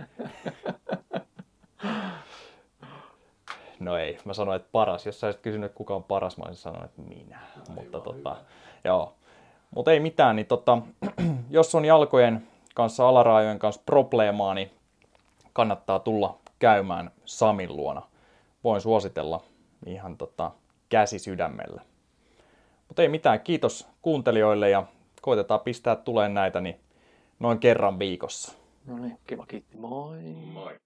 No 3.81 3.97
ei, 3.97 4.19
mä 4.25 4.35
sanoin, 4.35 4.57
että 4.57 4.69
paras. 4.73 5.07
Jos 5.07 5.21
sä 5.21 5.27
olisit 5.27 5.43
kysynyt, 5.43 5.73
kuka 5.75 5.95
on 5.95 6.05
paras, 6.05 6.37
mä 6.37 6.45
olisin 6.47 6.63
sanonut, 6.63 6.85
että 6.85 7.03
minä. 7.03 7.39
Aivan 7.61 7.75
Mutta 7.75 8.01
tota, 8.01 8.37
joo. 8.85 9.15
Mut 9.71 9.89
ei 9.89 10.01
mitään, 10.01 10.37
niin 10.37 10.47
tota, 10.47 10.79
jos 11.51 11.75
on 11.75 11.85
jalkojen 11.85 12.47
kanssa, 12.75 13.09
alaraajojen 13.09 13.59
kanssa 13.59 13.83
probleemaa, 13.87 14.55
niin 14.55 14.71
kannattaa 15.61 15.99
tulla 15.99 16.39
käymään 16.59 17.11
Samin 17.25 17.77
luona. 17.77 18.03
Voin 18.65 18.81
suositella 18.81 19.43
ihan 19.87 20.17
tota, 20.17 20.51
käsi 20.89 21.19
sydämellä. 21.19 21.83
Mutta 22.89 23.03
ei 23.03 23.09
mitään, 23.09 23.41
kiitos 23.41 23.89
kuuntelijoille 24.03 24.71
ja 24.71 24.87
koitetaan 25.23 25.61
pistää 25.61 25.97
tulee 25.97 26.29
näitä 26.29 26.61
niin 26.61 26.81
noin 27.39 27.59
kerran 27.59 27.99
viikossa. 27.99 28.53
No 28.87 28.99
niin, 28.99 29.19
kiva 29.27 29.47
kiitti. 29.47 29.77
Moi. 29.77 30.19
Moi. 30.53 30.77